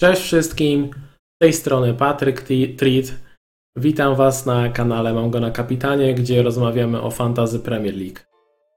[0.00, 0.90] Cześć wszystkim,
[1.36, 2.42] z tej strony Patryk
[2.76, 3.14] Treat.
[3.76, 8.18] Witam Was na kanale Mam go na kapitanie, gdzie rozmawiamy o Fantazy Premier League.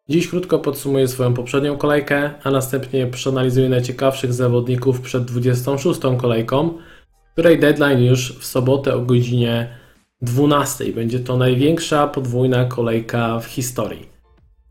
[0.10, 6.00] Dziś krótko podsumuję swoją poprzednią kolejkę, a następnie przeanalizuję najciekawszych zawodników przed 26.
[6.18, 6.74] kolejką,
[7.34, 9.78] której deadline już w sobotę o godzinie
[10.22, 10.86] 12.
[10.94, 14.10] Będzie to największa podwójna kolejka w historii.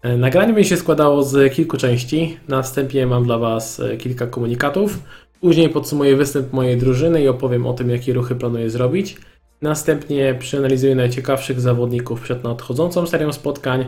[0.02, 2.38] E, nagranie będzie się składało z kilku części.
[2.48, 4.98] Na wstępie mam dla Was e, kilka komunikatów.
[5.40, 9.16] Później podsumuję występ mojej drużyny i opowiem o tym, jakie ruchy planuję zrobić.
[9.62, 13.84] Następnie przeanalizuję najciekawszych zawodników przed nadchodzącą serią spotkań,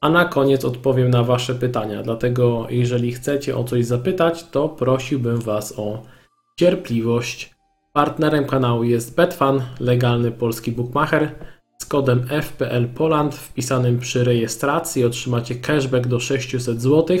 [0.00, 2.02] a na koniec odpowiem na Wasze pytania.
[2.02, 6.02] Dlatego, jeżeli chcecie o coś zapytać, to prosiłbym Was o
[6.58, 7.54] cierpliwość.
[7.92, 11.34] Partnerem kanału jest Betfan, legalny polski bookmacher.
[11.78, 17.18] Z kodem FPL Poland wpisanym przy rejestracji otrzymacie cashback do 600 zł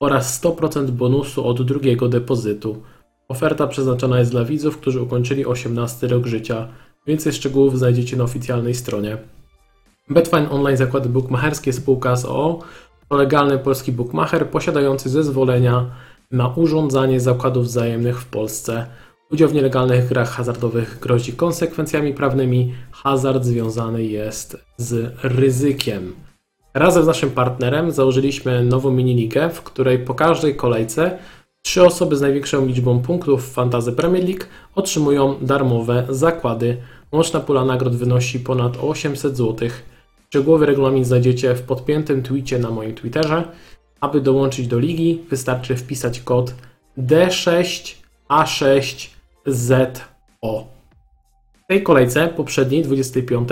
[0.00, 2.82] oraz 100% bonusu od drugiego depozytu.
[3.28, 6.68] Oferta przeznaczona jest dla widzów, którzy ukończyli 18 rok życia.
[7.06, 9.18] Więcej szczegółów znajdziecie na oficjalnej stronie.
[10.10, 12.62] Betfine Online Zakłady Bookmacherskie spółka z OO
[13.08, 15.90] to legalny polski bookmacher posiadający zezwolenia
[16.30, 18.86] na urządzanie zakładów wzajemnych w Polsce.
[19.30, 22.74] Udział w nielegalnych grach hazardowych grozi konsekwencjami prawnymi.
[22.90, 26.12] Hazard związany jest z ryzykiem.
[26.74, 31.18] Razem z naszym partnerem założyliśmy nową miniligę, w której po każdej kolejce
[31.64, 36.76] trzy osoby z największą liczbą punktów w Fantasy Premier League otrzymują darmowe zakłady.
[37.12, 39.68] Łączna pula nagród wynosi ponad 800 zł.
[40.28, 43.44] Szczegółowy regulamin znajdziecie w podpiętym tweetie na moim Twitterze.
[44.00, 46.54] Aby dołączyć do ligi, wystarczy wpisać kod
[46.98, 49.08] D6A6
[49.46, 50.66] ZO.
[51.64, 53.48] W tej kolejce, poprzedniej, 25,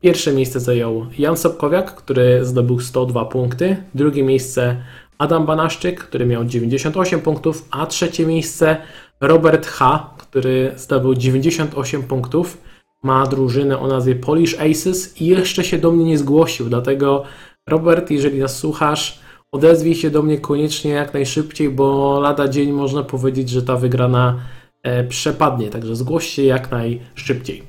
[0.00, 3.76] pierwsze miejsce zajął Jan Sobkowiak, który zdobył 102 punkty.
[3.94, 4.76] Drugie miejsce
[5.18, 8.76] Adam Banaszczyk, który miał 98 punktów, a trzecie miejsce
[9.20, 12.58] Robert H., który zdobył 98 punktów.
[13.02, 17.24] Ma drużynę o nazwie Polish Aces i jeszcze się do mnie nie zgłosił, dlatego
[17.68, 19.20] Robert, jeżeli nas słuchasz,
[19.52, 24.36] odezwij się do mnie koniecznie jak najszybciej, bo lada dzień można powiedzieć, że ta wygrana
[24.84, 27.62] E, przepadnie, także zgłoś się jak najszybciej.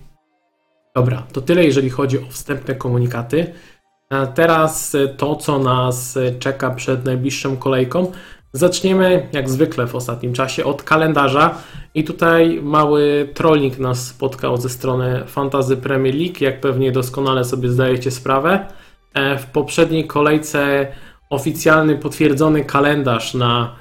[0.96, 3.54] Dobra, to tyle jeżeli chodzi o wstępne komunikaty.
[4.36, 8.12] Teraz e, to, co nas e, czeka przed najbliższą kolejką.
[8.54, 11.58] Zaczniemy jak zwykle w ostatnim czasie od kalendarza
[11.96, 17.70] i tutaj mały trolling nas spotkał ze strony Fantazy Premier League, jak pewnie doskonale sobie
[17.70, 18.66] zdajecie sprawę.
[19.38, 20.88] W poprzedniej kolejce
[21.30, 23.76] oficjalny potwierdzony kalendarz na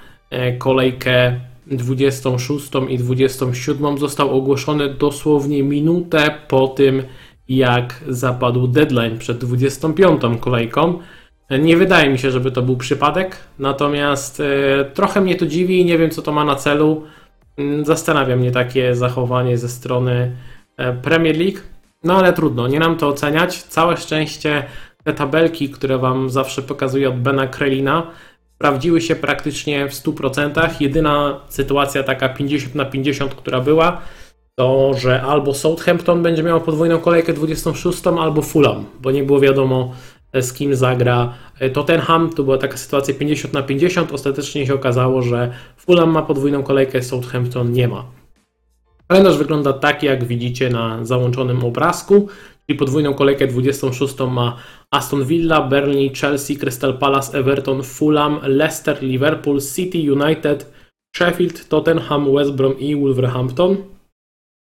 [0.58, 7.02] kolejkę 26 i 27 został ogłoszony dosłownie minutę po tym,
[7.48, 10.98] jak zapadł deadline przed 25 kolejką.
[11.50, 15.84] Nie wydaje mi się, żeby to był przypadek, natomiast e, trochę mnie to dziwi i
[15.84, 17.04] nie wiem, co to ma na celu.
[17.58, 20.36] Mm, zastanawia mnie takie zachowanie ze strony
[20.76, 21.58] e, Premier League,
[22.04, 23.62] no ale trudno, nie nam to oceniać.
[23.62, 24.64] Całe szczęście
[25.04, 28.10] te tabelki, które Wam zawsze pokazuję od Bena Krelina,
[28.54, 30.80] sprawdziły się praktycznie w 100%.
[30.80, 34.00] Jedyna sytuacja taka 50 na 50, która była,
[34.54, 39.92] to że albo Southampton będzie miał podwójną kolejkę 26, albo Fulham, bo nie było wiadomo
[40.32, 42.30] e, z kim zagra e, Tottenham.
[42.32, 44.12] To była taka sytuacja 50 na 50.
[44.12, 48.04] Ostatecznie się okazało, że Fulham ma podwójną kolejkę, Southampton nie ma.
[49.08, 52.28] Kalendarz wygląda tak, jak widzicie na załączonym obrazku,
[52.66, 54.56] czyli podwójną kolejkę 26 ma
[54.90, 60.72] Aston Villa, Burnley, Chelsea, Crystal Palace, Everton, Fulham, Leicester, Liverpool, City, United,
[61.16, 63.93] Sheffield, Tottenham, West Brom i Wolverhampton.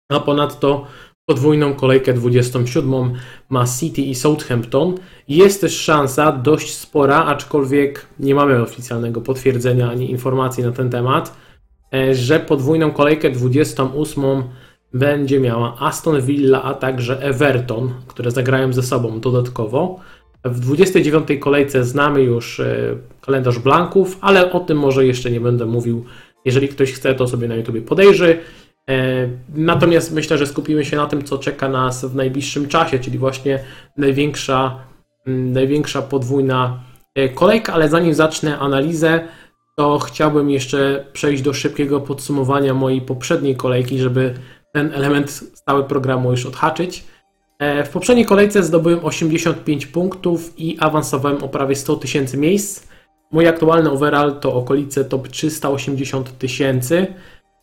[0.09, 0.85] A ponadto
[1.25, 3.13] podwójną kolejkę 27
[3.49, 4.95] ma City i Southampton.
[5.27, 11.37] Jest też szansa dość spora, aczkolwiek nie mamy oficjalnego potwierdzenia ani informacji na ten temat,
[11.93, 14.23] e, że podwójną kolejkę 28
[14.93, 19.99] będzie miała Aston Villa, a także Everton, które zagrają ze sobą dodatkowo.
[20.45, 25.65] W 29 kolejce znamy już e, kalendarz blanków, ale o tym może jeszcze nie będę
[25.65, 26.05] mówił.
[26.45, 28.39] Jeżeli ktoś chce, to sobie na YouTube podejrzy.
[28.89, 33.17] E, natomiast myślę, że skupimy się na tym, co czeka nas w najbliższym czasie, czyli
[33.17, 33.59] właśnie
[33.97, 34.79] największa,
[35.25, 36.79] największa podwójna
[37.15, 39.27] e, kolejka, ale zanim zacznę analizę,
[39.77, 44.33] to chciałbym jeszcze przejść do szybkiego podsumowania mojej poprzedniej kolejki, żeby
[44.73, 47.03] ten element stały programu już odhaczyć.
[47.59, 52.87] E, w poprzedniej kolejce zdobyłem 85 punktów i awansowałem o prawie 100 tysięcy miejsc.
[53.31, 57.07] Mój aktualny overall to okolice top 380 tysięcy.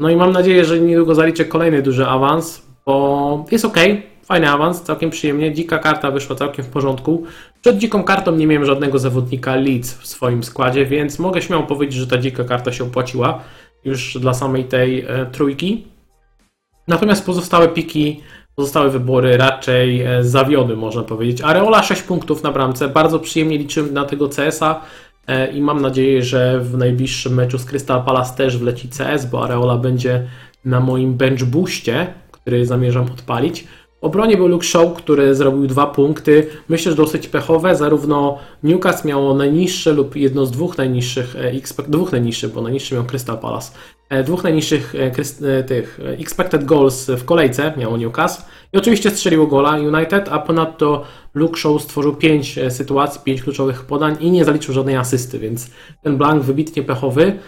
[0.00, 3.76] No i mam nadzieję, że niedługo zaliczę kolejny duży awans, bo jest ok,
[4.24, 5.54] fajny awans, całkiem przyjemnie.
[5.54, 7.24] Dzika karta wyszła całkiem w porządku.
[7.60, 11.98] Przed dziką kartą nie miałem żadnego zawodnika Leeds w swoim składzie, więc mogę śmiało powiedzieć,
[11.98, 13.40] że ta dzika karta się opłaciła
[13.84, 15.86] już dla samej tej e, trójki.
[16.88, 18.20] Natomiast pozostałe piki,
[18.56, 21.40] pozostałe wybory raczej e, zawiodły, można powiedzieć.
[21.42, 24.80] Areola 6 punktów na bramce, bardzo przyjemnie liczymy na tego CS-a
[25.54, 29.76] i mam nadzieję, że w najbliższym meczu z Crystal Palace też wleci CS, bo Areola
[29.76, 30.26] będzie
[30.64, 33.64] na moim bench boostie, który zamierzam odpalić.
[34.00, 36.46] W obronie był Luke Shaw, który zrobił dwa punkty.
[36.68, 37.76] Myślę, że dosyć pechowe.
[37.76, 41.52] Zarówno Newcastle miało najniższe lub jedno z dwóch najniższych, e,
[41.88, 43.72] dwóch najniższych, bo najniższy miał Crystal Palace.
[44.08, 48.42] E, dwóch najniższych e, tych expected goals w kolejce miało Newcastle.
[48.72, 51.04] I oczywiście strzeliło gola United, a ponadto
[51.34, 55.70] Luke Shaw stworzył pięć sytuacji, pięć kluczowych podań i nie zaliczył żadnej asysty, więc
[56.02, 57.38] ten blank wybitnie pechowy.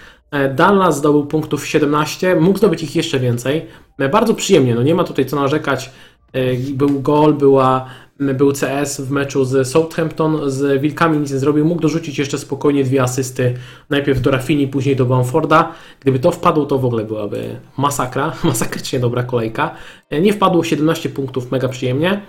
[0.54, 3.66] Dallas zdobył punktów 17, mógł zdobyć ich jeszcze więcej.
[4.12, 5.90] Bardzo przyjemnie, no nie ma tutaj co narzekać.
[6.32, 7.86] E, był gol, była,
[8.18, 12.84] był CS w meczu z Southampton, z Wilkami nic nie zrobił, mógł dorzucić jeszcze spokojnie
[12.84, 13.54] dwie asysty,
[13.90, 15.72] najpierw do Rafini, później do Bamforda.
[16.00, 19.74] Gdyby to wpadło, to w ogóle byłaby masakra, masakrycznie dobra kolejka.
[20.10, 22.20] E, nie wpadło 17 punktów, mega przyjemnie.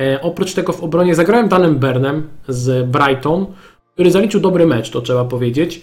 [0.00, 3.46] E, oprócz tego w obronie zagrałem Danem Bernem z Brighton,
[3.94, 5.82] który zaliczył dobry mecz, to trzeba powiedzieć.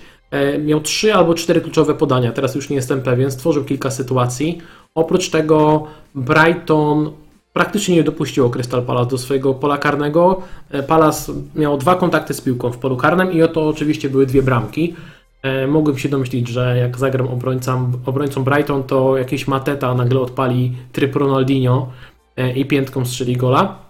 [0.59, 4.61] Miał trzy albo cztery kluczowe podania, teraz już nie jestem pewien, stworzył kilka sytuacji.
[4.95, 7.11] Oprócz tego Brighton
[7.53, 10.41] praktycznie nie dopuściło Crystal Palace do swojego pola karnego.
[10.69, 14.43] E, Palace miał dwa kontakty z piłką w polu karnym i oto oczywiście były dwie
[14.43, 14.95] bramki.
[15.41, 20.75] E, mogłem się domyślić, że jak zagram obrońcą, obrońcą Brighton, to jakiś Mateta nagle odpali
[20.91, 21.89] tryb Ronaldinho
[22.37, 23.83] e, i piętką strzeli gola.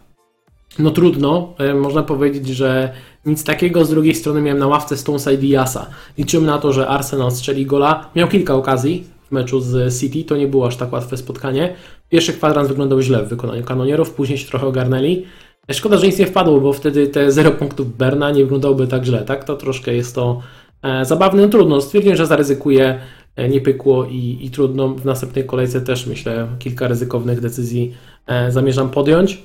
[0.79, 2.93] No trudno, można powiedzieć, że
[3.25, 3.85] nic takiego.
[3.85, 5.89] Z drugiej strony miałem na ławce Stonesa i Diasa.
[6.17, 8.09] Liczyłem na to, że Arsenal strzeli gola.
[8.15, 10.23] Miał kilka okazji, meczu z City.
[10.23, 11.75] To nie było aż tak łatwe spotkanie.
[12.09, 15.25] Pierwszy kwadrans wyglądał źle w wykonaniu kanonierów, później się trochę ogarnęli.
[15.71, 19.23] Szkoda, że nic nie wpadło, bo wtedy te 0 punktów Berna nie wyglądałoby tak źle,
[19.23, 19.43] tak?
[19.43, 20.41] To troszkę jest to
[20.81, 21.81] e, zabawne, no trudno.
[21.81, 22.99] Stwierdziłem, że zaryzykuję,
[23.35, 24.89] e, nie pykło i, i trudno.
[24.89, 27.93] W następnej kolejce też myślę, kilka ryzykownych decyzji
[28.27, 29.43] e, zamierzam podjąć,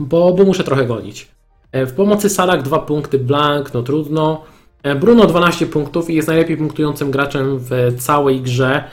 [0.00, 1.28] bo, bo muszę trochę gonić.
[1.72, 4.42] E, w pomocy Salak dwa punkty, Blank, no trudno.
[4.82, 8.84] E, Bruno 12 punktów i jest najlepiej punktującym graczem w całej grze.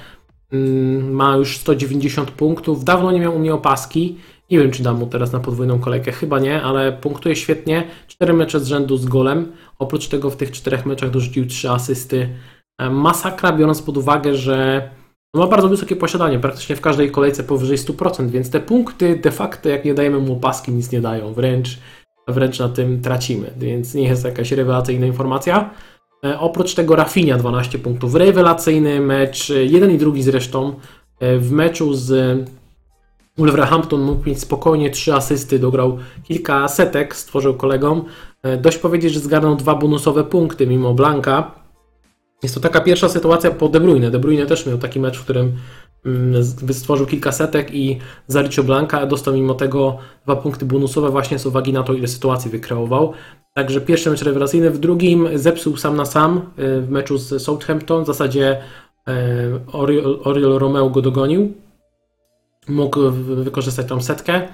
[0.52, 2.84] Mm, ma już 190 punktów.
[2.84, 4.18] Dawno nie miał u mnie opaski.
[4.52, 6.12] Nie wiem, czy dam mu teraz na podwójną kolejkę.
[6.12, 7.84] Chyba nie, ale punktuje świetnie.
[8.08, 9.52] 4 mecze z rzędu z golem.
[9.80, 12.30] Oprócz tego w tych czterech meczach dorzucił 3 asysty.
[12.80, 14.90] E, masakra, biorąc pod uwagę, że
[15.34, 19.70] ma bardzo wysokie posiadanie, praktycznie w każdej kolejce powyżej 100%, więc te punkty de facto,
[19.70, 21.34] jak nie dajemy mu opaski, nic nie dają.
[21.34, 21.80] Wręcz
[22.30, 25.70] wręcz na tym tracimy, więc nie jest jakaś rewelacyjna informacja.
[26.26, 28.16] E, oprócz tego Rafinha 12 punktów.
[28.16, 30.74] Rewelacyjny mecz, jeden i drugi zresztą.
[31.20, 32.40] E, w meczu z
[33.38, 38.06] Wolverhampton mógł mieć spokojnie trzy asysty, dograł kilka setek, stworzył kolegom.
[38.44, 41.52] E, dość powiedzieć, że zgarnął dwa bonusowe punkty mimo Blanka.
[42.44, 44.12] Jest to taka pierwsza sytuacja po De Bruyne.
[44.12, 45.52] De Bruyne też miał taki mecz, w którym
[46.72, 51.74] stworzył kilka setek i zaliczył Blanka, dostał mimo tego dwa punkty bonusowe właśnie z uwagi
[51.74, 53.14] na to, ile sytuacji wykreował.
[53.54, 58.04] Także pierwszy mecz rewelacyjny, w drugim zepsuł sam na sam y, w meczu z Southampton.
[58.04, 58.62] W zasadzie
[59.10, 59.12] y,
[59.72, 61.54] Oriol, Oriol Romeo go dogonił.
[62.68, 64.48] Mógł wykorzystać tą setkę.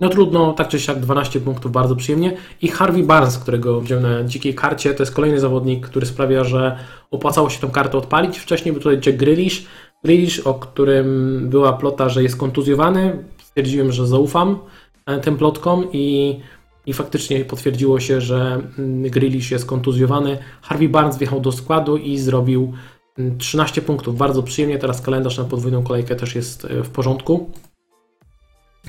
[0.00, 2.36] No trudno, tak czy siak 12 punktów, bardzo przyjemnie.
[2.62, 6.78] I Harvey Barnes, którego wziąłem na dzikiej karcie, to jest kolejny zawodnik, który sprawia, że
[7.10, 8.38] opłacało się tą kartę odpalić.
[8.38, 9.66] Wcześniej był tutaj Jack Grealish,
[10.04, 13.24] Grealish, o którym była plota, że jest kontuzjowany.
[13.42, 14.58] Stwierdziłem, że zaufam
[15.06, 16.40] e, tym plotkom i,
[16.86, 20.38] i faktycznie potwierdziło się, że mm, Grealish jest kontuzjowany.
[20.62, 22.72] Harvey Barnes wjechał do składu i zrobił
[23.38, 24.16] 13 mm, punktów.
[24.16, 24.78] Bardzo przyjemnie.
[24.78, 27.50] Teraz kalendarz na podwójną kolejkę też jest e, w porządku.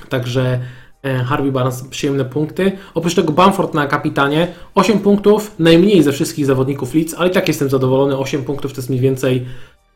[0.09, 0.59] Także
[1.03, 2.71] e, Harvey Barnes przyjemne punkty.
[2.93, 7.47] Oprócz tego Bamford na kapitanie 8 punktów, najmniej ze wszystkich zawodników Leeds, ale i tak
[7.47, 8.17] jestem zadowolony.
[8.17, 9.45] 8 punktów to jest mniej więcej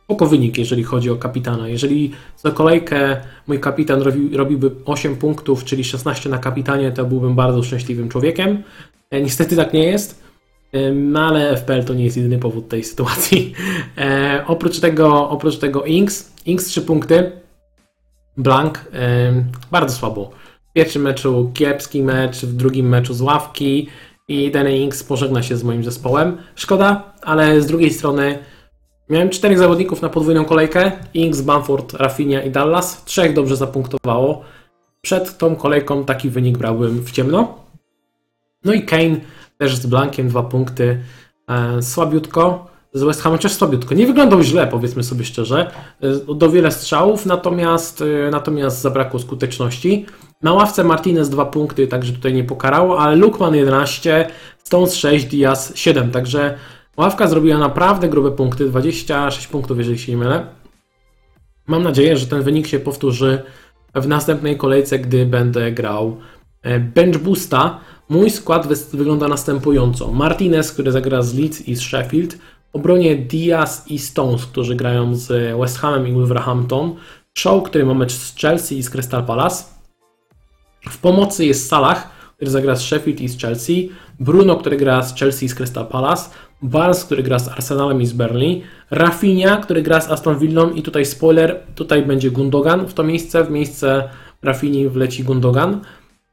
[0.06, 1.68] spoko wynik, jeżeli chodzi o kapitana.
[1.68, 7.36] Jeżeli za kolejkę mój kapitan robi, robiłby 8 punktów, czyli 16 na kapitanie, to byłbym
[7.36, 8.64] bardzo szczęśliwym człowiekiem.
[9.12, 10.24] E, niestety tak nie jest,
[10.94, 13.54] no ale FPL to nie jest jedyny powód tej sytuacji.
[13.98, 17.32] E, oprócz tego, oprócz tego Inks, Inks 3 punkty,
[18.38, 19.34] Blank, e,
[19.72, 20.32] bardzo słabo.
[20.70, 23.88] W pierwszym meczu kiepski mecz, w drugim meczu z ławki
[24.28, 26.38] i Danny Inks pożegna się z moim zespołem.
[26.56, 28.40] Szkoda, ale z drugiej strony
[29.10, 30.92] Miałem czterech zawodników na podwójną kolejkę.
[31.14, 33.04] Inks, Bamford, Rafinha i Dallas.
[33.04, 34.42] Trzech dobrze zapunktowało.
[35.02, 37.58] Przed tą kolejką taki wynik brałbym w ciemno.
[38.64, 39.16] No i Kane
[39.58, 41.00] też z Blankiem dwa punkty.
[41.50, 42.68] E, słabiutko.
[42.94, 43.96] Z West Hamem też słabiutko.
[43.96, 45.72] Nie wyglądał źle, powiedzmy sobie szczerze.
[46.02, 50.06] E, do wiele strzałów, natomiast, e, natomiast zabrakło skuteczności.
[50.42, 54.28] Na ławce Martinez dwa punkty, także tutaj nie pokarało, ale Lukman 11,
[54.64, 56.58] Stones 6, Diaz 7, także
[56.98, 60.48] Ławka zrobiła naprawdę grube punkty, 26 punktów, jeżeli się nie mylę.
[61.68, 63.42] Mam nadzieję, że ten wynik się powtórzy
[63.96, 66.18] w następnej kolejce, gdy będę grał
[66.62, 67.80] e, bench boosta.
[68.10, 70.12] Mój skład wygląda następująco.
[70.12, 72.38] Martinez, który zagra z Leeds i z Sheffield.
[72.74, 76.96] Obronie Diaz i Stones, którzy grają z West Hamem i Wolverhampton.
[77.38, 79.64] Shaw, który ma mecz z Chelsea i z Crystal Palace.
[80.90, 83.90] W pomocy jest Salah, który zagra z Sheffield i z Chelsea.
[84.20, 86.30] Bruno, który gra z Chelsea i z Crystal Palace.
[86.62, 88.62] Barnes, który gra z Arsenalem i z Burnley.
[88.92, 93.44] Rafinha, który gra z Aston Villą i tutaj spoiler, tutaj będzie Gundogan w to miejsce,
[93.44, 94.10] w miejsce
[94.44, 95.82] Rafini wleci Gundogan.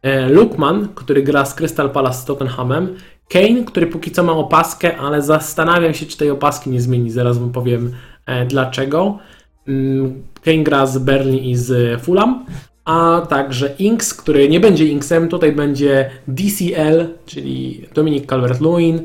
[0.02, 2.96] E, Lukman, który gra z Crystal Palace z Tottenhamem.
[3.28, 7.10] Kane, który póki co ma opaskę, ale zastanawiam się, czy tej opaski nie zmieni.
[7.10, 7.92] Zaraz wam powiem
[8.26, 9.18] e, dlaczego.
[9.68, 12.46] Mm, Kane gra z Burnley i z Fulham.
[12.84, 19.00] A także Inks, który nie będzie Inksem, tutaj będzie DCL, czyli Dominic Calvert-Lewin,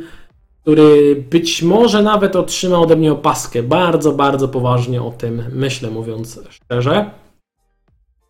[0.62, 3.64] który być może nawet otrzyma ode mnie opaskę.
[3.64, 7.12] Bardzo, bardzo poważnie o tym myślę, mówiąc szczerze.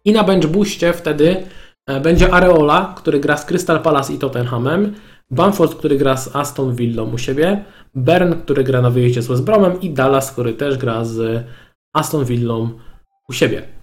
[0.06, 0.46] I na bench
[0.94, 1.44] wtedy
[1.88, 4.96] e, będzie Areola, który gra z Crystal Palace i Tottenhamem,
[5.32, 9.44] Bamford, który gra z Aston Villa u siebie, Bern, który gra na wyjeździe z West
[9.44, 11.46] Bromem i Dallas, który też gra z
[11.94, 12.70] Aston Villą
[13.30, 13.77] u siebie.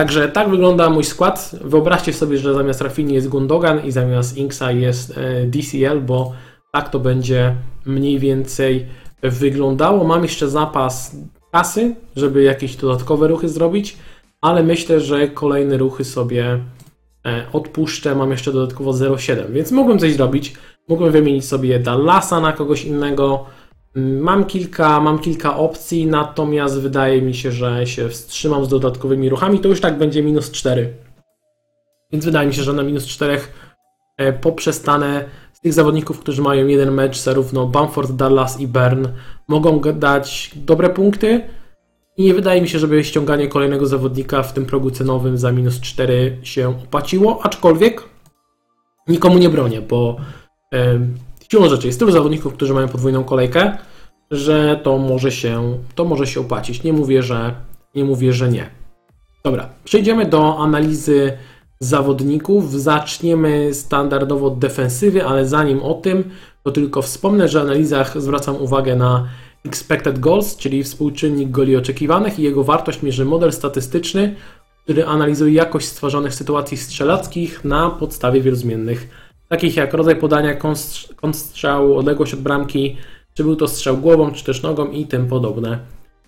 [0.00, 1.56] Także tak wygląda mój skład.
[1.64, 6.32] Wyobraźcie sobie, że zamiast Rafini jest Gundogan i zamiast Inksa jest e, DCL, bo
[6.72, 7.54] tak to będzie
[7.86, 8.86] mniej więcej
[9.22, 10.04] wyglądało.
[10.04, 11.16] Mam jeszcze zapas
[11.52, 13.96] kasy, żeby jakieś dodatkowe ruchy zrobić,
[14.40, 16.60] ale myślę, że kolejne ruchy sobie
[17.26, 18.14] e, odpuszczę.
[18.14, 20.54] Mam jeszcze dodatkowo 0,7, więc mogłem coś zrobić.
[20.88, 23.46] Mogłem wymienić sobie Dallasa na kogoś innego.
[23.94, 29.58] Mam kilka, mam kilka opcji, natomiast wydaje mi się, że się wstrzymam z dodatkowymi ruchami.
[29.58, 30.94] To już tak będzie minus 4.
[32.12, 33.40] Więc wydaje mi się, że na minus 4
[34.16, 35.24] e, poprzestanę
[35.62, 39.08] tych zawodników, którzy mają jeden mecz, zarówno Bamford, Dallas i Bern,
[39.48, 41.40] mogą dać dobre punkty.
[42.16, 45.80] I nie wydaje mi się, żeby ściąganie kolejnego zawodnika w tym progu cenowym za minus
[45.80, 48.02] 4 się opłaciło, aczkolwiek
[49.08, 50.16] nikomu nie bronię, bo
[51.50, 53.76] siłą rzeczy jest tylu zawodników, którzy mają podwójną kolejkę,
[54.30, 56.82] że to może się, to może się opłacić.
[56.82, 57.54] Nie mówię, że
[57.94, 58.70] nie mówię, że nie.
[59.44, 61.32] Dobra, przejdziemy do analizy
[61.80, 62.72] zawodników.
[62.72, 66.30] Zaczniemy standardowo od defensywy, ale zanim o tym,
[66.62, 69.28] to tylko wspomnę, że w analizach zwracam uwagę na
[69.64, 74.34] expected goals, czyli współczynnik goli oczekiwanych i jego wartość mierzy model statystyczny,
[74.84, 79.08] który analizuje jakość stworzonych sytuacji strzelackich na podstawie wielu zmiennych,
[79.50, 80.54] takich jak rodzaj podania,
[81.16, 82.96] kąt strzału, odległość od bramki,
[83.34, 85.78] czy był to strzał głową, czy też nogą i tym podobne.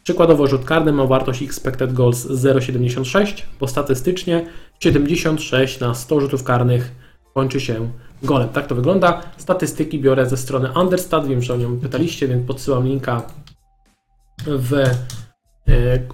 [0.03, 4.47] Przykładowo rzut karny ma wartość expected goals 0,76, bo statystycznie
[4.81, 6.93] 76 na 100 rzutów karnych
[7.35, 7.91] kończy się
[8.23, 8.49] golem.
[8.49, 9.23] Tak to wygląda.
[9.37, 13.23] Statystyki biorę ze strony Understat, wiem, że o nią pytaliście, więc podsyłam linka
[14.47, 14.89] w e,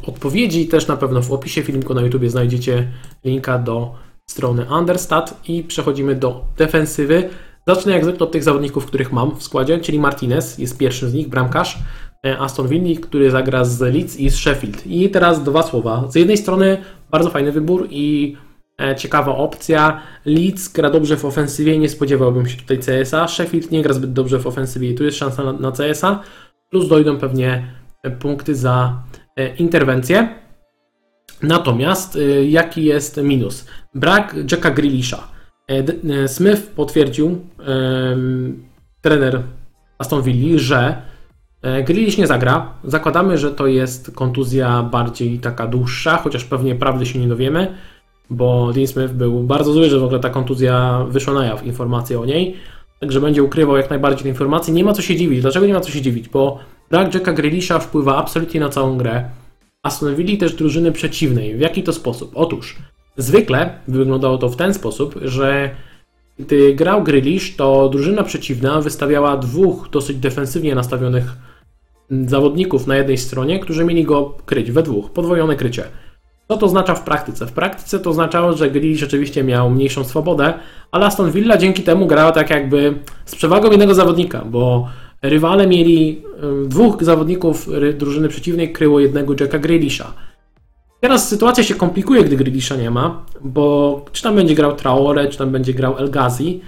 [0.07, 0.69] odpowiedzi.
[0.69, 2.89] Też na pewno w opisie filmiku na YouTube znajdziecie
[3.25, 3.95] linka do
[4.31, 7.29] strony Understat i przechodzimy do defensywy.
[7.67, 11.15] Zacznę jak zwykle od tych zawodników, których mam w składzie, czyli Martinez jest pierwszym z
[11.15, 11.79] nich, bramkarz.
[12.27, 14.87] E, Aston Villa, który zagra z Leeds i z Sheffield.
[14.87, 16.05] I teraz dwa słowa.
[16.09, 16.79] Z jednej strony
[17.11, 18.37] bardzo fajny wybór i
[18.81, 20.01] e, ciekawa opcja.
[20.25, 23.29] Leeds gra dobrze w ofensywie, nie spodziewałbym się tutaj CSA.
[23.29, 26.21] Sheffield nie gra zbyt dobrze w ofensywie i tu jest szansa na, na CSA.
[26.71, 29.03] Plus dojdą pewnie e, punkty za
[29.59, 30.48] interwencję.
[31.43, 32.19] Natomiast
[32.49, 33.67] jaki jest minus?
[33.95, 35.29] Brak Jacka Grealisha.
[36.27, 37.41] Smith potwierdził,
[39.03, 39.43] trener
[39.99, 41.03] Aston Villa, że
[41.63, 42.73] E, Grealish nie zagra.
[42.85, 47.75] Zakładamy, że to jest kontuzja bardziej taka dłuższa, chociaż pewnie prawdy się nie dowiemy,
[48.31, 52.21] bo Dean Smith był bardzo zły, że w ogóle ta kontuzja wyszła na jaw, informacje
[52.21, 52.57] o niej.
[53.01, 54.75] Także będzie ukrywał jak najbardziej te informacje.
[54.75, 55.41] Nie ma co się dziwić.
[55.41, 56.29] Dlaczego nie ma co się dziwić?
[56.29, 56.59] Bo
[56.91, 59.25] brak Jacka Grealisha wpływa absolutnie na całą grę.
[60.17, 61.57] Villa też drużyny przeciwnej.
[61.57, 62.33] W jaki to sposób?
[62.35, 62.77] Otóż
[63.17, 65.71] zwykle wyglądało to w ten sposób, że
[66.39, 71.25] gdy grał Grealish, to drużyna przeciwna wystawiała dwóch dosyć defensywnie nastawionych
[72.27, 75.85] zawodników na jednej stronie, którzy mieli go kryć we dwóch, podwojone krycie.
[76.49, 77.47] Co to oznacza w praktyce?
[77.47, 80.55] W praktyce to oznaczało, że Grealish rzeczywiście miał mniejszą swobodę,
[80.93, 84.89] ale Aston Villa dzięki temu grała tak jakby z przewagą jednego zawodnika, bo
[85.23, 86.23] rywale mieli
[86.67, 90.13] dwóch zawodników drużyny przeciwnej kryło jednego Jacka Grealisha.
[91.01, 95.39] Teraz sytuacja się komplikuje, gdy Grealisha nie ma, bo czy tam będzie grał Traore, czy
[95.39, 96.61] tam będzie grał El Ghazi,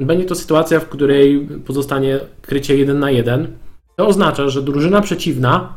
[0.00, 3.46] będzie to sytuacja, w której pozostanie krycie 1 na 1.
[3.96, 5.74] To oznacza, że drużyna przeciwna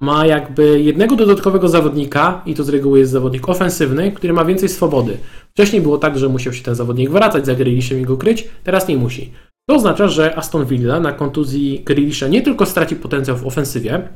[0.00, 4.68] ma jakby jednego dodatkowego zawodnika, i to z reguły jest zawodnik ofensywny, który ma więcej
[4.68, 5.16] swobody.
[5.50, 8.88] Wcześniej było tak, że musiał się ten zawodnik wracać za Grealishem i go kryć, teraz
[8.88, 9.32] nie musi.
[9.68, 14.08] To oznacza, że Aston Villa na kontuzji Grealisha nie tylko straci potencjał w ofensywie,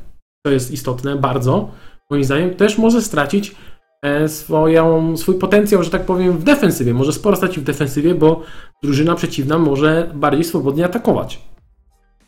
[0.46, 1.70] to jest istotne bardzo,
[2.10, 3.54] moim zdaniem, też może stracić
[4.02, 6.94] e, swoją, swój potencjał, że tak powiem, w defensywie.
[6.94, 8.42] Może sporo stracić w defensywie, bo
[8.82, 11.40] drużyna przeciwna może bardziej swobodnie atakować.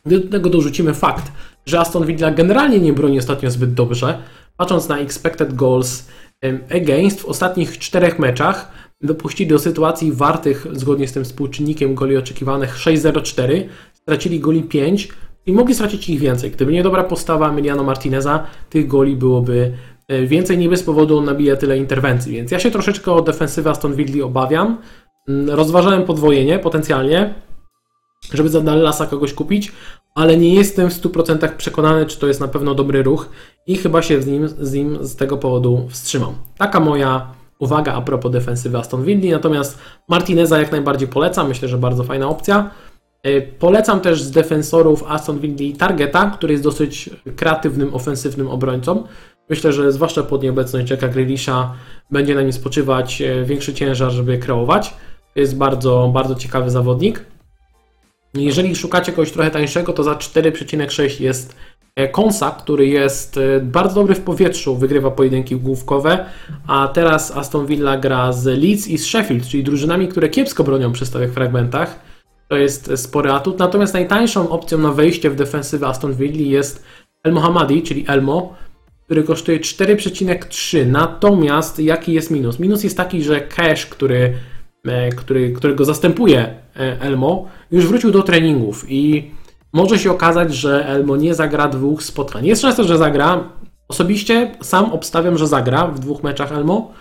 [0.07, 1.33] Gdy do tego dorzucimy fakt,
[1.67, 4.19] że Aston Villa generalnie nie broni ostatnio zbyt dobrze,
[4.57, 6.09] patrząc na expected goals
[6.77, 8.73] against w ostatnich czterech meczach
[9.03, 15.09] dopuścili do sytuacji wartych, zgodnie z tym współczynnikiem goli oczekiwanych 6-0-4, stracili goli 5
[15.47, 16.51] i mogli stracić ich więcej.
[16.51, 19.73] Gdyby nie dobra postawa Emiliano Martineza, tych goli byłoby
[20.09, 23.71] e, więcej, nie bez powodu on nabija tyle interwencji, więc ja się troszeczkę o defensywę
[23.71, 24.79] Aston Villa obawiam.
[25.29, 27.35] Mm, rozważałem podwojenie potencjalnie,
[28.33, 29.73] żeby za Dallasa kogoś kupić,
[30.15, 33.29] ale nie jestem w 100% przekonany, czy to jest na pewno dobry ruch
[33.67, 36.35] i chyba się z nim, z nim z tego powodu wstrzymam.
[36.59, 39.79] Taka moja uwaga a propos defensywy Aston Villa, natomiast
[40.09, 42.71] Martineza jak najbardziej polecam, myślę, że bardzo fajna opcja.
[43.23, 49.05] E, polecam też z defensorów Aston Villa Targeta, który jest dosyć kreatywnym, ofensywnym obrońcą.
[49.49, 51.75] Myślę, że zwłaszcza pod nieobecność Jacka Grealisha
[52.11, 54.95] będzie na nim spoczywać e, większy ciężar, żeby kreować.
[55.35, 57.25] Jest bardzo, bardzo ciekawy zawodnik.
[58.35, 61.57] Jeżeli szukacie kogoś trochę tańszego, to za 4,6 jest
[61.97, 66.25] e, Konsa, który jest bardzo dobry w powietrzu, wygrywa pojedynki główkowe,
[66.67, 70.93] a teraz Aston Villa gra z Leeds i z Sheffield, czyli drużynami, które kiepsko bronią
[70.93, 71.99] przy stałych fragmentach.
[72.49, 73.59] To jest spory atut.
[73.59, 76.85] Natomiast najtańszą opcją na wejście w defensywę Aston Villa jest
[77.25, 78.55] El Mohammadi, czyli Elmo,
[79.05, 80.87] który kosztuje 4,3.
[80.87, 82.59] Natomiast jaki jest minus?
[82.59, 84.33] Minus jest taki, że cash, który, e,
[85.17, 86.41] który, którego zastępuje
[86.77, 89.31] e, Elmo, już wrócił do treningów i
[89.73, 92.47] może się okazać, że Elmo nie zagra dwóch spotkań.
[92.47, 93.45] Jest szansa, że zagra.
[93.89, 96.93] Osobiście sam obstawiam, że zagra w dwóch meczach Elmo.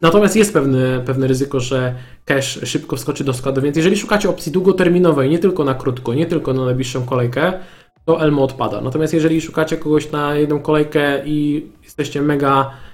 [0.00, 4.52] Natomiast jest pewne, pewne ryzyko, że cash szybko wskoczy do składu, więc jeżeli szukacie opcji
[4.52, 7.52] długoterminowej, nie tylko na krótko, nie tylko na najbliższą kolejkę,
[8.04, 8.80] to Elmo odpada.
[8.80, 12.87] Natomiast jeżeli szukacie kogoś na jedną kolejkę i jesteście mega, e,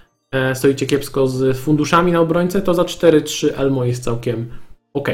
[0.54, 4.50] stoicie kiepsko z funduszami na obrońcę, to za 4-3 Elmo jest całkiem
[4.94, 5.08] ok.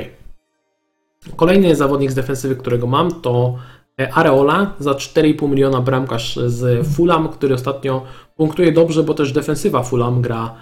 [1.37, 3.57] Kolejny zawodnik z defensywy, którego mam, to
[4.01, 8.03] e, Areola za 4,5 miliona bramkarz z Fulham, który ostatnio
[8.37, 10.55] punktuje dobrze, bo też defensywa Fulham gra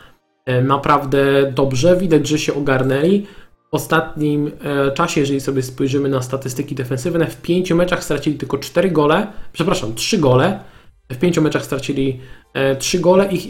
[0.49, 1.97] E, naprawdę dobrze.
[1.97, 3.27] Widać, że się ogarnęli.
[3.71, 8.59] W ostatnim e, czasie, jeżeli sobie spojrzymy na statystyki defensywne, w pięciu meczach stracili tylko
[8.59, 10.61] 4 gole, przepraszam, 3 gole.
[11.13, 12.21] W pięciu meczach stracili
[12.79, 13.47] 3 e, gole, ich,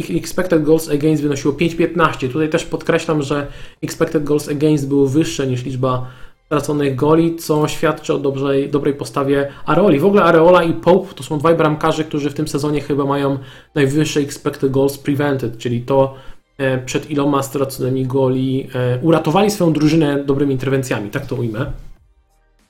[0.00, 2.28] ich expected goals against wynosiło 5-15.
[2.32, 3.46] Tutaj też podkreślam, że
[3.82, 6.06] expected goals against były wyższe niż liczba
[6.46, 9.98] straconych goli, co świadczy o dobrej, dobrej postawie Areoli.
[9.98, 13.38] W ogóle Areola i Pope to są dwaj bramkarze, którzy w tym sezonie chyba mają
[13.74, 16.14] najwyższe expected goals prevented, czyli to
[16.58, 21.72] e, przed iloma straconymi goli e, uratowali swoją drużynę dobrymi interwencjami, tak to ujmę.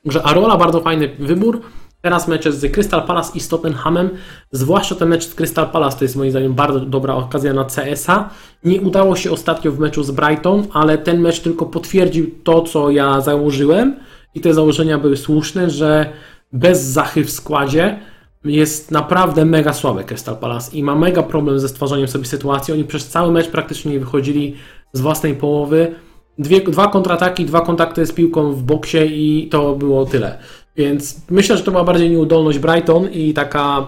[0.04, 1.60] Że Areola bardzo fajny wybór,
[2.04, 4.10] Teraz mecze z Crystal Palace i Tottenhamem,
[4.52, 8.30] zwłaszcza ten mecz z Crystal Palace to jest moim zdaniem bardzo dobra okazja na CS-a.
[8.64, 12.90] Nie udało się ostatnio w meczu z Brighton, ale ten mecz tylko potwierdził to, co
[12.90, 13.96] ja założyłem
[14.34, 16.12] i te założenia były słuszne, że
[16.52, 17.98] bez Zachy w składzie
[18.44, 22.74] jest naprawdę mega słabe Crystal Palace i ma mega problem ze stwarzaniem sobie sytuacji.
[22.74, 24.56] Oni przez cały mecz praktycznie nie wychodzili
[24.92, 25.94] z własnej połowy.
[26.38, 30.38] Dwie, dwa kontrataki, dwa kontakty z piłką w boksie i to było tyle.
[30.76, 33.86] Więc myślę, że to była bardziej nieudolność Brighton i taka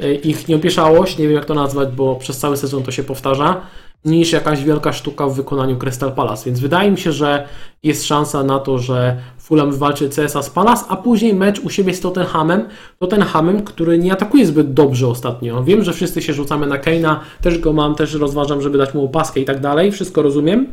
[0.00, 3.60] e, ich nieopieszałość, nie wiem jak to nazwać, bo przez cały sezon to się powtarza,
[4.04, 6.44] niż jakaś wielka sztuka w wykonaniu Crystal Palace.
[6.46, 7.48] Więc wydaje mi się, że
[7.82, 11.94] jest szansa na to, że Fulham wywalczy CSA z Palace, a później mecz u siebie
[11.94, 12.68] z Tottenhamem.
[12.98, 15.64] Tottenhamem, który nie atakuje zbyt dobrze ostatnio.
[15.64, 19.04] Wiem, że wszyscy się rzucamy na Keina, też go mam, też rozważam, żeby dać mu
[19.04, 19.92] opaskę i tak dalej.
[19.92, 20.66] Wszystko rozumiem.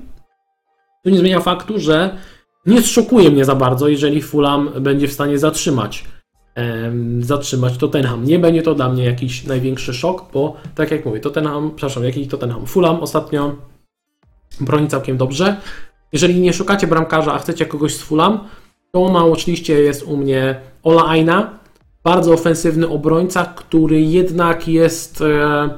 [1.04, 2.18] To nie zmienia faktu, że
[2.66, 6.04] nie zszokuje mnie za bardzo, jeżeli Fulham będzie w stanie zatrzymać
[7.20, 8.26] zatrzymać Tottenham.
[8.26, 12.28] Nie będzie to dla mnie jakiś największy szok, bo tak jak mówię, Tottenham, przepraszam, jaki
[12.28, 13.56] Tottenham, Fulham ostatnio
[14.60, 15.56] broni całkiem dobrze.
[16.12, 18.40] Jeżeli nie szukacie bramkarza, a chcecie kogoś z Fulham,
[18.92, 21.60] to ma oczywiście jest u mnie Ola Aina,
[22.04, 25.70] bardzo ofensywny obrońca, który jednak jest e,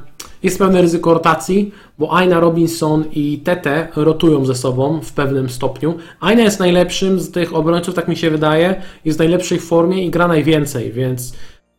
[0.44, 5.98] jest pewne ryzyko rotacji, bo Aina Robinson i Tete rotują ze sobą w pewnym stopniu.
[6.20, 10.10] Aina jest najlepszym z tych obrońców, tak mi się wydaje, jest w najlepszej formie i
[10.10, 11.34] gra najwięcej, więc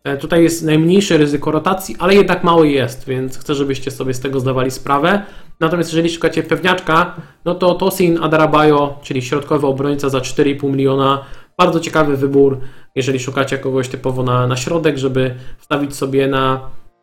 [0.05, 4.20] e, tutaj jest najmniejsze ryzyko rotacji, ale jednak mały jest, więc chcę, żebyście sobie z
[4.20, 5.22] tego zdawali sprawę.
[5.61, 11.24] Natomiast jeżeli szukacie pewniaczka, no to Tosin Adarabayo, czyli środkowy obrońca za 4,5 miliona,
[11.59, 12.61] bardzo ciekawy wybór,
[12.94, 16.61] jeżeli szukacie kogoś typowo na, na środek, żeby wstawić sobie na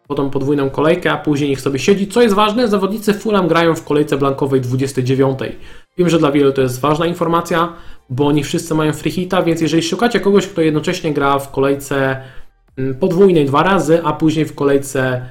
[0.07, 2.07] potem podwójną kolejkę, a później niech sobie siedzi.
[2.07, 5.39] Co jest ważne, zawodnicy Fulham grają w kolejce blankowej 29.
[5.97, 7.73] Wiem, że dla wielu to jest ważna informacja,
[8.09, 12.21] bo nie wszyscy mają free hita, więc jeżeli szukacie kogoś, kto jednocześnie gra w kolejce
[12.77, 15.25] mm, podwójnej dwa razy, a później w kolejce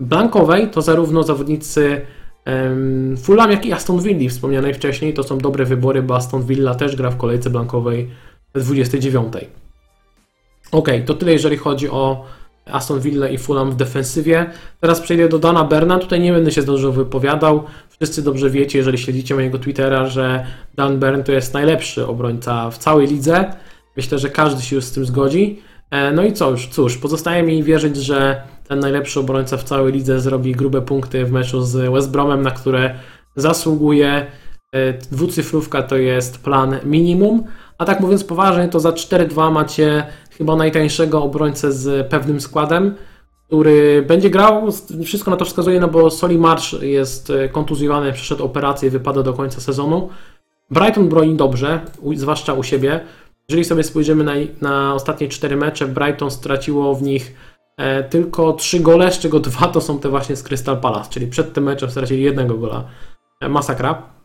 [0.00, 2.06] blankowej to zarówno zawodnicy
[3.22, 5.14] Fulham, jak i Aston Villa wspomnianej wcześniej.
[5.14, 8.10] To są dobre wybory, bo Aston Villa też gra w kolejce blankowej
[8.54, 9.32] 29.
[10.72, 12.24] Ok, to tyle jeżeli chodzi o
[12.72, 14.50] Aston Villa i Fulham w defensywie.
[14.80, 15.98] Teraz przejdę do Dana Berna.
[15.98, 17.64] Tutaj nie będę się dużo wypowiadał.
[17.88, 22.78] Wszyscy dobrze wiecie, jeżeli śledzicie mojego Twittera, że Dan Bern to jest najlepszy obrońca w
[22.78, 23.52] całej lidze.
[23.96, 25.62] Myślę, że każdy się już z tym zgodzi.
[25.90, 30.20] E, No i cóż, cóż, pozostaje mi wierzyć, że ten najlepszy obrońca w całej lidze
[30.20, 32.94] zrobi grube punkty w meczu z West Bromem, na które
[33.36, 34.26] zasługuje.
[34.72, 37.44] E, Dwucyfrówka to jest plan minimum.
[37.78, 40.06] A tak mówiąc poważnie, to za 4-2 macie
[40.38, 42.94] chyba najtańszego obrońcę z pewnym składem,
[43.46, 44.68] który będzie grał.
[45.04, 49.22] Wszystko na to wskazuje, no bo Soli Marsz jest e, kontuzjowany, przeszedł operację i wypada
[49.22, 50.08] do końca sezonu.
[50.70, 51.80] Brighton broni dobrze,
[52.14, 53.00] zwłaszcza u siebie.
[53.48, 57.34] Jeżeli sobie spojrzymy na, na ostatnie 4 mecze, Brighton straciło w nich
[57.76, 61.26] e, tylko 3 gole, z czego dwa to są te właśnie z Crystal Palace, czyli
[61.26, 62.84] przed tym meczem stracili jednego gola.
[63.40, 64.15] E, masakra.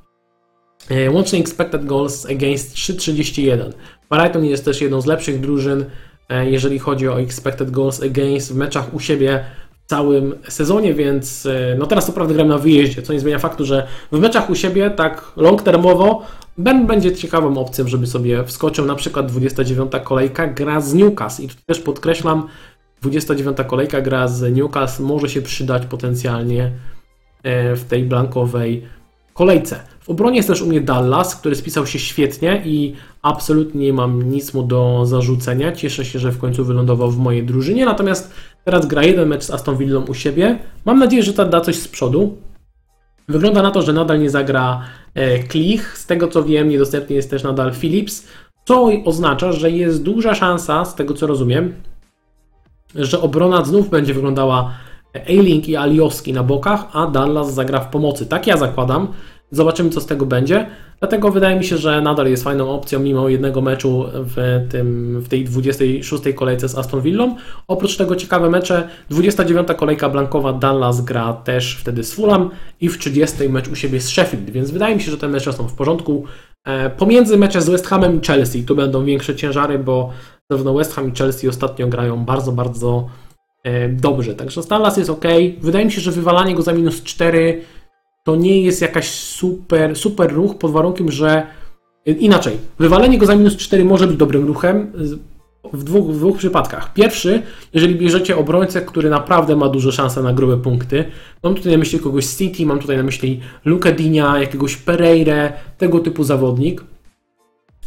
[0.92, 3.72] E, Łączny expected goals against 3,31.
[4.10, 5.86] Brighton jest też jedną z lepszych drużyn,
[6.30, 9.46] e, jeżeli chodzi o expected goals against w meczach u siebie
[9.86, 13.40] w całym sezonie, więc e, no teraz to prawda gram na wyjeździe, co nie zmienia
[13.40, 16.22] faktu, że w meczach u siebie tak long termowo
[16.58, 18.86] Ben będzie ciekawą opcją, żeby sobie wskoczył.
[18.86, 22.48] Na przykład 29 kolejka gra z Newcastle i tu też podkreślam,
[23.02, 26.72] 29 kolejka gra z Newcastle może się przydać potencjalnie
[27.76, 28.84] w tej blankowej
[29.34, 29.80] kolejce.
[30.02, 34.32] W obronie jest też u mnie Dallas, który spisał się świetnie i absolutnie nie mam
[34.32, 35.72] nic mu do zarzucenia.
[35.72, 38.34] Cieszę się, że w końcu wylądował w mojej drużynie, natomiast
[38.66, 40.60] teraz gra jeden mecz z Aston Villą u siebie.
[40.86, 42.38] Mam nadzieję, że ta da coś z przodu.
[43.28, 44.82] Wygląda na to, że nadal nie zagra
[45.14, 45.98] e, Klich.
[45.98, 48.28] Z tego co wiem, niedostępny jest też nadal Phillips,
[48.66, 51.74] co oznacza, że jest duża szansa, z tego co rozumiem,
[52.96, 54.74] że obrona znów będzie wyglądała
[55.28, 58.26] Ailing i Alioski na bokach, a Dallas zagra w pomocy.
[58.26, 59.08] Tak ja zakładam.
[59.52, 60.68] Zobaczymy, co z tego będzie.
[61.00, 65.30] Dlatego wydaje mi się, że nadal jest fajną opcją, mimo jednego meczu w, tym, w
[65.30, 67.36] tej 26 kolejce z Aston Villą.
[67.68, 68.90] Oprócz tego ciekawe mecze.
[69.10, 72.50] 29 kolejka blankowa Dallas gra też wtedy z Fulham
[72.82, 75.54] i w 30 mecz u siebie z Sheffield, więc wydaje mi się, że te mecze
[75.54, 76.26] są w porządku.
[76.66, 80.10] E, Pomiędzy mecze z West Hamem i Chelsea tu będą większe ciężary, bo
[80.50, 83.10] zarówno West Ham i Chelsea ostatnio grają bardzo, bardzo
[83.64, 84.36] e, dobrze.
[84.36, 85.26] Także Dallas jest ok.
[85.62, 87.62] Wydaje mi się, że wywalanie go za minus 4
[88.24, 91.48] to nie jest jakaś super, super ruch pod warunkiem, że
[92.06, 94.92] inaczej, wywalenie go za minus 4 może być dobrym ruchem
[95.74, 96.94] w dwóch, w dwóch przypadkach.
[96.94, 97.42] Pierwszy,
[97.74, 101.06] jeżeli bierzecie obrońcę, który naprawdę ma duże szanse na grube punkty.
[101.44, 105.54] Mam tutaj na myśli kogoś z City, mam tutaj na myśli Luka Dinia, jakiegoś Pereire,
[105.78, 106.84] tego typu zawodnik.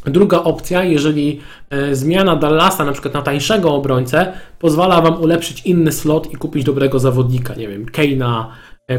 [0.05, 5.93] Druga opcja, jeżeli e, zmiana Dallasa na przykład na tańszego obrońcę pozwala Wam ulepszyć inny
[5.93, 8.51] slot i kupić dobrego zawodnika, nie wiem, Keina,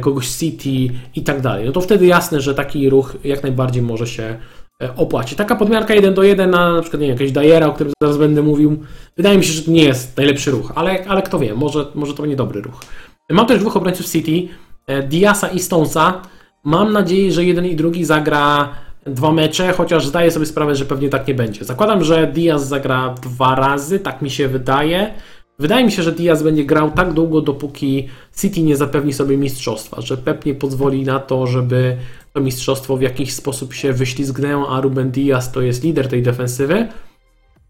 [0.02, 3.84] kogoś z City i tak dalej, no to wtedy jasne, że taki ruch jak najbardziej
[3.84, 4.38] może się
[4.84, 5.38] e, opłacić.
[5.38, 8.84] Taka podmiarka 1 do 1 na na przykład nie Dyera, o którym zaraz będę mówił,
[9.18, 12.14] wydaje mi się, że to nie jest najlepszy ruch, ale, ale kto wie, może, może
[12.14, 12.82] to nie dobry ruch.
[13.30, 14.48] Mam też dwóch obrońców City,
[14.88, 16.22] e, Diasa i Stonesa.
[16.64, 18.70] Mam nadzieję, że jeden i drugi zagra
[19.06, 21.66] dwa mecze, chociaż zdaję sobie sprawę, że pewnie tak nie będzie.
[21.66, 25.14] Zakładam, że Diaz zagra dwa razy, tak mi się wydaje.
[25.60, 28.08] Wydaje mi się, że Diaz będzie grał tak długo, dopóki
[28.42, 31.98] City nie zapewni sobie mistrzostwa, że Pep nie pozwoli na to, żeby
[32.34, 36.88] to mistrzostwo w jakiś sposób się wyślizgnęło, a Ruben Diaz to jest lider tej defensywy.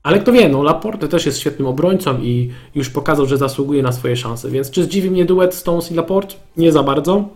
[0.03, 3.91] Ale kto wie, no Laporte też jest świetnym obrońcą i już pokazał, że zasługuje na
[3.91, 6.35] swoje szanse, więc czy zdziwi mnie duet Stones i Laporte?
[6.57, 7.29] Nie za bardzo.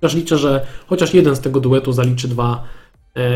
[0.00, 2.64] Chociaż liczę, że chociaż jeden z tego duetu zaliczy dwa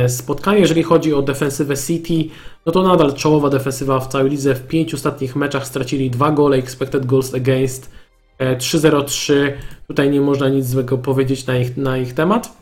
[0.08, 0.58] spotkania.
[0.58, 2.34] Jeżeli chodzi o defensywę City,
[2.66, 4.54] no to nadal czołowa defensywa w całej lidze.
[4.54, 7.90] W pięciu ostatnich meczach stracili dwa gole, expected goals against
[8.38, 9.34] e, 3-0-3.
[9.88, 12.60] Tutaj nie można nic złego powiedzieć na ich, na ich temat.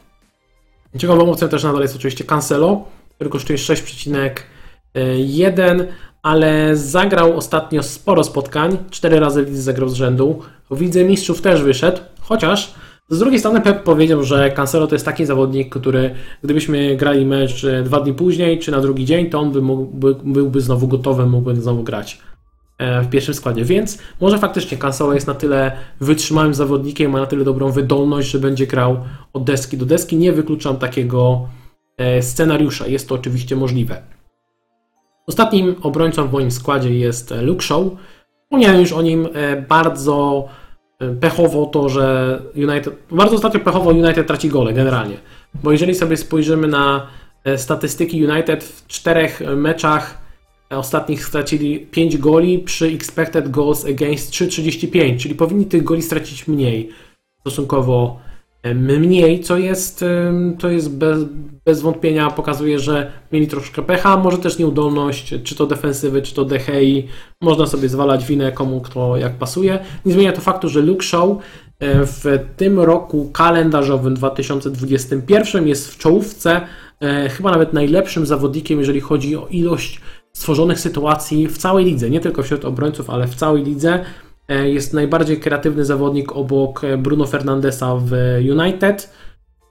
[0.99, 5.85] Ciekawą opcją też nadal jest oczywiście Cancelo, który kosztuje 6,1,
[6.23, 10.43] ale zagrał ostatnio sporo spotkań, 4 razy w lidze zagrał z rzędu.
[10.71, 12.75] W Lidze Mistrzów też wyszedł, chociaż
[13.11, 17.65] z drugiej strony Pep powiedział, że Cancelo to jest taki zawodnik, który gdybyśmy grali mecz
[17.65, 21.57] e, dwa dni później, czy na drugi dzień, to on by byłby znowu gotowy, mógłby
[21.57, 22.21] znowu grać
[22.79, 23.65] e, w pierwszym składzie.
[23.65, 28.39] Więc może faktycznie Cancelo jest na tyle wytrzymałym zawodnikiem, ma na tyle dobrą wydolność, że
[28.39, 28.97] będzie grał
[29.33, 30.17] od deski do deski.
[30.17, 31.49] Nie wykluczam takiego
[31.99, 32.87] e, scenariusza.
[32.87, 34.03] Jest to oczywiście możliwe.
[35.27, 37.83] Ostatnim obrońcą w moim składzie jest Luke Shaw.
[38.45, 39.29] Wspomniałem już o nim
[39.69, 40.49] bardzo
[41.21, 45.17] pechowo to, że United, bardzo ostatnio pechowo United traci gole generalnie.
[45.55, 47.07] Bo jeżeli sobie spojrzymy na
[47.45, 50.29] e, statystyki United w czterech meczach
[50.71, 56.91] ostatnich stracili 5 goli przy expected goals against 3,35, czyli powinni tych goli stracić mniej,
[57.41, 58.21] stosunkowo
[58.75, 60.05] mniej, co jest,
[60.59, 61.25] to jest bez,
[61.65, 66.45] bez wątpienia pokazuje, że mieli troszkę pecha, może też nieudolność, czy to defensywy, czy to
[66.45, 67.09] DHI,
[67.43, 69.79] można sobie zwalać winę komu kto jak pasuje.
[70.05, 71.37] Nie zmienia to faktu, że Luke Shaw e,
[72.07, 72.25] w
[72.57, 76.61] tym roku kalendarzowym 2021 jest w czołówce,
[77.01, 80.01] e, chyba nawet najlepszym zawodnikiem, jeżeli chodzi o ilość
[80.33, 84.05] stworzonych sytuacji w całej lidze, nie tylko wśród obrońców, ale w całej lidze.
[84.49, 88.13] E, jest najbardziej kreatywny zawodnik obok Bruno Fernandesa w
[88.51, 89.11] United.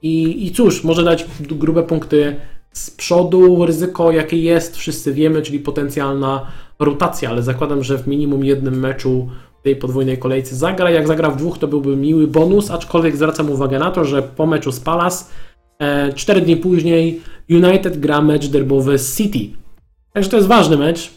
[0.02, 2.36] I, I cóż, może dać grube punkty
[2.74, 3.66] z przodu.
[3.66, 6.48] Ryzyko, jakie jest, wszyscy wiemy, czyli potencjalna
[6.80, 9.30] rotacja, ale zakładam, że w minimum jednym meczu
[9.64, 10.90] tej podwójnej kolejce zagra.
[10.90, 14.46] Jak zagra w dwóch, to byłby miły bonus, aczkolwiek zwracam uwagę na to, że po
[14.46, 15.26] meczu z Palace,
[15.80, 19.58] e, 4 dni później, United gra mecz derbowy z City.
[20.14, 21.12] Także to jest ważny mecz.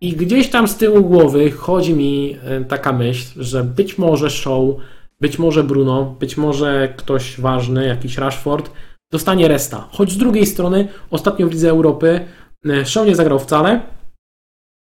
[0.00, 4.76] I gdzieś tam z tyłu głowy chodzi mi e, taka myśl, że być może Show,
[5.20, 8.70] być może Bruno, być może ktoś ważny, jakiś Rashford,
[9.12, 9.88] dostanie resta.
[9.90, 12.20] Choć z drugiej strony, ostatnio w Lidze Europy
[12.68, 13.80] e, Show nie zagrał wcale.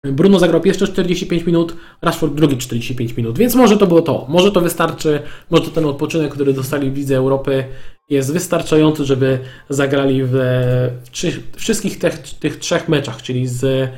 [0.04, 4.26] Bruno zagrał jeszcze 45 minut, Rashford drugi 45 minut, więc może to było to.
[4.28, 7.64] Może to wystarczy, może ten odpoczynek, który dostali w Lidze Europy
[8.10, 13.88] jest wystarczający, żeby zagrali w, w wszystkich tych, tych trzech meczach, czyli z E,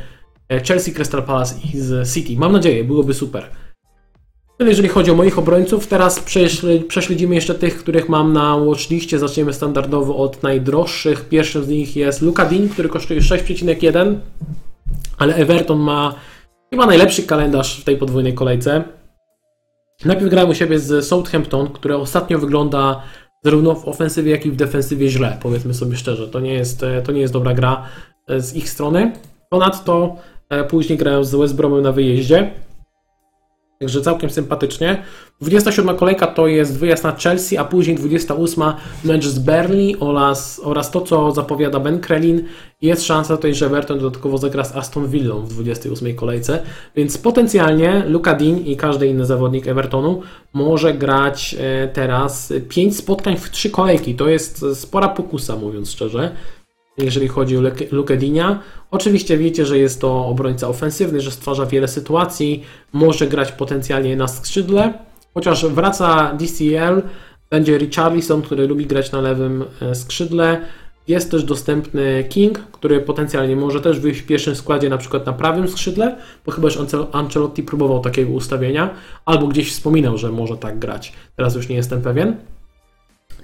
[0.60, 2.36] Chelsea, Crystal Palace i z City.
[2.36, 3.50] Mam nadzieję, byłoby super.
[4.58, 5.86] Tyle jeżeli chodzi o moich obrońców.
[5.86, 6.20] Teraz
[6.88, 9.18] prześledzimy jeszcze tych, których mam na watchliście.
[9.18, 11.28] Zaczniemy standardowo od najdroższych.
[11.28, 14.16] Pierwszym z nich jest Luka Dean, który kosztuje 6,1,
[15.18, 16.14] ale Everton ma
[16.70, 18.84] chyba najlepszy kalendarz w tej podwójnej kolejce.
[20.04, 23.02] Najpierw grałem u siebie z Southampton, które ostatnio wygląda
[23.44, 26.28] zarówno w ofensywie, jak i w defensywie źle, powiedzmy sobie szczerze.
[26.28, 27.82] To nie jest, to nie jest dobra gra
[28.38, 29.12] z ich strony.
[29.50, 30.33] Ponadto E,
[30.68, 32.50] później grają z West Bromem na wyjeździe.
[33.78, 35.02] Także całkiem sympatycznie.
[35.40, 38.62] 27 kolejka to jest wyjazd na Chelsea, a później 28
[39.04, 42.44] mecz z Burnley oraz, oraz to, co zapowiada Ben Krelin.
[42.82, 46.62] Jest szansa tutaj, że Everton dodatkowo zagra z Aston Villą w 28 kolejce,
[46.96, 53.36] więc potencjalnie Luka Dean i każdy inny zawodnik Evertonu może grać e, teraz 5 spotkań
[53.36, 54.14] w 3 kolejki.
[54.14, 56.30] To jest spora pokusa, mówiąc szczerze
[56.98, 57.60] jeżeli chodzi o
[57.92, 58.60] Lukedinia.
[58.90, 64.28] Oczywiście wiecie, że jest to obrońca ofensywny, że stwarza wiele sytuacji, może grać potencjalnie na
[64.28, 64.94] skrzydle,
[65.34, 67.02] chociaż wraca DCL,
[67.50, 70.60] będzie Richarlison, który lubi grać na lewym e, skrzydle.
[71.08, 75.32] Jest też dostępny King, który potencjalnie może też wyjść w pierwszym składzie na przykład na
[75.32, 76.78] prawym skrzydle, bo chyba już
[77.12, 78.90] Ancelotti próbował takiego ustawienia,
[79.24, 81.12] albo gdzieś wspominał, że może tak grać.
[81.36, 82.36] Teraz już nie jestem pewien.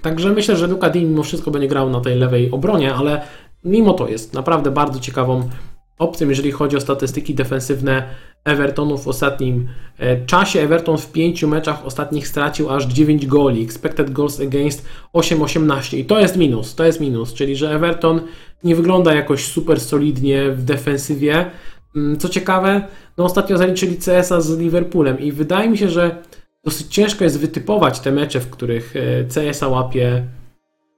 [0.01, 3.21] Także myślę, że Luka Dean mimo wszystko będzie grał na tej lewej obronie, ale
[3.63, 5.49] mimo to jest naprawdę bardzo ciekawą
[5.97, 8.03] opcją, jeżeli chodzi o statystyki defensywne
[8.43, 10.61] Evertonu w ostatnim e, czasie.
[10.61, 16.19] Everton w pięciu meczach ostatnich stracił aż 9 goli, expected goals against 8-18 i to
[16.19, 18.21] jest minus, to jest minus, czyli że Everton
[18.63, 21.51] nie wygląda jakoś super solidnie w defensywie.
[21.95, 22.87] Mm, co ciekawe,
[23.17, 26.15] no ostatnio zaliczyli CS-a z Liverpoolem i wydaje mi się, że
[26.65, 30.25] dosyć ciężko jest wytypować te mecze, w których e, CS-a łapie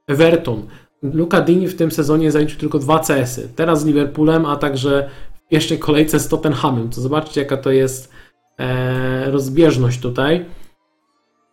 [0.08, 0.67] Everton.
[1.04, 3.49] Luka Dini w tym sezonie zaliczył tylko dwa CS-y.
[3.56, 6.89] Teraz z Liverpoolem, a także w pierwszej kolejce z Tottenhamem.
[6.89, 8.12] To zobaczcie, jaka to jest
[8.60, 10.45] e, rozbieżność tutaj.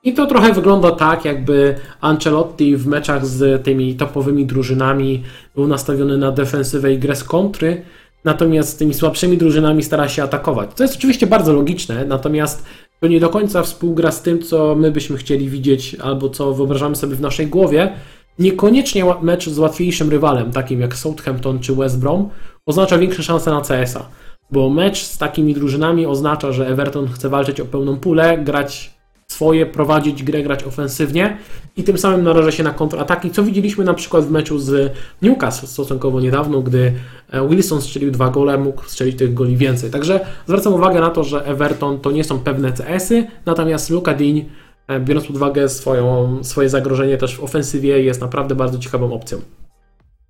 [0.03, 5.23] I to trochę wygląda tak, jakby Ancelotti w meczach z tymi topowymi drużynami
[5.55, 7.83] był nastawiony na defensywę i grę z kontry,
[8.25, 10.71] natomiast z tymi słabszymi drużynami stara się atakować.
[10.77, 12.65] To jest oczywiście bardzo logiczne, natomiast
[13.01, 16.97] to nie do końca współgra z tym, co my byśmy chcieli widzieć albo co wyobrażamy
[16.97, 17.93] sobie w naszej głowie.
[18.39, 22.31] Niekoniecznie mecz z łatwiejszym rywalem, takim jak Southampton czy West Brom,
[22.67, 24.09] oznacza większe szanse na CS-a,
[24.51, 29.00] bo mecz z takimi drużynami oznacza, że Everton chce walczyć o pełną pulę, grać
[29.33, 31.37] swoje, prowadzić grę, grać ofensywnie
[31.77, 35.67] i tym samym naraża się na kontrataki, co widzieliśmy na przykład w meczu z Newcastle
[35.67, 36.93] stosunkowo niedawno, gdy
[37.31, 39.91] e, Wilson strzelił dwa gole, mógł strzelić tych goli więcej.
[39.91, 44.41] Także zwracam uwagę na to, że Everton to nie są pewne CS-y, natomiast Luka Dean,
[44.89, 49.41] e, biorąc pod uwagę swoją, swoje zagrożenie też w ofensywie, jest naprawdę bardzo ciekawą opcją.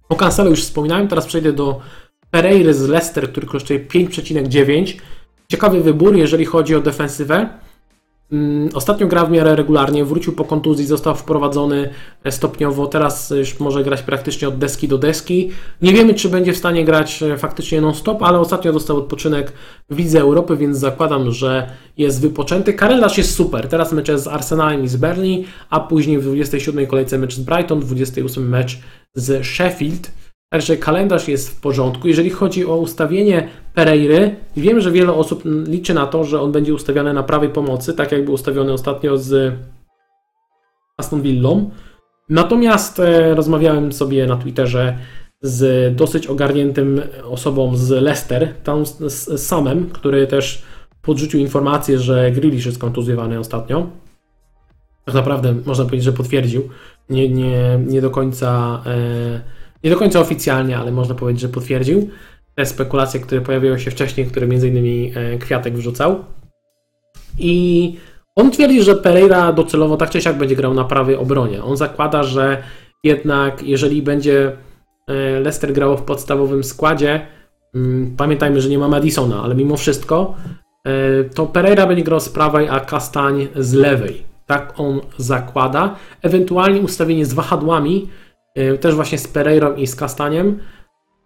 [0.09, 1.81] O Cancelo już wspominałem, teraz przejdę do
[2.31, 4.97] Pereira z Leicester, który kosztuje 5,9.
[5.49, 7.49] Ciekawy wybór, jeżeli chodzi o defensywę.
[8.33, 11.91] Mm, ostatnio gra w miarę regularnie, wrócił po kontuzji, został wprowadzony
[12.25, 15.51] e, stopniowo, teraz już może grać praktycznie od deski do deski.
[15.83, 19.53] Nie wiemy, czy będzie w stanie grać e, faktycznie non-stop, ale ostatnio dostał odpoczynek
[19.91, 22.73] w Lidze Europy, więc zakładam, że jest wypoczęty.
[22.75, 27.19] Kalendarz jest super, teraz mecz z Arsenalem i z Burnley, a później w 27 kolejce
[27.19, 28.79] mecz z Brighton, 28 mecz
[29.15, 30.11] z Sheffield.
[30.53, 32.09] Także kalendarz jest w porządku.
[32.09, 36.75] Jeżeli chodzi o ustawienie Pereiry, wiem, że wiele osób liczy na to, że on będzie
[36.75, 39.55] ustawiony na prawej pomocy, tak jak był ustawiony ostatnio z
[40.99, 41.71] Aston Villą.
[42.29, 44.99] Natomiast e, rozmawiałem sobie na Twitterze
[45.43, 50.63] z dosyć ogarniętym osobą z Leicester, tam z Samem, który też
[51.03, 53.87] podrzucił informację, że Grealish jest kontuzjowany ostatnio.
[55.05, 56.69] Tak naprawdę można powiedzieć, że potwierdził.
[57.11, 62.11] Nie, nie, nie do końca e, nie do końca oficjalnie, ale można powiedzieć, że potwierdził
[62.55, 65.13] te spekulacje, które pojawiały się wcześniej, które m.in.
[65.17, 66.25] E, Kwiatek wrzucał.
[67.39, 67.97] I
[68.37, 71.65] on twierdzi, że Pereira docelowo tak czy siak będzie grał na prawej obronie.
[71.65, 72.63] On zakłada, że
[73.05, 74.53] jednak jeżeli będzie
[75.09, 77.27] e, Leicester grał w podstawowym składzie,
[77.75, 80.35] mm, pamiętajmy, że nie ma Madisona, ale mimo wszystko,
[80.85, 84.25] e, to Pereira będzie grał z prawej, a Kastań z lewej.
[84.47, 85.97] Tak on zakłada.
[86.23, 88.09] Ewentualnie ustawienie z wahadłami,
[88.81, 90.59] też właśnie z Pereirą i z Kastaniem.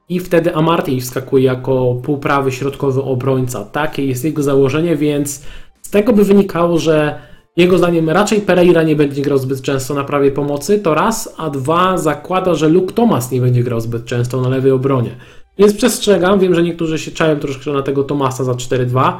[0.09, 3.65] I wtedy Amarty wskakuje jako półprawy środkowy obrońca.
[3.65, 5.43] Takie jest jego założenie, więc
[5.83, 7.19] z tego by wynikało, że
[7.57, 11.51] jego zdaniem raczej Pereira nie będzie grał zbyt często na prawej pomocy, to raz, a
[11.51, 15.11] dwa zakłada, że Luke Thomas nie będzie grał zbyt często na lewej obronie.
[15.59, 19.13] Więc przestrzegam, wiem, że niektórzy się czają troszkę na tego Tomasa za 4-2.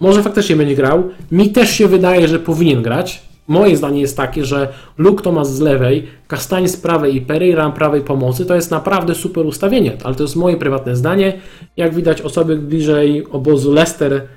[0.00, 1.10] Może faktycznie będzie grał.
[1.32, 3.22] Mi też się wydaje, że powinien grać.
[3.48, 8.00] Moje zdanie jest takie, że Luke Thomas z lewej, Kastań z prawej i Pereira prawej
[8.00, 11.32] pomocy to jest naprawdę super ustawienie, ale to jest moje prywatne zdanie.
[11.76, 14.28] Jak widać osoby bliżej obozu Leicester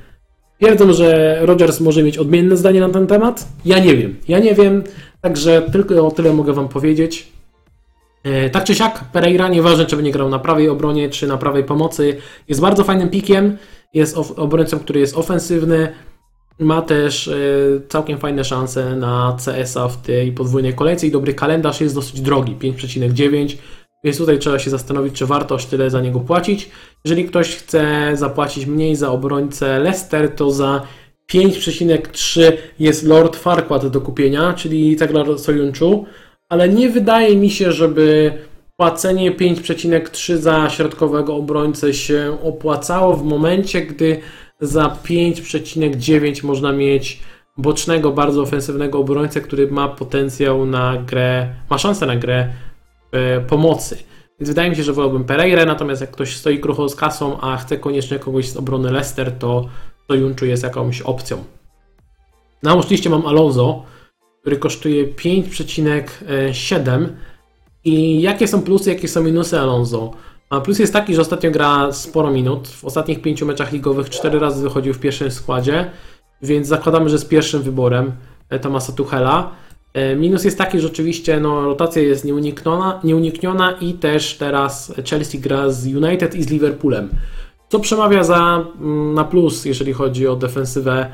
[0.59, 3.47] Twierdzą, że Rogers może mieć odmienne zdanie na ten temat.
[3.65, 4.15] Ja nie wiem.
[4.27, 4.83] Ja nie wiem,
[5.21, 7.27] także tylko o tyle mogę Wam powiedzieć.
[8.23, 11.63] E, tak czy siak, Pereira, nieważne czy będzie grał na prawej obronie, czy na prawej
[11.63, 13.57] pomocy, jest bardzo fajnym pikiem.
[13.93, 15.91] Jest obrońcą, który jest ofensywny.
[16.59, 17.35] Ma też e,
[17.89, 22.55] całkiem fajne szanse na CS-a w tej podwójnej kolejce i dobry kalendarz jest dosyć drogi
[22.55, 23.57] 5,9
[24.05, 26.69] więc tutaj trzeba się zastanowić, czy warto aż tyle za niego płacić.
[27.05, 30.81] Jeżeli ktoś chce zapłacić mniej za obrońcę Leicester, to za
[31.33, 36.05] 5,3 jest Lord Farquaad do kupienia, czyli Teglar Sojunczu,
[36.49, 38.33] ale nie wydaje mi się, żeby
[38.77, 44.19] płacenie 5,3 za środkowego obrońcę się opłacało w momencie, gdy
[44.61, 47.19] za 5,9 można mieć
[47.57, 52.53] bocznego, bardzo ofensywnego obrońcę, który ma potencjał na grę, ma szansę na grę
[53.15, 53.97] E, pomocy.
[54.39, 57.57] Więc wydaje mi się, że wolałbym Pereira, natomiast jak ktoś stoi krucho z kasą, a
[57.57, 59.69] chce koniecznie kogoś z obrony Leicester, to
[60.07, 61.43] Sojunczu jest jakąś opcją.
[62.63, 63.83] Na oczywiście mam Alonso,
[64.41, 67.07] który kosztuje 5,7
[67.83, 70.11] i jakie są plusy, jakie są minusy Alonso?
[70.49, 72.67] A plus jest taki, że ostatnio gra sporo minut.
[72.67, 75.91] W ostatnich pięciu meczach ligowych cztery razy wychodził w pierwszym składzie,
[76.41, 78.11] więc zakładamy, że jest pierwszym wyborem
[78.49, 79.51] e, Tomasa Tuchela.
[79.93, 85.39] E, minus jest taki, że oczywiście no, rotacja jest nieunikniona, nieunikniona i też teraz Chelsea
[85.39, 87.09] gra z United i z Liverpoolem.
[87.69, 91.11] Co przemawia za, mm, na plus, jeżeli chodzi o defensywę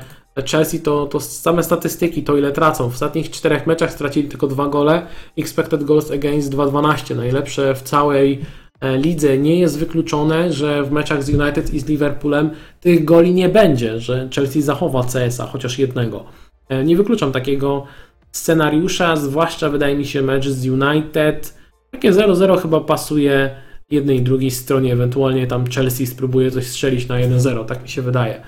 [0.50, 2.90] Chelsea, to, to same statystyki, to ile tracą.
[2.90, 5.06] W ostatnich czterech meczach stracili tylko dwa gole,
[5.38, 8.40] expected goals against 2.12, najlepsze w całej
[8.82, 9.38] lidze.
[9.38, 14.00] Nie jest wykluczone, że w meczach z United i z Liverpoolem tych goli nie będzie,
[14.00, 16.24] że Chelsea zachowa CS-a, chociaż jednego.
[16.68, 17.86] E, nie wykluczam takiego
[18.32, 21.54] scenariusza, zwłaszcza wydaje mi się mecz z United.
[21.90, 23.50] Takie 0-0 chyba pasuje
[23.90, 28.02] jednej i drugiej stronie, ewentualnie tam Chelsea spróbuje coś strzelić na 1-0, tak mi się
[28.02, 28.42] wydaje.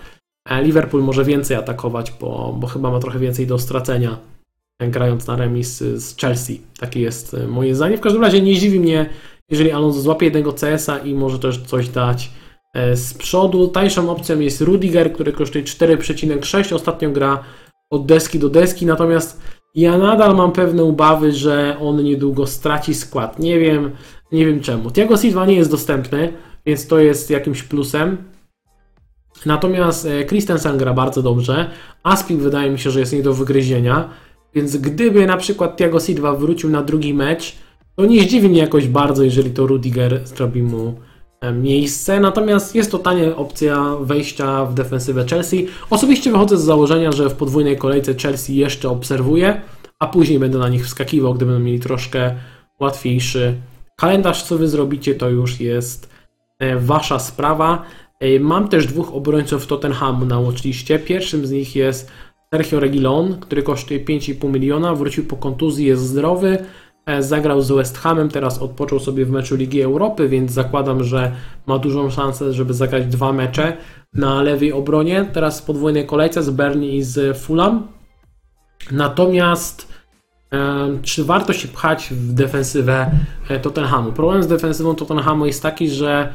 [0.62, 4.18] Liverpool może więcej atakować, bo, bo chyba ma trochę więcej do stracenia
[4.80, 6.60] grając na remis z Chelsea.
[6.80, 7.96] Takie jest e, moje zdanie.
[7.96, 9.10] W każdym razie nie dziwi mnie,
[9.50, 12.30] jeżeli Alonso złapie jednego CS-a i może też coś dać
[12.74, 13.68] e, z przodu.
[13.68, 16.74] Tańszą opcją jest Rudiger, który kosztuje 4,6.
[16.74, 17.44] Ostatnio gra
[17.90, 19.40] od deski do deski, natomiast
[19.74, 23.38] ja nadal mam pewne obawy, że on niedługo straci skład.
[23.38, 23.90] Nie wiem,
[24.32, 24.90] nie wiem czemu.
[24.90, 26.32] Tiago Silva nie jest dostępny,
[26.66, 28.16] więc to jest jakimś plusem.
[29.46, 31.70] Natomiast e, Christensen gra bardzo dobrze.
[32.02, 34.08] Aspik wydaje mi się, że jest nie do wygryzienia.
[34.54, 37.56] Więc gdyby na przykład Tiago Silva wrócił na drugi mecz,
[37.96, 40.94] to nie zdziwi mnie jakoś bardzo, jeżeli to Rudiger zrobi mu
[41.44, 45.66] E, miejsce, natomiast jest to tania opcja wejścia w defensywę Chelsea.
[45.90, 49.60] Osobiście wychodzę z założenia, że w podwójnej kolejce Chelsea jeszcze obserwuję,
[49.98, 52.34] a później będę na nich wskakiwał, gdy będą mieli troszkę
[52.80, 53.54] łatwiejszy
[53.96, 54.42] kalendarz.
[54.42, 56.08] Co wy zrobicie, to już jest
[56.58, 57.82] e, wasza sprawa.
[58.20, 60.98] E, mam też dwóch obrońców Tottenhamu na watchliście.
[60.98, 62.10] Pierwszym z nich jest
[62.54, 66.58] Sergio Regilon, który kosztuje 5,5 miliona, wrócił po kontuzji, jest zdrowy.
[67.06, 71.32] E, zagrał z West Hamem, teraz odpoczął sobie w meczu Ligi Europy, więc zakładam, że
[71.66, 73.76] ma dużą szansę, żeby zagrać dwa mecze
[74.14, 75.30] na lewej obronie.
[75.32, 77.86] Teraz w podwójnej kolejce z Bernie i z Fulham.
[78.90, 79.94] Natomiast
[81.02, 83.10] Czy warto się pchać w defensywę
[83.48, 84.12] e, Tottenhamu?
[84.12, 86.34] Problem z defensywą Tottenhamu jest taki, że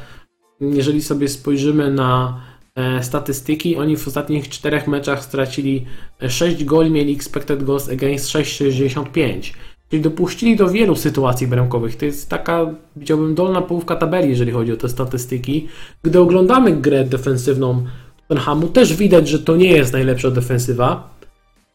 [0.62, 2.42] jeżeli sobie spojrzymy na
[2.76, 5.86] e, statystyki, oni w ostatnich czterech meczach stracili
[6.28, 9.54] 6 goli, mieli expected goals against 6,65.
[9.90, 11.96] Czyli dopuścili do wielu sytuacji bramkowych.
[11.96, 15.68] To jest taka, powiedziałbym, dolna połówka tabeli, jeżeli chodzi o te statystyki.
[16.04, 17.86] Gdy oglądamy grę defensywną
[18.28, 21.20] Tottenhamu, też widać, że to nie jest najlepsza defensywa.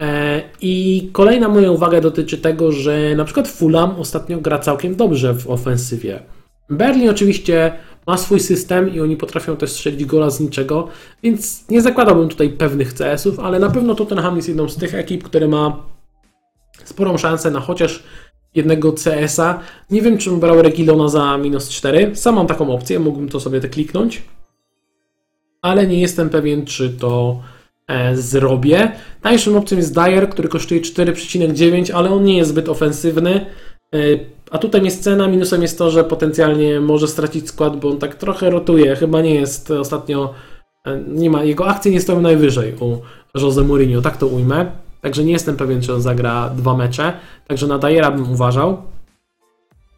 [0.03, 5.35] E, I kolejna moja uwaga dotyczy tego, że na przykład Fulham ostatnio gra całkiem dobrze
[5.35, 6.23] w ofensywie.
[6.71, 7.73] Berlin oczywiście
[8.07, 10.89] ma swój system i oni potrafią też strzelić gola z niczego,
[11.23, 15.23] więc nie zakładałbym tutaj pewnych CS-ów, ale na pewno Tottenham jest jedną z tych ekip,
[15.23, 15.94] które ma
[16.85, 18.03] sporą szansę na chociaż
[18.55, 19.61] jednego CS-a.
[19.91, 22.17] Nie wiem, czy bym brał Regilona za minus 4.
[22.17, 24.23] Sam mam taką opcję, mógłbym to sobie te kliknąć.
[25.63, 27.41] Ale nie jestem pewien, czy to
[27.89, 28.93] e, zrobię.
[29.23, 33.47] Najszym opcją jest Dyer, który kosztuje 4,9, ale on nie jest zbyt ofensywny.
[33.95, 33.99] E,
[34.51, 38.15] a tutaj jest cena, minusem jest to, że potencjalnie może stracić skład, bo on tak
[38.15, 38.97] trochę rotuje.
[38.97, 40.35] Chyba nie jest ostatnio,
[40.87, 42.99] e, nie ma, jego akcje nie stoją najwyżej u
[43.35, 44.73] Jose Mourinho, tak to ujmę.
[45.05, 47.13] Także nie jestem pewien, czy on zagra dwa mecze.
[47.49, 48.83] Także na Dyera bym uważał.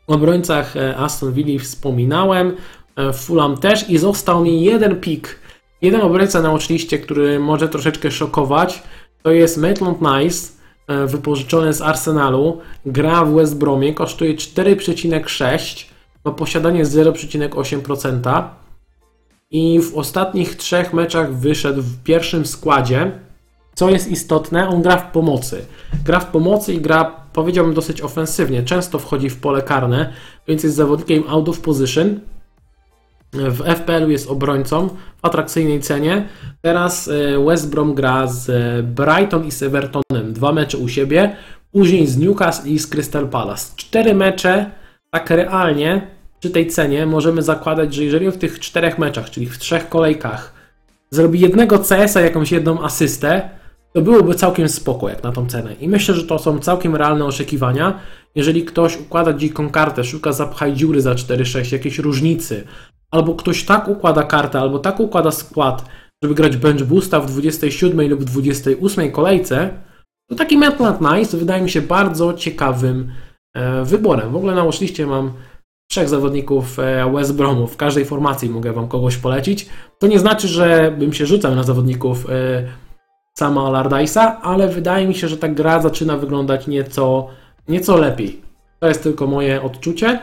[0.07, 2.57] O obrońcach e, Aston Villa wspominałem.
[2.97, 5.39] E, Fulham też i został mi jeden pik.
[5.83, 8.83] Jeden obrońca na oczywiście, który może troszeczkę szokować.
[9.23, 10.53] To jest Maitland Nice,
[11.07, 12.61] wypożyczony z Arsenalu.
[12.87, 15.85] Gra w West Bromie, kosztuje 4,6.
[16.25, 18.43] Ma posiadanie 0,8%.
[19.51, 23.26] I w ostatnich trzech meczach wyszedł w pierwszym składzie
[23.77, 25.67] co jest istotne, on gra w pomocy.
[26.05, 28.63] Gra w pomocy i gra, powiedziałbym, dosyć ofensywnie.
[28.63, 30.13] Często wchodzi w pole karne,
[30.49, 32.21] więc jest zawodnikiem out of position.
[33.33, 36.29] W FPL jest obrońcą w atrakcyjnej cenie.
[36.63, 38.51] Teraz e, West Brom gra z
[38.87, 40.33] Brighton i z Evertonem.
[40.33, 41.37] Dwa mecze u siebie,
[41.73, 43.73] później z Newcastle i z Crystal Palace.
[43.77, 44.71] Cztery mecze,
[45.11, 46.07] tak realnie,
[46.41, 50.55] przy tej cenie możemy zakładać, że jeżeli w tych czterech meczach, czyli w trzech kolejkach,
[51.11, 53.51] zrobi jednego CS-a, jakąś jedną asystę,
[53.97, 55.75] to byłoby całkiem spoko jak na tą cenę.
[55.81, 57.99] I myślę, że to są całkiem realne oczekiwania.
[58.35, 62.65] Jeżeli ktoś układa dziką kartę, szuka zapchaj dziury za 4-6, jakieś różnicy,
[63.11, 65.85] albo ktoś tak układa kartę, albo tak układa skład,
[66.23, 69.71] żeby grać bench boosta w 27 lub 28 kolejce,
[70.31, 73.13] to taki Maitland Nice wydaje mi się bardzo ciekawym
[73.55, 74.33] e, wyborem.
[74.33, 74.65] W ogóle na
[75.07, 75.33] mam
[75.91, 77.67] trzech zawodników e, West Bromu.
[77.67, 79.67] W każdej formacji mogę Wam kogoś polecić.
[79.99, 82.86] To nie znaczy, że bym się rzucał na zawodników e,
[83.39, 87.29] sama Allardyce'a, ale wydaje mi się, że ta gra zaczyna wyglądać nieco,
[87.69, 88.41] nieco lepiej.
[88.81, 90.21] To jest tylko moje odczucie.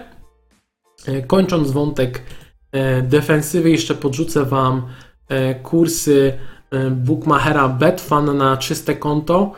[1.08, 2.24] E, kończąc wątek
[2.72, 4.82] e, defensywy, jeszcze podrzucę Wam
[5.30, 6.34] e, kursy
[6.92, 9.52] Bookmachera Betfan na czyste konto.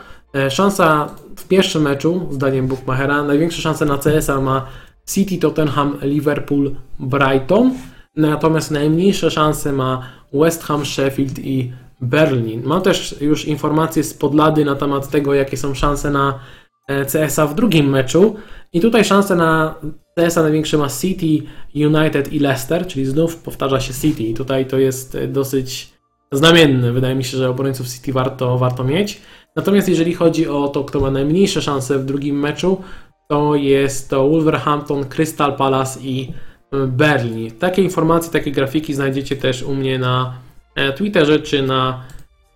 [0.50, 4.66] Szansa w pierwszym meczu, zdaniem Bookmachera, największe szanse na CS-a ma
[5.06, 7.74] City, Tottenham, Liverpool, Brighton.
[8.16, 10.02] Natomiast najmniejsze szanse ma
[10.32, 12.62] West Ham, Sheffield i Berlin.
[12.64, 16.38] Mam też już informacje z podlady na temat tego, jakie są szanse na
[16.88, 18.36] e, CSA w drugim meczu.
[18.72, 19.74] I tutaj szanse na
[20.18, 24.22] CSA największe ma City, United i Leicester, czyli znów powtarza się City.
[24.22, 25.92] I tutaj to jest e, dosyć
[26.32, 26.92] znamienne.
[26.92, 29.20] Wydaje mi się, że obrońców City warto, warto mieć.
[29.56, 32.82] Natomiast jeżeli chodzi o to, kto ma najmniejsze szanse w drugim meczu,
[33.28, 36.32] to jest to Wolverhampton, Crystal Palace i
[36.72, 37.50] e, Berlin.
[37.50, 40.45] Takie informacje, takie grafiki znajdziecie też u mnie na
[40.96, 42.04] Twitterze czy na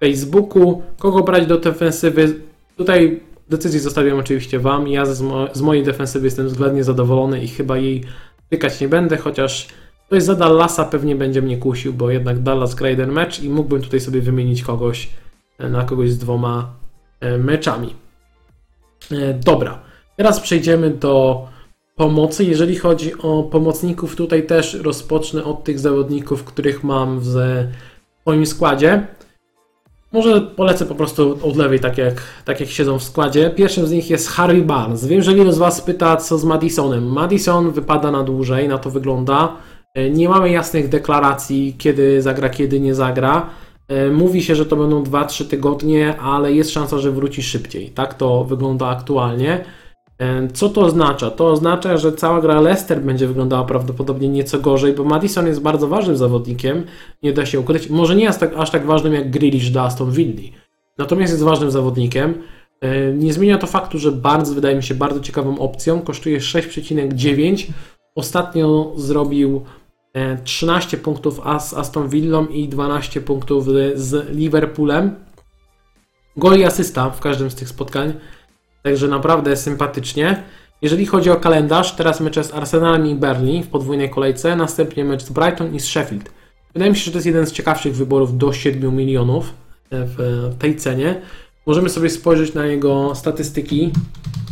[0.00, 0.82] Facebooku.
[0.98, 2.34] Kogo brać do defensywy?
[2.76, 4.88] Tutaj decyzję zostawiam oczywiście Wam.
[4.88, 8.04] Ja z, mo z mojej defensywy jestem względnie zadowolony i chyba jej
[8.50, 9.68] tykać nie będę, chociaż
[10.06, 13.82] ktoś za Dallasa pewnie będzie mnie kusił, bo jednak Dallas gra jeden mecz i mógłbym
[13.82, 15.08] tutaj sobie wymienić kogoś
[15.58, 16.72] e, na kogoś z dwoma
[17.20, 17.94] e, meczami.
[19.44, 19.78] Dobra,
[20.16, 21.46] teraz przejdziemy do
[21.96, 22.44] pomocy.
[22.44, 27.36] Jeżeli chodzi o pomocników, tutaj też rozpocznę od tych zawodników, których mam w
[28.22, 29.06] w moim składzie.
[30.12, 33.50] Może polecę po prostu od lewej, tak jak, tak jak siedzą w składzie.
[33.50, 35.06] Pierwszym z nich jest Harry Barnes.
[35.06, 37.06] Wiem, że wielu z Was pyta, co z Madisonem.
[37.06, 39.56] Madison wypada na dłużej, na to wygląda.
[39.94, 43.46] E, nie mamy jasnych deklaracji, kiedy zagra, kiedy nie zagra.
[43.88, 47.90] E, mówi się, że to będą 2-3 tygodnie, ale jest szansa, że wróci szybciej.
[47.90, 49.64] Tak to wygląda aktualnie.
[50.54, 51.30] Co to oznacza?
[51.30, 55.88] To oznacza, że cała gra Leicester będzie wyglądała prawdopodobnie nieco gorzej, bo Madison jest bardzo
[55.88, 56.84] ważnym zawodnikiem,
[57.22, 57.90] nie da się ukryć.
[57.90, 60.56] Może nie jest tak, aż tak ważnym jak Grealish dla Aston Villa.
[60.98, 62.34] Natomiast jest ważnym zawodnikiem.
[63.14, 66.02] Nie zmienia to faktu, że Barnes wydaje mi się bardzo ciekawą opcją.
[66.02, 67.66] Kosztuje 6,9.
[68.14, 69.64] Ostatnio zrobił
[70.44, 75.14] 13 punktów z Aston Villą i 12 punktów z Liverpoolem.
[76.36, 78.12] Gol i asysta w każdym z tych spotkań.
[78.82, 80.42] Także naprawdę sympatycznie.
[80.82, 85.22] Jeżeli chodzi o kalendarz, teraz mecze z Arsenalem i Burnley w podwójnej kolejce, następnie mecz
[85.22, 86.30] z Brighton i z Sheffield.
[86.74, 89.54] Wydaje mi się, że to jest jeden z ciekawszych wyborów do 7 milionów
[89.90, 91.20] w tej cenie.
[91.66, 93.92] Możemy sobie spojrzeć na jego statystyki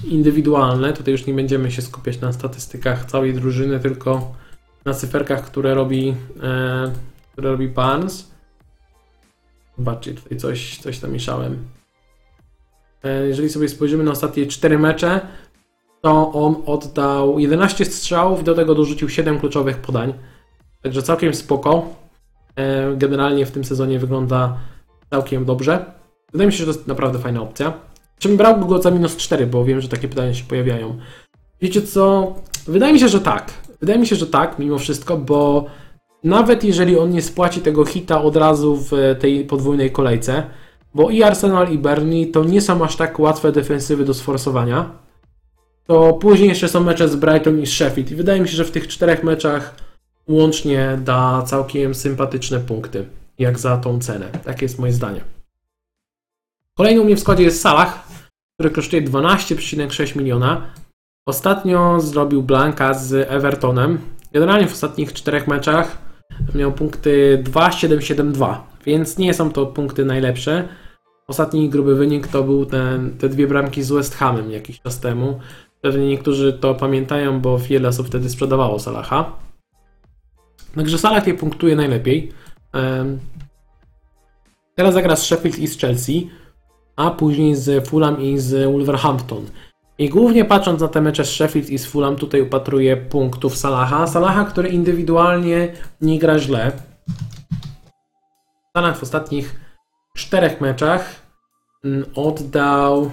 [0.05, 0.93] indywidualne.
[0.93, 4.35] Tutaj już nie będziemy się skupiać na statystykach całej drużyny, tylko
[4.85, 6.93] na cyferkach, które robi, e,
[7.33, 8.31] które robi Barnes.
[9.79, 11.59] Zobaczcie, tutaj coś, coś tam mieszałem.
[13.05, 15.20] E, jeżeli sobie spojrzymy na ostatnie 4 mecze,
[16.01, 20.14] to on oddał 11 strzałów, do tego dorzucił 7 kluczowych podań.
[20.82, 21.86] Także całkiem spoko.
[22.57, 24.59] E, generalnie w tym sezonie wygląda
[25.11, 25.84] całkiem dobrze.
[26.32, 27.72] Wydaje mi się, że to jest naprawdę fajna opcja.
[28.18, 30.99] Czym brałbym go za minus 4, bo wiem, że takie pytania się pojawiają.
[31.61, 32.34] Wiecie co?
[32.66, 33.53] Wydaje mi się, że tak.
[33.80, 35.66] Wydaje mi się, że tak, mimo wszystko, bo
[36.24, 40.46] nawet jeżeli on nie spłaci tego hita od razu w tej podwójnej kolejce,
[40.95, 44.91] bo i Arsenal i Burnley to nie są aż tak łatwe defensywy do sforsowania,
[45.86, 48.64] to później jeszcze są mecze z Brighton i z Sheffield i wydaje mi się, że
[48.64, 49.74] w tych czterech meczach
[50.28, 53.07] łącznie da całkiem sympatyczne punkty,
[53.39, 54.30] jak za tą cenę.
[54.45, 55.20] Takie jest moje zdanie.
[56.76, 58.09] Kolejny u mnie w składzie jest Salah,
[58.55, 60.70] który kosztuje 12,6 miliona.
[61.28, 63.99] Ostatnio zrobił Blanka z Evertonem.
[64.32, 65.99] Generalnie w ostatnich czterech meczach
[66.55, 70.68] miał punkty 2,772, więc nie są to punkty najlepsze.
[71.28, 75.41] Ostatni gruby wynik to był ten, te dwie bramki z West Hamem jakiś czas temu.
[75.80, 79.36] Pewnie niektórzy to pamiętają, bo wiele osób wtedy sprzedawało Salaha.
[80.74, 82.32] Także Salah je punktuje najlepiej.
[84.74, 86.30] Teraz zagra z Sheffield i z Chelsea,
[86.97, 89.47] a później z Fulham i z Wolverhampton.
[89.99, 94.07] I głównie patrząc na te mecze z Sheffield i z Fulham, tutaj upatruję punktów Salaha.
[94.07, 96.72] Salaha, który indywidualnie nie gra źle.
[98.76, 99.61] Salah w ostatnich
[100.16, 101.22] czterech meczach
[101.84, 103.11] mm, oddał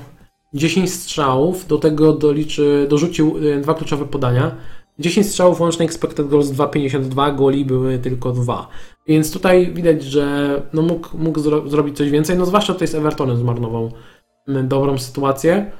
[0.53, 4.55] 10 strzałów, do tego doliczy, dorzucił y, dwa kluczowe podania.
[4.99, 8.67] 10 strzałów łącznych expected goals 2,52, goli były tylko dwa.
[9.07, 12.95] Więc tutaj widać, że no mógł, mógł zro zrobić coś więcej, no zwłaszcza tutaj z
[12.95, 13.91] Evertonem zmarnował
[14.47, 15.71] mm, dobrą sytuację.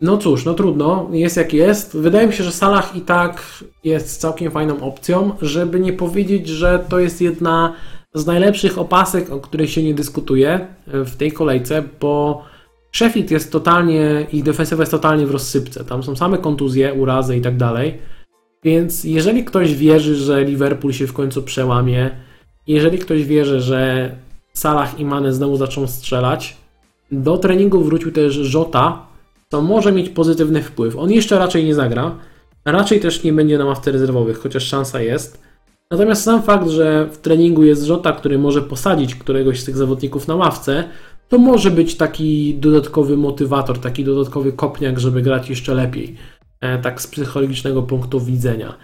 [0.00, 1.96] No cóż, no trudno, jest jak jest.
[1.96, 6.84] Wydaje mi się, że Salah i tak jest całkiem fajną opcją, żeby nie powiedzieć, że
[6.88, 7.72] to jest jedna
[8.14, 12.44] z najlepszych opasek, o której się nie dyskutuje w tej kolejce, bo
[12.92, 15.84] Sheffield jest totalnie, ich defensywa jest totalnie w rozsypce.
[15.84, 17.98] Tam są same kontuzje, urazy i tak dalej.
[18.64, 22.10] Więc jeżeli ktoś wierzy, że Liverpool się w końcu przełamie,
[22.66, 24.10] jeżeli ktoś wierzy, że
[24.52, 26.56] Salah i Mane znowu zaczną strzelać,
[27.12, 29.05] do treningu wrócił też Jota,
[29.48, 30.96] to może mieć pozytywny wpływ.
[30.96, 32.16] On jeszcze raczej nie zagra,
[32.64, 35.42] raczej też nie będzie na ławce rezerwowych, chociaż szansa jest.
[35.90, 40.28] Natomiast sam fakt, że w treningu jest Jota, który może posadzić któregoś z tych zawodników
[40.28, 40.84] na ławce,
[41.28, 46.16] to może być taki dodatkowy motywator, taki dodatkowy kopniak, żeby grać jeszcze lepiej.
[46.60, 48.74] E, tak z psychologicznego punktu widzenia.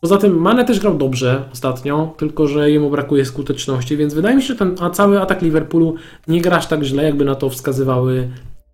[0.00, 4.42] Poza tym Mane też grał dobrze ostatnio, tylko że jemu brakuje skuteczności, więc wydaje mi
[4.42, 5.94] się, że ten a cały atak Liverpoolu
[6.28, 8.28] nie grasz tak źle, jakby na to wskazywały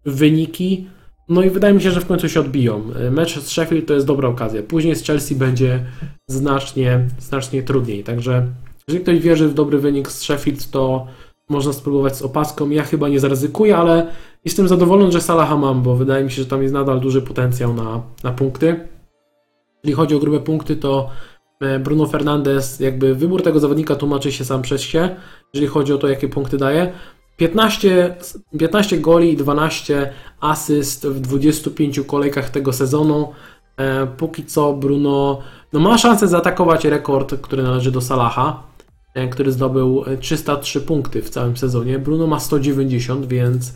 [0.07, 0.87] wyniki.
[1.31, 2.83] No i wydaje mi się, że w końcu się odbiją.
[2.95, 4.63] E, mecz z Sheffield to jest dobra okazja.
[4.63, 5.85] Później z Chelsea będzie
[6.29, 8.05] znacznie, znacznie trudniej.
[8.05, 8.47] Także
[8.89, 11.07] jeżeli ktoś wierzy w dobry wynik z Sheffield, to
[11.49, 12.71] można spróbować z opaską.
[12.71, 14.07] Ja chyba nie zaryzykuję, ale
[14.45, 17.75] jestem zadowolony, że Salaha mam, bo wydaje mi się, że tam jest nadal duży potencjał
[17.75, 18.89] na, na punkty.
[19.85, 21.11] Jeżeli chodzi o grube punkty, to
[21.61, 25.17] e, Bruno Fernandes, jakby wybór tego zawodnika tłumaczy się sam przez się,
[25.55, 26.93] jeżeli chodzi o to, jakie punkty daje.
[27.41, 28.17] 15,
[28.59, 33.33] 15 goli i 12 asyst w 25 kolejkach tego sezonu.
[33.77, 35.39] E, póki co Bruno
[35.73, 38.63] no, ma szansę zaatakować rekord, który należy do Salaha.
[39.15, 41.99] E, który zdobył 303 e, punkty w całym sezonie.
[41.99, 43.75] Bruno ma 190, więc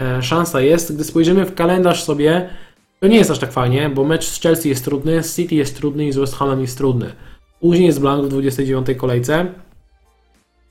[0.00, 0.94] e, szansa jest.
[0.94, 2.48] Gdy spojrzymy w kalendarz sobie,
[3.00, 5.76] to nie jest aż tak fajnie, bo mecz z Chelsea jest trudny, z City jest
[5.76, 7.12] trudny i z West Hamem jest trudny.
[7.60, 9.46] Później jest Blank w 29 kolejce.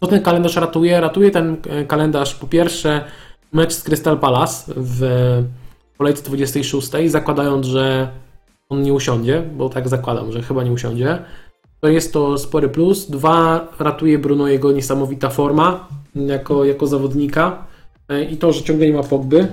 [0.06, 1.02] Co ten kalendarz ratuje?
[1.02, 3.02] Ratuje ten kalendarz po pierwsze
[3.54, 5.02] mecz z Crystal Palace w
[5.98, 8.08] kolejce 26, zakładając, że
[8.70, 11.20] on nie usiądzie, bo tak zakładam, że chyba nie usiądzie
[11.82, 13.12] to jest to spory plus.
[13.12, 17.66] Dwa, ratuje Bruno jego niesamowita forma jako, jako zawodnika
[18.10, 19.48] e, i to, że ciągle nie ma Pogby,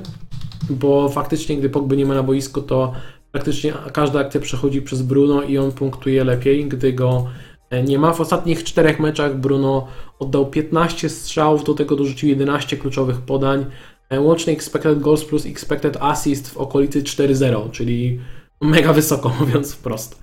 [0.70, 2.92] bo faktycznie gdy Pogby nie ma na boisku, to
[3.32, 8.12] praktycznie każda akcja przechodzi przez Bruno i on punktuje lepiej, gdy go e, nie ma.
[8.12, 9.86] W ostatnich czterech meczach Bruno
[10.18, 13.66] oddał 15 strzałów, do tego dorzucił 11 kluczowych podań.
[14.10, 18.20] E, łączny expected goals plus expected assist w okolicy 4-0, czyli
[18.60, 20.22] mega wysoko, mówiąc wprost.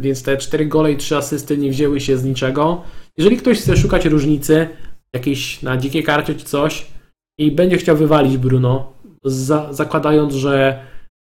[0.00, 2.82] Więc te 4 gole i 3 asysty nie wzięły się z niczego.
[3.18, 4.68] Jeżeli ktoś chce szukać różnicy,
[5.12, 6.86] jakiejś na dzikiej karcie czy coś
[7.38, 8.92] i będzie chciał wywalić Bruno,
[9.24, 10.84] za, zakładając, że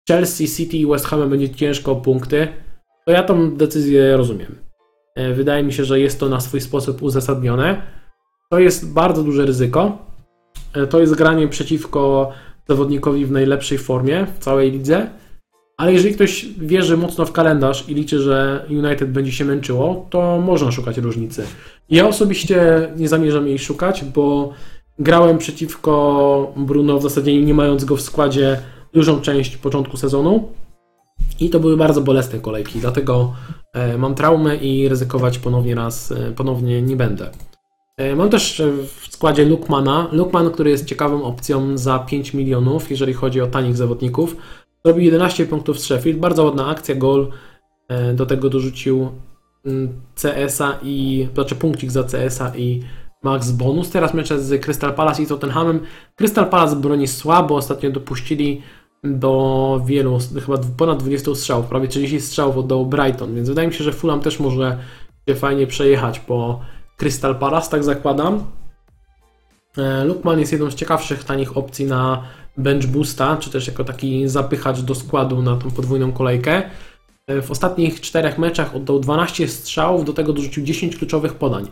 [0.08, 2.48] Chelsea, City i West Ham będzie ciężko o punkty,
[3.06, 4.65] to ja tą decyzję rozumiem.
[5.16, 7.82] E, wydaje mi się, że jest to na swój sposób uzasadnione.
[8.50, 9.98] To jest bardzo duże ryzyko.
[10.74, 12.32] E, to jest granie przeciwko
[12.68, 15.10] zawodnikowi w najlepszej formie w całej lidze.
[15.78, 20.42] Ale jeżeli ktoś wierzy mocno w kalendarz i liczy, że United będzie się męczyło, to
[20.42, 21.46] można szukać różnicy.
[21.90, 24.54] Ja osobiście nie zamierzam jej szukać, bo
[25.00, 28.60] grałem przeciwko Bruno w zasadzie nie mając go w składzie
[28.94, 30.50] dużą część początku sezonu.
[31.40, 33.34] I to były bardzo bolesne kolejki, dlatego
[33.74, 37.30] e, mam traumę i ryzykować ponownie raz, e, ponownie nie będę.
[37.98, 40.08] E, mam też w składzie Lukmana.
[40.12, 44.36] Lukman, który jest ciekawą opcją za 5 milionów, jeżeli chodzi o tanich zawodników.
[44.86, 47.32] Robił 11 punktów z Sheffield, bardzo ładna akcja, gol.
[48.14, 49.10] Do tego dorzucił
[49.66, 52.84] mm, CS-a i, znaczy punkcik za CS-a i
[53.24, 53.90] max bonus.
[53.90, 55.80] Teraz mecze z Crystal Palace i Tottenhamem.
[56.16, 58.62] Crystal Palace broni słabo, ostatnio dopuścili
[59.06, 63.84] do wielu, chyba ponad 20 strzałów, prawie 30 strzałów oddał Brighton, więc wydaje mi się,
[63.84, 64.78] że Fulham też może
[65.30, 66.60] się fajnie przejechać po
[66.98, 68.44] Crystal Palace, tak zakładam.
[69.78, 72.24] E, Lukman jest jedną z ciekawszych tanich opcji na
[72.58, 76.64] bench boosta, czy też jako taki zapychacz do składu na tą podwójną kolejkę.
[77.28, 81.68] E, w ostatnich czterech meczach oddał 12 strzałów, do tego dorzucił 10 kluczowych podań.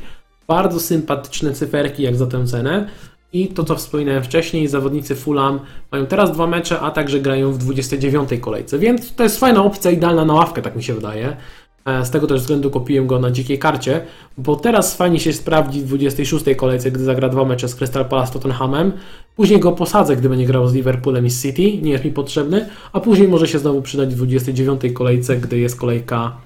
[0.48, 2.90] Bardzo sympatyczne cyferki jak za tę cenę.
[3.34, 5.60] I to, co wspominałem wcześniej, zawodnicy Fulham
[5.92, 9.92] mają teraz dwa mecze, a także grają w 29 kolejce, więc to jest fajna opcja,
[9.92, 11.38] idealna na ławkę, tak mi się wydaje.
[11.86, 14.02] E, z tego też względu kupiłem go na dzikiej karcie,
[14.38, 18.34] bo teraz fajnie się sprawdzi w 26 kolejce, gdy zagra dwa mecze z Crystal Palace
[18.34, 18.92] Tottenhamem.
[19.36, 23.00] Później go posadzę, gdy będzie grał z Liverpoolem i City, nie jest mi potrzebny, a
[23.00, 26.38] później może się znowu przydać w 29 kolejce, gdy jest kolejka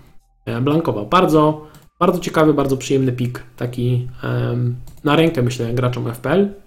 [0.46, 1.06] e, blankowa.
[1.06, 1.68] Bardzo,
[2.00, 6.66] bardzo ciekawy, bardzo przyjemny pik, taki um, na rękę myślę graczom FPL.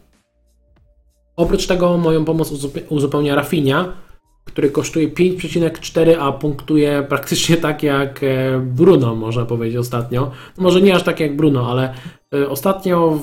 [1.41, 2.53] Oprócz tego moją pomoc
[2.89, 3.93] uzupełnia Rafinha,
[4.45, 10.31] który kosztuje 5,4, a punktuje praktycznie tak jak e, Bruno, można powiedzieć ostatnio.
[10.59, 11.95] Może nie aż tak jak Bruno, ale
[12.35, 13.19] e, ostatnio,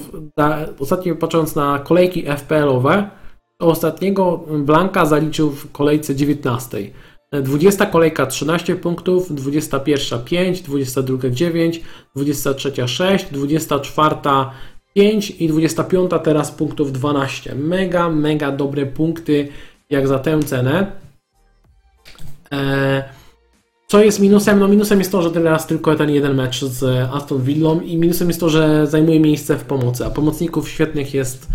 [0.80, 3.10] ostatnio patrząc na kolejki FPL-owe,
[3.60, 6.78] ostatniego Blanka zaliczył w kolejce 19.
[7.44, 11.82] 20 kolejka 13 punktów, 21 5, 22 9,
[12.16, 14.16] 23 6, 24
[14.98, 17.56] 5 i 25 teraz punktów 12.
[17.56, 19.48] Mega, mega dobre punkty
[19.90, 20.92] jak za tę cenę.
[22.52, 23.04] Eee,
[23.88, 24.60] co jest minusem?
[24.60, 28.28] No minusem jest to, że teraz tylko ten jeden mecz z Aston Villą i minusem
[28.28, 31.48] jest to, że zajmuje miejsce w pomocy, a pomocników świetnych jest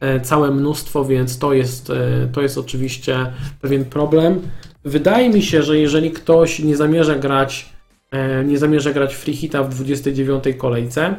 [0.00, 4.40] e, całe mnóstwo, więc to jest, e, to jest oczywiście pewien problem.
[4.84, 7.72] Wydaje mi się, że jeżeli ktoś nie zamierza grać
[8.10, 11.14] e, nie zamierza grać free hita w 29 kolejce,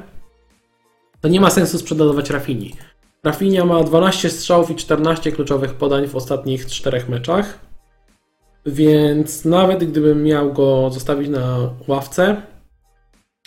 [1.23, 2.75] to nie ma sensu sprzedawać Rafini.
[3.23, 7.59] Rafinia ma 12 strzałów i 14 kluczowych podań w ostatnich czterech meczach.
[8.65, 12.41] Więc nawet gdybym miał go zostawić na ławce,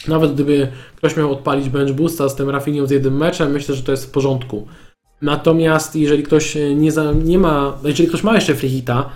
[0.08, 3.82] nawet gdyby ktoś miał odpalić bench boosta z tym Rafinią z jednym meczem, myślę, że
[3.82, 4.66] to jest w porządku.
[5.22, 9.10] Natomiast jeżeli ktoś nie, za, nie ma, jeżeli ktoś ma jeszcze free hita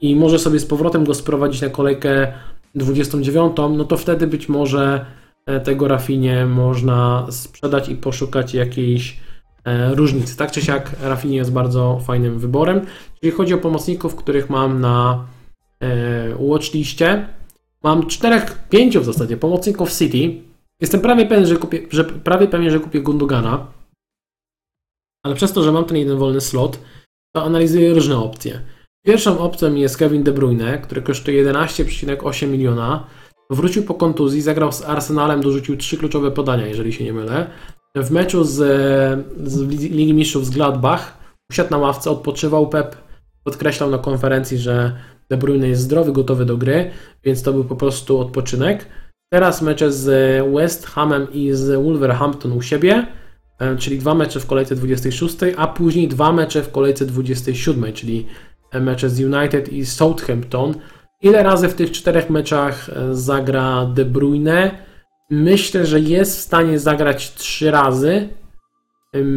[0.00, 2.32] i może sobie z powrotem go sprowadzić na kolejkę
[2.74, 5.06] 29, no to wtedy być może
[5.64, 9.20] tego Rafinie można sprzedać i poszukać jakiejś
[9.64, 10.36] e, różnicy.
[10.36, 12.86] Tak czy siak Rafinie jest bardzo fajnym wyborem.
[13.22, 15.26] Jeżeli chodzi o pomocników, których mam na
[15.80, 17.26] e, watchliście,
[17.82, 20.42] mam czterech, pięciu w zasadzie pomocników City.
[20.80, 23.66] Jestem prawie pewien, że kupię, że prawie pewien, że kupię Gundogana,
[25.22, 26.80] ale przez to, że mam ten jeden wolny slot,
[27.34, 28.60] to analizuję różne opcje.
[29.06, 33.06] Pierwszą opcją jest Kevin De Bruyne, który kosztuje 11,8 miliona.
[33.50, 37.46] Wrócił po kontuzji, zagrał z Arsenalem, dorzucił trzy kluczowe podania, jeżeli się nie mylę.
[37.96, 38.56] W meczu z,
[39.44, 41.18] z Ligi Mistrzów z Gladbach
[41.50, 42.68] usiadł na ławce, odpoczywał.
[42.68, 42.96] Pep
[43.44, 44.96] podkreślał na konferencji, że
[45.28, 46.90] De Bruyne jest zdrowy, gotowy do gry,
[47.24, 48.86] więc to był po prostu odpoczynek.
[49.32, 50.06] Teraz mecze z
[50.54, 53.06] West Hamem i z Wolverhampton u siebie,
[53.58, 58.26] e, czyli dwa mecze w kolejce 26, a później dwa mecze w kolejce 27, czyli
[58.80, 60.74] mecze z United i Southampton.
[61.22, 64.70] Ile razy w tych czterech meczach e, zagra De Bruyne?
[65.30, 68.28] Myślę, że jest w stanie zagrać trzy razy.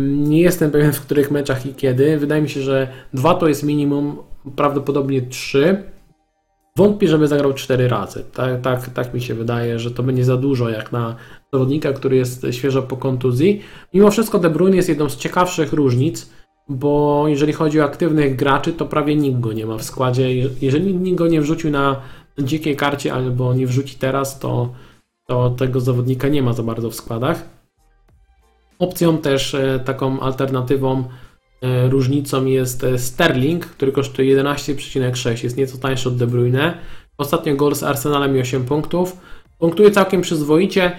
[0.08, 2.18] Nie jestem pewien w których meczach i kiedy.
[2.18, 4.18] Wydaje mi się, że dwa to jest minimum,
[4.56, 5.84] prawdopodobnie trzy.
[6.76, 8.24] Wątpię, żeby zagrał cztery razy.
[8.34, 11.16] Tak, tak, tak mi się wydaje, że to będzie za dużo jak na
[11.54, 13.62] zawodnika, który jest świeżo po kontuzji.
[13.94, 16.30] Mimo wszystko De Bruyne jest jedną z ciekawszych różnic
[16.70, 20.36] bo jeżeli chodzi o aktywnych graczy, to prawie nikt go nie ma w składzie.
[20.62, 22.02] Jeżeli nikt go nie wrzucił na
[22.40, 24.74] dzikiej karcie albo nie wrzuci teraz, to,
[25.28, 27.46] to tego zawodnika nie ma za bardzo w składach.
[28.80, 31.04] Opcją też e, taką alternatywą
[31.62, 36.78] e, różnicą jest e, Sterling, który kosztuje 11,6, jest nieco tańszy od De Bruyne.
[37.18, 39.18] Ostatnio gol z Arsenalem i 8 punktów.
[39.60, 40.92] Punktuje całkiem przyzwoicie.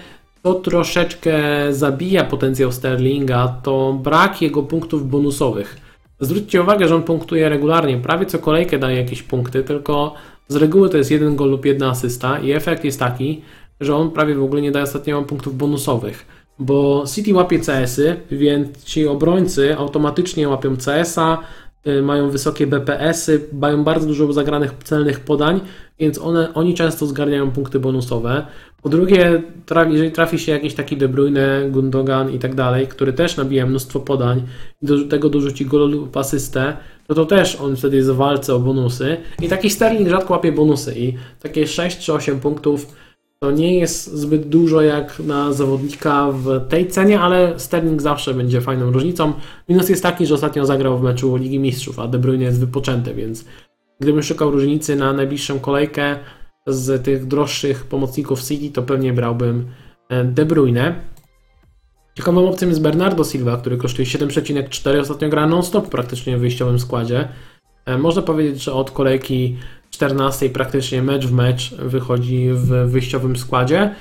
[0.45, 1.37] To troszeczkę
[1.73, 5.77] zabija potencjał Sterlinga, to brak jego punktów bonusowych.
[6.19, 10.13] Zwróćcie uwagę, że on punktuje regularnie, prawie co kolejkę daje jakieś punkty, tylko
[10.47, 13.41] z reguły to jest jeden gol lub jedna asysta i efekt jest taki,
[13.79, 16.25] że on prawie w ogóle nie daje ostatnio punktów bonusowych.
[16.59, 21.37] Bo City łapie CS-y, więc ci obrońcy automatycznie łapią CS-a,
[22.03, 25.61] mają wysokie BPS-y, mają bardzo dużo zagranych celnych podań,
[25.99, 28.45] więc one, oni często zgarniają punkty bonusowe.
[28.81, 29.43] Po drugie,
[29.89, 33.99] jeżeli trafi się jakiś taki De Bruyne, Gundogan i tak dalej, który też nabija mnóstwo
[33.99, 34.43] podań
[34.81, 36.77] i do tego dorzuci gol lub asystę,
[37.07, 39.17] to to też on wtedy jest w walce o bonusy.
[39.41, 42.95] I taki Sterling rzadko łapie bonusy i takie 6 czy 8 punktów
[43.39, 48.61] to nie jest zbyt dużo jak na zawodnika w tej cenie, ale Sterling zawsze będzie
[48.61, 49.33] fajną różnicą.
[49.69, 53.13] Minus jest taki, że ostatnio zagrał w meczu Ligi Mistrzów, a De Bruyne jest wypoczęty,
[53.13, 53.45] więc
[53.99, 56.19] gdybym szukał różnicy na najbliższą kolejkę
[56.67, 59.67] z tych droższych pomocników City, to pewnie brałbym
[60.09, 60.95] e, De Bruyne.
[62.15, 67.27] Ciekawą opcją jest Bernardo Silva, który kosztuje 7,4, ostatnio gra non-stop praktycznie w wyjściowym składzie.
[67.85, 69.57] E, można powiedzieć, że od kolejki
[69.95, 73.95] 14 praktycznie mecz w mecz wychodzi w wyjściowym składzie.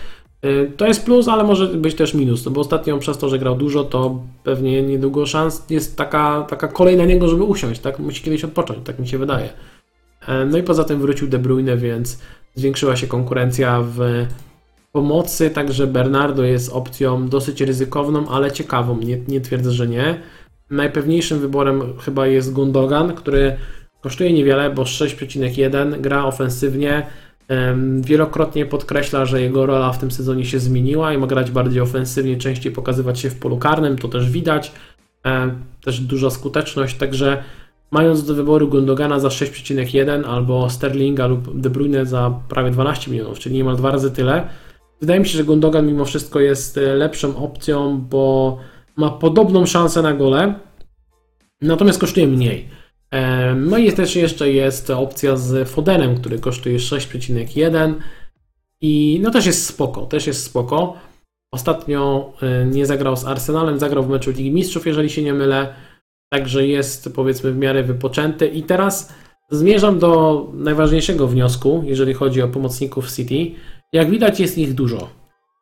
[0.45, 3.39] Y, to jest plus, ale może być też minus, no bo ostatnio przez to, że
[3.39, 7.99] grał dużo, to pewnie niedługo szans jest taka, taka kolej na niego, żeby usiąść, tak?
[7.99, 9.49] Musi kiedyś odpocząć, tak mi się wydaje.
[10.29, 12.19] E, no i poza tym wrócił De Bruyne, więc
[12.55, 14.27] zwiększyła się konkurencja w
[14.93, 20.21] pomocy, także Bernardo jest opcją dosyć ryzykowną, ale ciekawą, nie, nie twierdzę, że nie.
[20.71, 23.57] Najpewniejszym wyborem chyba jest Gundogan, który
[24.05, 27.07] Kosztuje niewiele, bo 6,1 gra ofensywnie.
[28.01, 32.37] Wielokrotnie podkreśla, że jego rola w tym sezonie się zmieniła i ma grać bardziej ofensywnie,
[32.37, 34.73] częściej pokazywać się w polu karnym, to też widać.
[35.85, 37.45] Też duża skuteczność, także
[37.91, 43.39] mając do wyboru Gundogana za 6,1 albo Sterlinga lub De Bruyne za prawie 12 milionów,
[43.39, 44.49] czyli niemal dwa razy tyle,
[45.01, 48.59] wydaje mi się, że Gundogan mimo wszystko jest e, lepszą opcją, bo
[48.97, 50.55] ma podobną szansę na gole,
[51.63, 52.84] natomiast kosztuje mniej.
[53.57, 57.95] No i też jeszcze jest opcja z Fodenem, który kosztuje 6,1
[58.81, 60.97] i no też jest spoko, też jest spoko.
[61.53, 65.75] Ostatnio e, nie zagrał z Arsenalem, zagrał w meczu Ligi Mistrzów, jeżeli się nie mylę,
[66.31, 69.13] także jest powiedzmy w miarę wypoczęty i teraz
[69.51, 73.51] zmierzam do najważniejszego wniosku, jeżeli chodzi o pomocników City.
[73.93, 75.09] Jak widać jest ich dużo.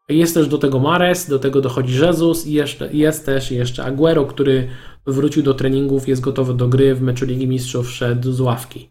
[0.08, 4.24] Jest też do tego Mares, do tego dochodzi Jesus i jeszcze, jest też jeszcze Aguero,
[4.24, 4.68] który
[5.06, 8.88] wrócił do treningów, jest gotowy do gry w meczu Ligi Mistrzów, wszedł z ławki.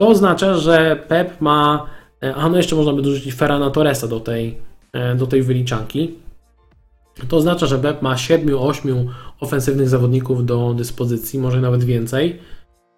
[0.00, 1.86] To oznacza, że Pep ma,
[2.22, 4.58] e, a no jeszcze można by dorzucić Ferrana Torresa do tej,
[4.92, 6.14] e, do tej wyliczanki.
[7.28, 9.08] To oznacza, że Pep ma 7-8
[9.40, 12.38] ofensywnych zawodników do dyspozycji, może nawet więcej,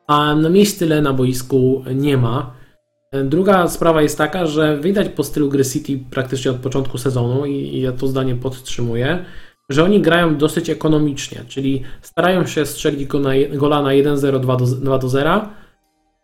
[0.07, 2.55] a na miejscu tyle na boisku nie ma.
[3.13, 7.47] E, druga sprawa jest taka, że widać po stylu gry City praktycznie od początku sezonu
[7.47, 9.25] i ja to zdanie podtrzymuję,
[9.69, 13.09] że oni grają dosyć ekonomicznie, czyli starają się strzelić
[13.53, 14.41] gola na 1-0,
[14.81, 15.49] 2 do 0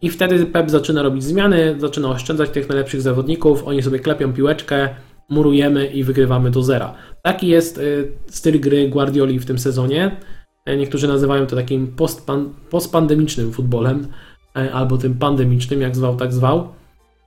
[0.03, 4.89] i wtedy Pep zaczyna robić zmiany, zaczyna oszczędzać tych najlepszych zawodników, oni sobie klepią piłeczkę,
[5.29, 6.95] murujemy i wygrywamy do zera.
[7.23, 10.17] Taki jest y, styl gry Guardioli w tym sezonie.
[10.67, 14.07] E, niektórzy nazywają to takim postpan postpandemicznym futbolem,
[14.57, 16.69] e, albo tym pandemicznym, jak zwał, tak zwał.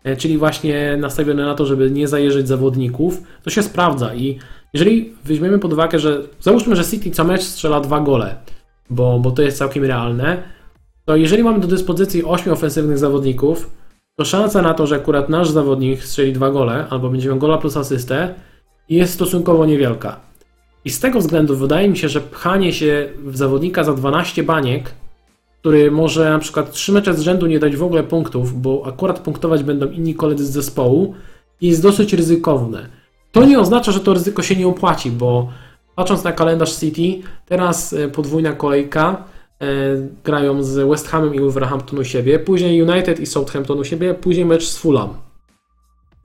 [0.03, 3.23] E, czyli właśnie nastawione na to, żeby nie zajeżdżać zawodników.
[3.43, 4.39] To się sprawdza i
[4.73, 8.35] jeżeli weźmiemy pod uwagę, że załóżmy, że City co mecz strzela dwa gole,
[8.89, 10.43] bo, bo to jest całkiem realne,
[11.05, 13.71] to jeżeli mamy do dyspozycji 8 ofensywnych zawodników,
[14.15, 17.57] to szansa na to, że akurat nasz zawodnik strzeli dwa gole, albo będzie miał gola
[17.57, 18.33] plus asystę,
[18.89, 20.19] jest stosunkowo niewielka.
[20.85, 24.91] I z tego względu wydaje mi się, że pchanie się w zawodnika za 12 baniek,
[25.59, 29.19] który może na przykład 3 mecze z rzędu nie dać w ogóle punktów, bo akurat
[29.19, 31.13] punktować będą inni koledzy z zespołu,
[31.61, 32.89] jest dosyć ryzykowne.
[33.37, 35.49] To nie oznacza, że to ryzyko się nie opłaci, bo
[35.95, 39.23] patrząc na kalendarz City, teraz e, podwójna kolejka,
[39.61, 39.65] e,
[40.23, 44.45] grają z West Hamem i Wolverhampton u siebie, później United i Southampton u siebie, później
[44.45, 45.09] mecz z Fulham.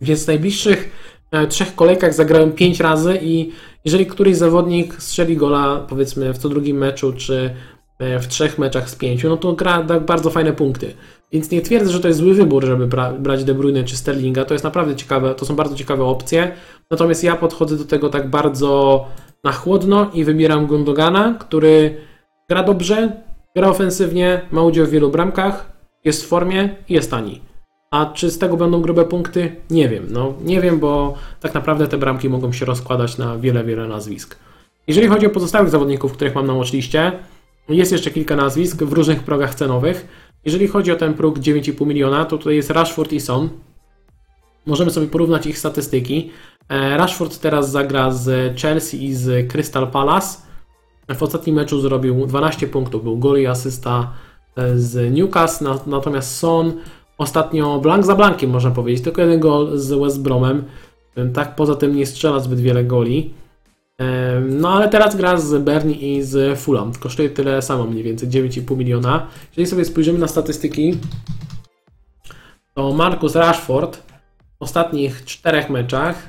[0.01, 0.91] Więc w najbliższych
[1.31, 3.53] e, trzech kolejkach zagrają pięć razy i
[3.85, 7.55] jeżeli któryś zawodnik strzeli gola powiedzmy w co drugim meczu, czy
[7.99, 10.95] w trzech meczach z pięciu, no to gra da bardzo fajne punkty.
[11.33, 14.45] Więc nie twierdzę, że to jest zły wybór, żeby bra brać De Bruyne czy Sterlinga.
[14.45, 16.53] To jest naprawdę ciekawe, to są bardzo ciekawe opcje.
[16.91, 19.05] Natomiast ja podchodzę do tego tak bardzo
[19.45, 21.97] na chłodno i wybieram Gundogana, który
[22.49, 23.13] gra dobrze,
[23.57, 25.73] gra ofensywnie, ma udział w wielu bramkach,
[26.05, 27.41] jest w formie i jest tani.
[27.91, 29.57] A czy z tego będą grube punkty?
[29.71, 30.07] Nie wiem.
[30.11, 34.39] No, nie wiem, bo tak naprawdę te bramki mogą się rozkładać na wiele, wiele nazwisk.
[34.87, 37.13] Jeżeli chodzi o pozostałych zawodników, których mam na watchliście,
[37.69, 40.09] Jest jeszcze kilka nazwisk w różnych progach cenowych.
[40.45, 43.49] Jeżeli chodzi o ten próg 9,5 miliona, to tutaj jest Rashford i Son.
[44.67, 46.31] Możemy sobie porównać ich statystyki.
[46.69, 50.39] E, Rashford teraz zagra z Chelsea i z Crystal Palace.
[51.15, 54.13] W ostatnim meczu zrobił 12 punktów, był gol i asysta
[54.57, 56.73] e, z Newcastle, natomiast Son
[57.19, 60.65] ostatnio blank za blankiem można powiedzieć, tylko jeden gol z West Bromem.
[61.17, 63.35] E, tak poza tym nie strzela zbyt wiele goli.
[64.49, 66.93] No ale teraz gra z Bernie i z Fulham.
[67.01, 69.27] Kosztuje tyle samo mniej więcej, 9,5 miliona.
[69.51, 70.99] Jeżeli sobie spojrzymy na statystyki,
[72.75, 73.97] to Marcus Rashford
[74.59, 76.29] w ostatnich czterech meczach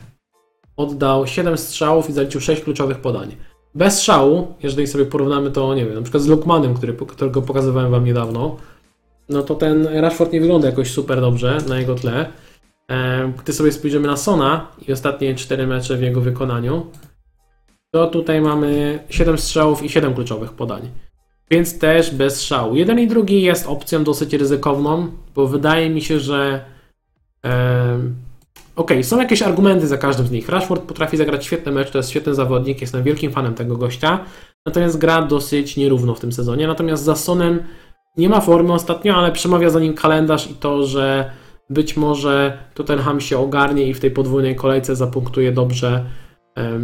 [0.78, 3.36] oddał 7 strzałów i zaliczył 6 kluczowych podań.
[3.76, 7.92] Bez szału, jeżeli sobie porównamy to, nie wiem, na przykład z Lukmanem, który, którego pokazywałem
[7.92, 8.58] Wam niedawno,
[9.30, 12.26] no to ten Rashford nie wygląda jakoś super dobrze na jego tle.
[13.44, 16.86] Gdy sobie spojrzymy na Sona i ostatnie 4 mecze w jego wykonaniu,
[17.94, 20.90] to tutaj mamy 7 strzałów i 7 kluczowych podań.
[21.52, 22.76] Więc też bez szału.
[22.76, 26.66] Jeden i drugi jest opcją dosyć ryzykowną, bo wydaje mi się, że
[27.46, 28.00] e,
[28.76, 30.50] ok, są jakieś argumenty za każdym z nich.
[30.50, 34.20] Rashford potrafi zagrać świetny mecz, to jest świetny zawodnik, jestem wielkim fanem tego gościa,
[34.66, 36.68] natomiast gra dosyć nierówno w tym sezonie.
[36.68, 37.64] Natomiast za Sonem
[38.18, 41.32] nie ma formy ostatnio, ale przemawia za nim kalendarz i to, że
[41.70, 46.06] być może Tottenham się ogarnie i w tej podwójnej kolejce zapunktuje dobrze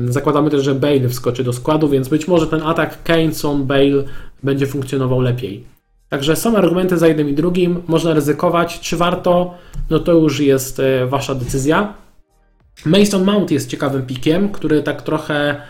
[0.06, 4.04] Zakładamy też, że Bale wskoczy do składu, więc być może ten atak Kane, Bale
[4.44, 5.64] będzie funkcjonował lepiej.
[6.10, 8.80] Także są argumenty za jednym i drugim, można ryzykować.
[8.80, 9.54] Czy warto?
[9.90, 11.94] No to już jest e, Wasza decyzja.
[12.86, 15.62] Mason Mount jest ciekawym pikiem, który tak trochę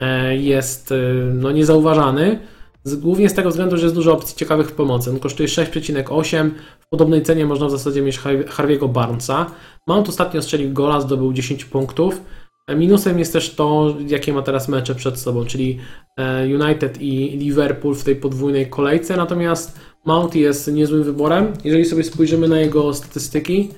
[0.00, 0.96] e, jest e,
[1.34, 2.38] no, niezauważany.
[2.86, 5.10] Głównie z tego względu, że jest dużo opcji ciekawych w pomocy.
[5.10, 6.50] On kosztuje 6,8.
[6.80, 9.46] W podobnej cenie można w zasadzie mieć Harvey'ego Barnesa.
[9.86, 12.22] Mount ostatnio strzelił gola, zdobył 10 punktów.
[12.68, 15.78] Minusem jest też to, jakie ma teraz mecze przed sobą, czyli
[16.16, 21.52] e, United i Liverpool w tej podwójnej kolejce, natomiast Mount jest niezłym wyborem.
[21.64, 23.68] Jeżeli sobie spojrzymy na jego statystyki,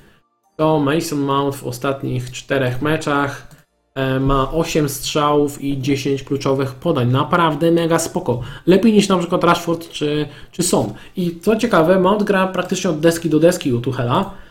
[0.57, 3.49] to Mason Mount w ostatnich czterech meczach
[3.95, 7.11] e, ma 8 strzałów i 10 kluczowych podań.
[7.11, 8.41] Naprawdę mega spoko.
[8.67, 10.93] Lepiej niż na przykład Rashford czy, czy Son.
[11.17, 14.44] I co ciekawe, Mount gra praktycznie od deski do deski u Tuchela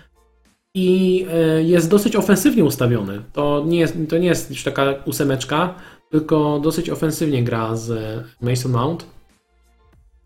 [0.75, 3.21] i e, jest dosyć ofensywnie ustawiony.
[3.33, 5.75] To nie jest, to nie jest już taka ósemeczka,
[6.09, 9.05] tylko dosyć ofensywnie gra z Mason Mount.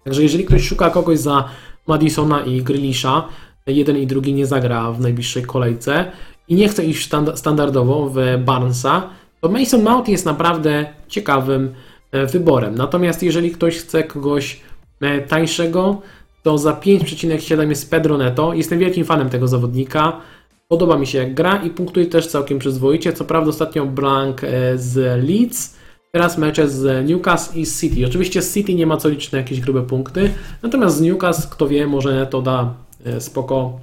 [0.04, 1.50] Także jeżeli ktoś szuka kogoś za
[1.88, 3.28] Madisona i Grealisha,
[3.68, 6.12] jeden i drugi nie zagra w najbliższej kolejce
[6.48, 9.10] i nie chce iść standardowo w Barnesa,
[9.42, 11.74] to Mason Mount jest naprawdę ciekawym
[12.12, 12.76] e, wyborem.
[12.76, 14.62] Natomiast jeżeli ktoś chce kogoś
[15.02, 16.02] e, tańszego,
[16.44, 18.54] to za 5,7 jest Pedro Neto.
[18.54, 20.22] Jestem wielkim fanem tego zawodnika.
[20.68, 23.14] Podoba mi się jak gra i punktuje też całkiem przyzwoicie.
[23.14, 24.96] Co prawda ostatnio blank e, z
[25.28, 25.78] Leeds,
[26.12, 28.06] teraz mecze z Newcastle i City.
[28.08, 30.32] Oczywiście z City nie ma co liczyć na jakieś grube punkty,
[30.64, 32.74] natomiast z Newcastle, kto wie, może to da
[33.06, 33.80] e, spoko,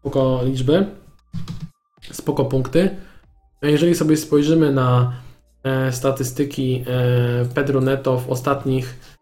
[0.00, 0.86] spoko liczby,
[2.12, 2.90] spoko punkty.
[3.62, 5.12] Jeżeli sobie spojrzymy na
[5.64, 6.84] e, statystyki
[7.54, 9.14] Pedro Neto w ostatnich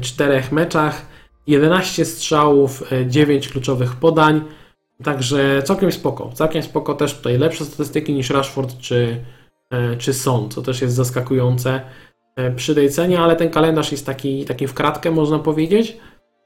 [0.00, 1.06] czterech meczach,
[1.46, 4.44] 11 strzałów, 9 kluczowych podań,
[5.02, 6.30] Także całkiem spoko.
[6.34, 9.24] Całkiem spoko też tutaj lepsze statystyki niż Rashford czy,
[9.70, 11.80] e, czy Son, co też jest zaskakujące
[12.36, 15.96] e, przy tej cenie, ale ten kalendarz jest taki, taki w kratkę, można powiedzieć.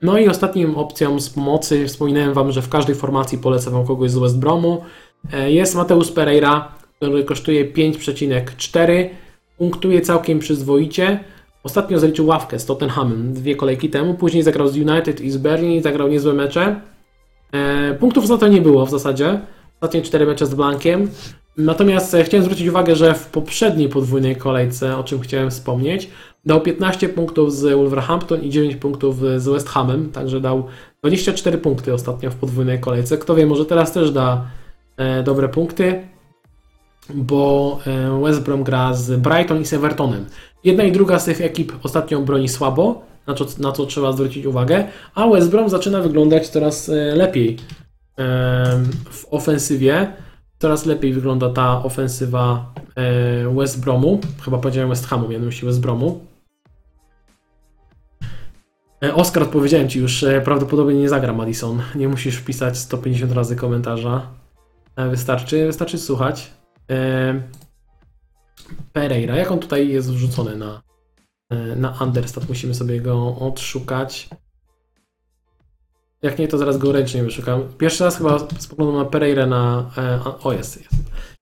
[0.03, 4.11] No i ostatnim opcją z pomocy, wspominałem Wam, że w każdej formacji polecam Wam kogoś
[4.11, 4.85] z West Bromu,
[5.33, 9.11] e, jest Mateusz Pereira, który kosztuje 5,4,
[9.59, 11.25] punktuje całkiem przyzwoicie.
[11.65, 15.83] Ostatnio zaliczył ławkę z Tottenhamem dwie kolejki temu, później zagrał z United i z Berlin,
[15.83, 16.81] zagrał niezłe mecze.
[17.53, 19.41] E, punktów za to nie było w zasadzie.
[19.81, 21.11] Ostatnie 4 mecze z Blankiem.
[21.57, 26.11] Natomiast e, chciałem zwrócić uwagę, że w poprzedniej podwójnej kolejce, o czym chciałem wspomnieć,
[26.47, 30.67] dał 15 punktów z Wolverhampton i 9 punktów z West Hamem, także dał
[31.03, 33.19] 24 punkty ostatnio w podwójnej kolejce.
[33.19, 34.45] Kto wie, może teraz też da
[34.97, 36.09] e, dobre punkty,
[37.15, 37.79] bo
[38.23, 40.27] West Brom gra z Brighton i z Evertonem.
[40.65, 44.47] Jedna i druga z tych ekip ostatnio broni słabo, na co, na co trzeba zwrócić
[44.47, 47.57] uwagę, a West Brom zaczyna wyglądać coraz e, lepiej
[49.11, 50.12] w ofensywie.
[50.59, 54.20] Coraz lepiej wygląda ta ofensywa e, West Bromu.
[54.45, 56.20] Chyba powiedziałem West Hamu, miałem myśli West Bromu.
[59.05, 61.83] E, Oskar, odpowiedziałem Ci już, prawdopodobnie nie zagra Madison.
[61.95, 64.26] Nie musisz wpisać 150 razy komentarza.
[65.11, 66.51] Wystarczy, wystarczy słuchać.
[68.93, 70.83] Pereira, jak on tutaj jest wrzucony na,
[71.77, 72.49] na Understat.
[72.49, 74.29] Musimy sobie go odszukać.
[76.23, 77.63] Jak nie, to zaraz go ręcznie wyszukam.
[77.79, 79.91] Pierwszy raz chyba spoglądam na Pereira na...
[79.99, 80.95] E, o, jest, jest.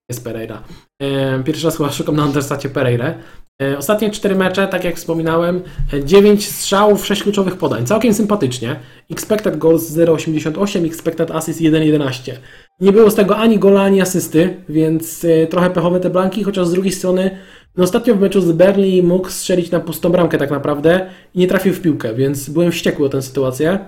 [0.08, 0.62] Jest Pereira.
[1.02, 3.14] E, pierwszy raz chyba szukam na Understacie Pereira.
[3.62, 5.62] E, Ostatnie cztery mecze, tak jak wspominałem,
[6.04, 7.86] 9 strzałów, 6 kluczowych podań.
[7.86, 8.76] Całkiem sympatycznie.
[9.10, 12.32] Expected goals 0,88, expected assist 1,11.
[12.80, 16.66] Nie było z tego ani gola, ani asysty, więc e, trochę pechowe te blanki, chociaż
[16.66, 17.38] z drugiej strony
[17.76, 21.46] no ostatnio w meczu z Berli mógł strzelić na pustą bramkę tak naprawdę i nie
[21.46, 23.78] trafił w piłkę, więc byłem wściekły o tę sytuację.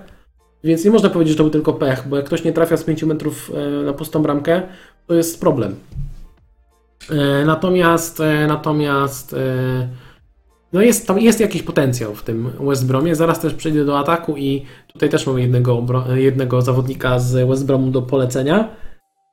[0.63, 2.83] Więc nie można powiedzieć, że to był tylko pech, bo jak ktoś nie trafia z
[2.83, 4.61] 5 metrów e, na pustą bramkę,
[5.07, 5.75] to jest problem.
[7.09, 9.35] E, Natomiast, e, natomiast
[10.73, 13.15] no jest, tam jest jakiś potencjał w tym West Bromie.
[13.15, 15.85] Zaraz też przejdę do ataku i tutaj też mamy jednego,
[16.15, 18.69] jednego zawodnika z West Bromu do polecenia.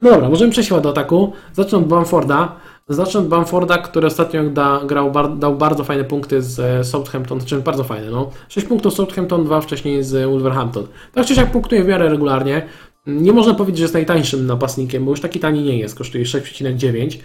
[0.02, 1.32] No dobra, możemy przejść do ataku.
[1.52, 2.56] Zacznę od Bamforda.
[2.88, 7.40] Zacznę od Bamforda, który ostatnio da, grał, bar, dał bardzo fajne punkty z e, Southampton,
[7.40, 8.30] znaczy bardzo fajne, no.
[8.48, 10.86] 6 punktów Southampton, 2 wcześniej z Wolverhampton.
[11.12, 12.66] Tak czy siak punktuje w miarę regularnie.
[13.06, 17.18] Nie można powiedzieć, że jest najtańszym napastnikiem, bo już taki tani nie jest, kosztuje 6,9,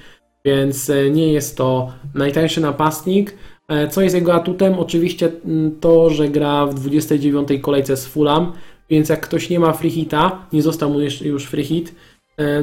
[0.46, 3.36] więc e, nie jest to najtańszy napastnik.
[3.68, 4.74] E, Co jest jego atutem?
[4.80, 8.52] Oczywiście mm, to, że gra w 29 kolejce z Fulham,
[8.90, 11.96] więc jak ktoś nie ma free hita, nie został mu już free hit,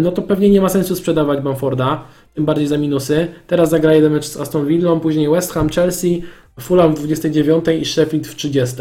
[0.00, 2.04] no to pewnie nie ma sensu sprzedawać Bamforda,
[2.34, 3.28] tym bardziej za minusy.
[3.46, 6.22] Teraz zagra jeden mecz z Aston Villą, później West Ham, Chelsea,
[6.60, 8.76] Fulham w 29 i Sheffield w 30.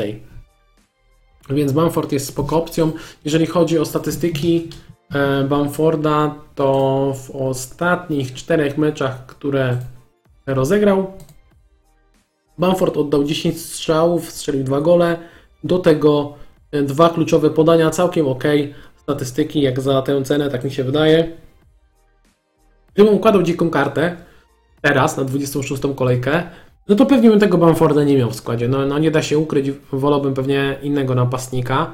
[1.49, 2.91] Więc Bamford jest spoko opcją.
[3.25, 4.69] Jeżeli chodzi o statystyki
[5.13, 9.77] e, Bamforda, to w ostatnich czterech meczach, które
[10.45, 11.11] rozegrał,
[12.57, 15.17] Bamford oddał 10 strzałów, strzelił dwa gole,
[15.63, 16.33] do tego
[16.71, 18.43] e, dwa kluczowe podania, całkiem ok.
[19.09, 21.31] Statystyki jak za tę cenę, tak mi się wydaje.
[22.93, 24.17] Gdybym układał dziką kartę,
[24.81, 26.43] teraz na 26 kolejkę,
[26.87, 28.67] no to pewnie bym tego Bamforda nie miał w składzie.
[28.67, 31.91] No, no nie da się ukryć, wolałbym pewnie innego napastnika,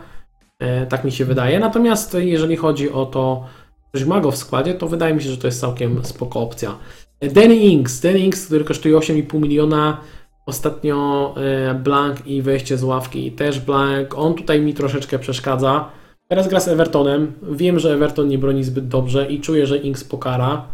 [0.60, 1.60] e, tak mi się wydaje.
[1.60, 3.46] Natomiast jeżeli chodzi o to,
[3.94, 6.78] że ma go w składzie, to wydaje mi się, że to jest całkiem spoko opcja.
[7.20, 9.98] E, Danny Ings, Danny Ings, który kosztuje 8,5 miliona,
[10.46, 14.18] ostatnio e, blank i wejście z ławki też blank.
[14.18, 16.03] On tutaj mi troszeczkę przeszkadza.
[16.34, 17.34] Teraz gra z Evertonem.
[17.52, 20.68] Wiem, że Everton nie broni zbyt dobrze i czuję, że Ings pokara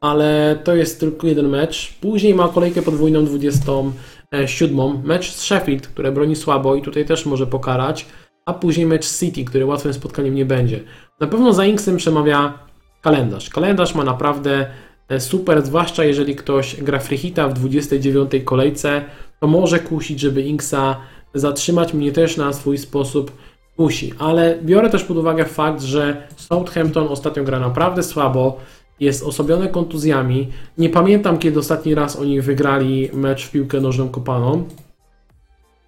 [0.00, 1.94] ale to jest tylko jeden mecz.
[2.00, 5.02] Później ma kolejkę podwójną 27.
[5.04, 8.06] Mecz z Sheffield, które broni słabo i tutaj też może pokarać,
[8.46, 10.80] a później mecz z City, który łatwym spotkaniem nie będzie.
[11.20, 12.58] Na pewno za Inksem przemawia
[13.02, 13.50] kalendarz.
[13.50, 14.66] Kalendarz ma naprawdę
[15.08, 19.04] e, super, zwłaszcza jeżeli ktoś gra freehita w 29 kolejce,
[19.40, 20.96] to może kusić, żeby Inksa
[21.34, 21.94] zatrzymać.
[21.94, 23.32] Mnie też na swój sposób
[23.80, 28.56] kusi, ale biorę też pod uwagę fakt, że Southampton ostatnio gra naprawdę słabo
[29.00, 30.48] jest osobione kontuzjami.
[30.78, 34.64] Nie pamiętam, kiedy ostatni raz oni wygrali mecz w piłkę nożną kopaną.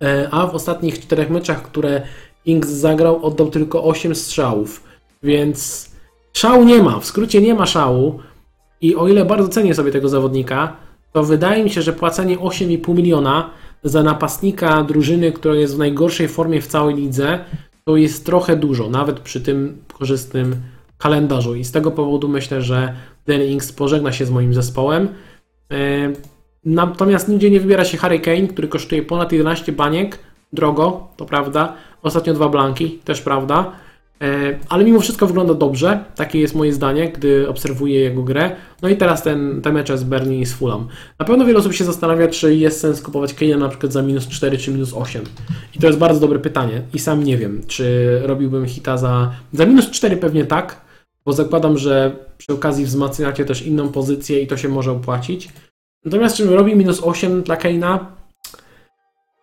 [0.03, 2.03] E, A w ostatnich czterech meczach, które
[2.47, 4.83] Inks zagrał, oddał tylko 8 strzałów.
[5.23, 5.91] Więc
[6.33, 7.01] szału nie ma.
[7.01, 8.19] W skrócie nie ma szału.
[8.81, 10.77] I o ile bardzo cenię sobie tego zawodnika,
[11.13, 13.51] to wydaje mi się, że płacenie 8,5 miliona
[13.85, 17.45] za napastnika drużyny, która jest w najgorszej formie w całej lidze,
[17.85, 20.57] to jest trochę dużo, nawet przy tym korzystnym
[20.99, 25.09] kalendarzu i z tego powodu myślę, że Danny Ings pożegna się z moim zespołem.
[25.73, 26.13] E,
[26.65, 30.19] Natomiast nigdzie nie wybiera się Harry Kane, który kosztuje ponad 11 baniek,
[30.53, 31.75] drogo, to prawda.
[32.03, 33.73] Ostatnio dwa blanki, też prawda.
[34.23, 38.57] E, Ale mimo wszystko wygląda dobrze, takie jest moje zdanie, gdy obserwuję jego grę.
[38.83, 40.89] No i teraz ten, te mecze z Berlin i z Fulham.
[41.19, 44.29] Na pewno wiele osób się zastanawia, czy jest sens kupować Kane'a na przykład za minus
[44.29, 45.25] 4 czy minus 8.
[45.77, 49.33] I to jest bardzo dobre pytanie i sam nie wiem, czy robiłbym hita za...
[49.53, 50.81] Za minus 4 pewnie tak,
[51.25, 55.49] bo zakładam, że przy okazji wzmacniacie też inną pozycję i to się może opłacić.
[56.05, 57.99] Natomiast czy robi minus 8 dla Kane'a?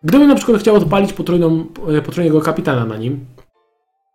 [0.02, 3.24] Gdybym na przykład chciał odpalić potrójną, e, potrójnego kapitana na nim,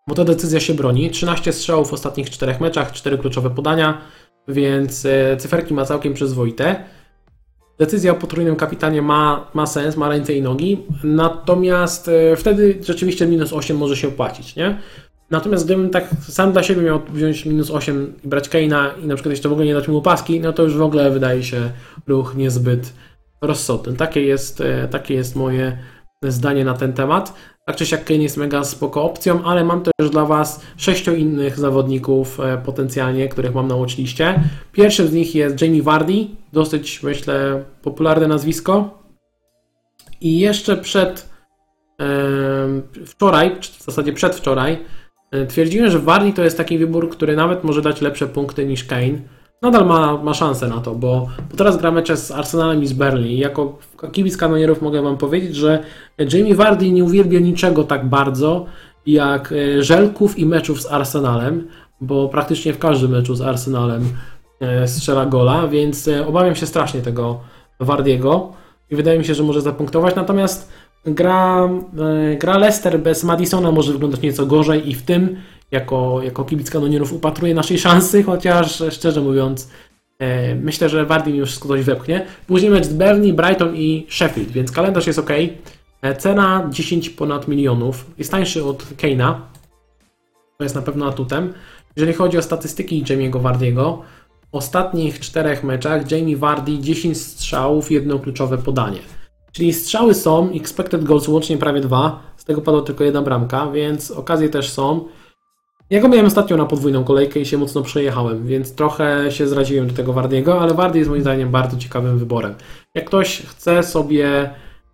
[0.08, 1.12] bo ta decyzja się broni.
[1.12, 4.02] 13 strzałów w ostatnich 4 meczach, 4 kluczowe podania,
[4.48, 6.84] więc e, cyferki ma całkiem przyzwoite.
[7.80, 13.28] Decyzja o potrójnym kapitanie ma, ma sens, ma ręce i nogi, natomiast e, wtedy rzeczywiście
[13.28, 14.78] minus 8 może się opłacić, nie?
[15.32, 19.16] Natomiast gdybym tak sam dla siebie miał wziąć minus 8 i brać Keina i na
[19.16, 21.72] przykład jeszcze w ogóle nie dać mu opaski, no to już w ogóle wydaje się
[22.08, 22.94] ruch niezbyt
[23.42, 23.94] rozsądny.
[23.94, 25.78] Takie jest, e, takie jest moje
[26.24, 27.34] zdanie na ten temat.
[27.66, 31.60] Tak czy siak Kane jest mega spoko opcją, ale mam też dla Was sześciu innych
[31.60, 34.44] zawodników e, potencjalnie, których mam na watchliście.
[34.72, 39.04] Pierwszym z nich jest Jamie Vardy, dosyć myślę popularne nazwisko.
[40.22, 41.36] I jeszcze przed
[43.06, 44.78] wczoraj, czy w zasadzie przedwczoraj,
[45.32, 48.84] e, twierdziłem, że Vardy to jest taki wybór, który nawet może dać lepsze punkty niż
[48.84, 49.20] Kane.
[49.62, 52.94] Nadal ma, ma szansę na to, bo, bo teraz gra mecze z Arsenalem i z
[52.94, 53.38] Berlin.
[53.38, 53.78] Jako
[54.12, 55.84] kibic kanonierów mogę Wam powiedzieć, że
[56.34, 58.66] Jamie Vardy nie uwielbia niczego tak bardzo
[59.06, 61.68] jak e, żelków i meczów z Arsenalem,
[62.02, 64.10] bo praktycznie w każdym meczu z Arsenalem
[64.60, 67.40] e, strzela gola, więc e, obawiam się strasznie tego
[67.80, 68.54] Wardiego.
[68.92, 70.16] i wydaje mi się, że może zapunktować.
[70.16, 70.72] Natomiast
[71.06, 71.70] gra,
[72.40, 75.36] gra Leicester bez Madisona może wyglądać nieco gorzej i w tym
[75.72, 79.70] jako, jako kibic kanonierów upatruję naszej szansy, chociaż szczerze mówiąc
[80.20, 82.26] e, myślę, że Wardy już wszystko coś wepchnie.
[82.48, 85.30] Później mecz z Burnley, Brighton i Sheffield, więc kalendarz jest ok.
[86.02, 88.06] E, cena 10 ponad milionów.
[88.18, 89.36] Jest tańszy od Kane'a.
[90.58, 91.54] To jest na pewno atutem.
[91.96, 94.02] Jeżeli chodzi o statystyki Jamie'ego Wardiego,
[94.52, 99.00] w ostatnich czterech meczach Jamie Vardy 10 strzałów, jedno kluczowe podanie.
[99.52, 104.12] Czyli strzały są, expected goals łącznie prawie dwa, z tego padła tylko jedna bramka, więc
[104.12, 105.06] okazje też są.
[105.90, 109.88] Ja go miałem ostatnio na podwójną kolejkę i się mocno przejechałem, więc trochę się zraziłem
[109.88, 112.56] do tego Wardiego, ale Wardy jest moim zdaniem bardzo ciekawym wyborem.
[112.96, 114.50] Jak ktoś chce sobie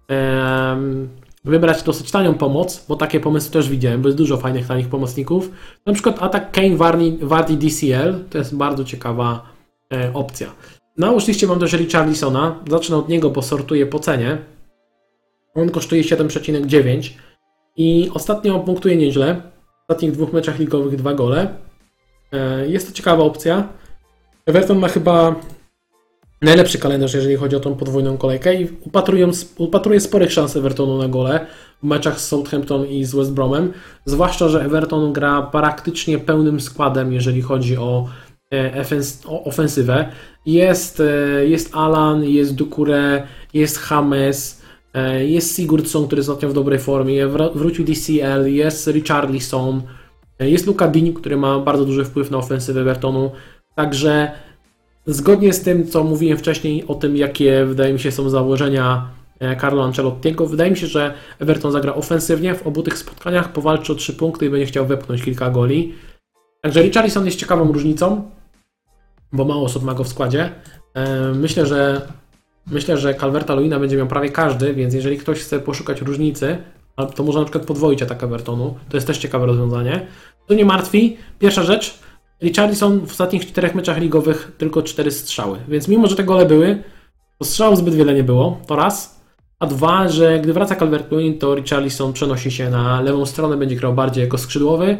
[0.08, 1.10] em,
[1.46, 5.52] wybrać dosyć tanią pomoc, bo takie pomysły też widziałem, bo jest dużo fajnych tanich pomocników,
[5.86, 9.46] na przykład atak Kane Vardy, Vardy DCL, to jest bardzo ciekawa
[9.94, 10.48] e, opcja.
[10.98, 14.38] Na liście mam też Richarlisona, zacznę od niego, bo sortuję po cenie.
[15.56, 17.10] On kosztuje 7,9
[17.78, 19.52] i ostatnio punktuje nieźle
[19.92, 21.48] ostatnich dwóch meczach ligowych dwa gole.
[22.32, 23.68] E, jest to ciekawa opcja.
[24.46, 25.36] Everton ma chyba
[26.42, 28.70] najlepszy kalendarz, jeżeli chodzi o tą podwójną kolejkę i
[29.58, 31.46] upatruję sporych szans Evertonu na gole
[31.84, 33.74] w meczach z Southampton i z West Bromem.
[34.06, 38.08] Zwłaszcza, że Everton gra praktycznie pełnym składem, jeżeli chodzi o,
[38.54, 38.86] e,
[39.46, 40.12] ofensywę.
[40.46, 44.61] Jest, e, jest Alan, jest Dukure, jest James,
[45.28, 49.82] jest Sigurdsson, który jest ostatnio w dobrej formie, wrócił DCL, jest Richarlison,
[50.40, 53.32] e, jest Luka Bini, który ma bardzo duży wpływ na ofensywę Evertonu.
[53.76, 54.32] Także
[55.06, 59.08] zgodnie z tym, co mówiłem wcześniej o tym, jakie wydaje mi się są założenia
[59.40, 63.92] e, Carlo Ancelottiego, wydaje mi się, że Everton zagra ofensywnie w obu tych spotkaniach, powalczy
[63.92, 65.94] o 3 punkty i będzie chciał wepchnąć kilka goli.
[66.62, 68.30] Także Richarlison jest ciekawą różnicą,
[69.34, 70.50] bo mało osób ma go w składzie.
[71.36, 72.08] Myślę, że
[72.68, 76.58] Myślę, że Calverta Luina będzie miał prawie każdy, więc jeżeli ktoś chce poszukać różnicy,
[77.16, 80.08] to może na przykład podwoić atak Evertonu, to jest też ciekawe rozwiązanie.
[80.48, 81.18] To nie martwi.
[81.40, 82.00] Pierwsza rzecz,
[82.42, 86.84] Richarlison w ostatnich czterech meczach ligowych tylko cztery strzały, więc mimo, że te gole były,
[87.38, 89.22] to strzałów zbyt wiele nie było, to raz.
[89.60, 93.94] A dwa, że gdy wraca Calvert-Lewin, to Richarlison przenosi się na lewą stronę, będzie grał
[93.94, 94.98] bardziej jako skrzydłowy,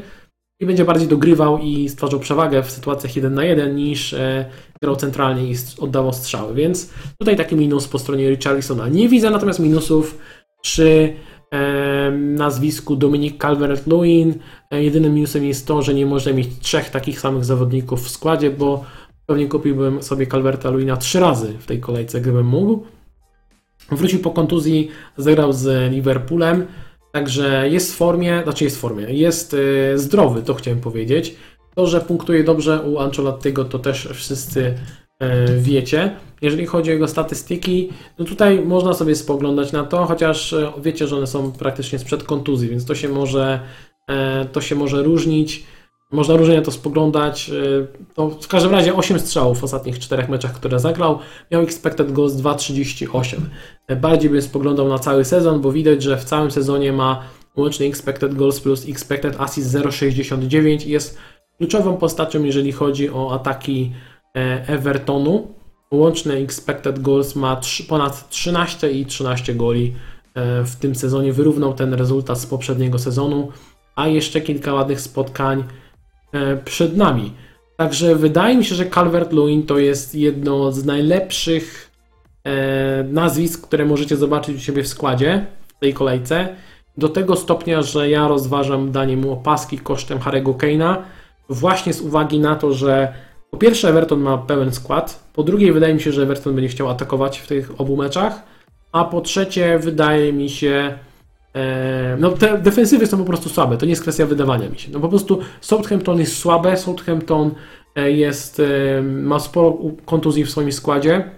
[0.62, 4.46] i będzie bardziej dogrywał i stwarzał przewagę w sytuacjach 1 na 1 niż e,
[4.82, 6.54] grał centralnie i oddawał strzały.
[6.54, 8.88] Więc tutaj taki minus po stronie Richarlisona.
[8.88, 10.18] Nie widzę natomiast minusów
[10.62, 11.14] przy
[11.52, 14.34] e, nazwisku Dominik Calvert-Lewin.
[14.72, 18.52] E, jedynym minusem jest to, że nie może mieć trzech takich samych zawodników w składzie,
[18.52, 18.86] bo
[19.26, 22.84] pewnie kupiłbym sobie Calverta Lewina trzy razy w tej kolejce, gdybym mógł.
[23.92, 26.66] Wrócił po kontuzji, zagrał z Liverpoolem.
[27.12, 31.36] Także jest w formie, znaczy jest w formie, jest y, zdrowy, to chciałem powiedzieć.
[31.76, 34.76] To, że punktuje dobrze u Ancelottiego, to też wszyscy y,
[35.58, 36.16] wiecie.
[36.42, 37.90] Jeżeli chodzi o jego statystyki,
[38.20, 42.24] no tutaj można sobie spoglądać na to, chociaż y, wiecie, że one są praktycznie sprzed
[42.24, 43.60] kontuzji, więc to się może,
[44.52, 45.64] to się może różnić.
[46.12, 47.50] Można różnie na to spoglądać.
[47.50, 51.20] Y, to w każdym razie 8 strzałów w ostatnich 4 meczach, które zagrał.
[51.52, 53.38] Miał expected goals 2,38.
[53.96, 57.24] Bardziej bym spoglądał na cały sezon, bo widać, że w całym sezonie ma
[57.56, 61.18] łączny expected goals plus expected assist 0,69 jest
[61.58, 63.92] kluczową postacią, jeżeli chodzi o ataki
[64.38, 65.48] e, Evertonu.
[65.92, 69.94] Łączny expected goals ma ponad 13 i 13 goli
[70.34, 71.34] e, w tym sezonie.
[71.34, 73.52] Wyrównał ten rezultat z poprzedniego sezonu,
[73.96, 75.64] a jeszcze kilka ładnych spotkań
[76.66, 77.34] przed nami.
[77.78, 81.92] Także wydaje mi się, że Calvert-Lewin to jest jedno z najlepszych
[82.44, 86.56] e, nazwisk, które możecie zobaczyć u siebie w składzie w tej kolejce.
[86.98, 90.96] Do tego stopnia, że ja rozważam danie mu opaski kosztem Harry'ego Kane'a,
[91.50, 93.14] właśnie z uwagi na to, że
[93.52, 96.90] po pierwsze Everton ma pełen skład, po drugie wydaje mi się, że Everton będzie chciał
[96.90, 98.44] atakować w tych obu meczach,
[98.92, 101.11] a po trzecie wydaje mi się, E,
[102.18, 104.92] no te defensywy są po prostu słabe, to nie jest kwestia wydawania mi się.
[104.92, 107.52] No po prostu Southampton jest słabe, Southampton
[107.96, 111.32] e, jest, e, ma sporo kontuzji w swoim składzie,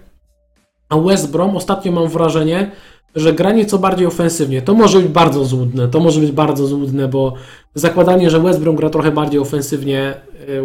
[0.88, 2.70] a West Brom ostatnio mam wrażenie,
[3.14, 4.62] że gra nieco bardziej ofensywnie.
[4.62, 7.34] To może być bardzo złudne, to może być bardzo złudne, bo
[7.74, 10.14] zakładanie, że West Brom gra trochę bardziej ofensywnie,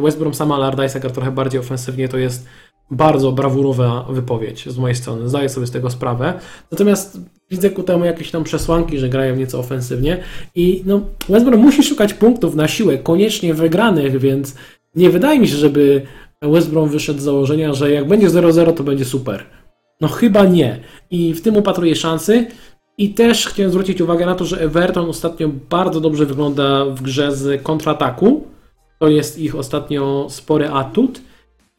[0.04, 2.46] West Brom sama Allardyce'a gra trochę bardziej ofensywnie, to jest
[2.92, 6.34] bardzo brawurowa wypowiedź z mojej strony, zdaję sobie z tego sprawę.
[6.72, 7.20] Natomiast
[7.52, 10.24] widzę ku temu jakieś tam przesłanki, że grają nieco ofensywnie
[10.56, 14.56] i no, West Brom musi szukać punktów na siłę, koniecznie wygranych, więc
[14.96, 16.02] nie wydaje mi się, żeby
[16.42, 19.46] West Brom wyszedł z założenia, że jak będzie 0-0, to będzie super.
[20.02, 20.80] No chyba nie.
[21.12, 22.46] I w tym upatruję szansy.
[22.98, 27.36] I też chciałem zwrócić uwagę na to, że Everton ostatnio bardzo dobrze wygląda w grze
[27.36, 28.48] z kontrataku.
[29.00, 31.22] To jest ich ostatnio spory atut.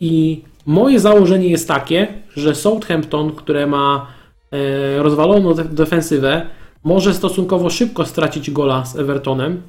[0.01, 4.07] I Moje założenie jest takie, że Southampton, które ma
[4.53, 6.47] e, rozwaloną de- defensywę,
[6.85, 9.63] może stosunkowo szybko stracić gola z Evertonem.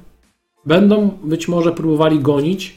[0.66, 2.76] Będą być może próbowali gonić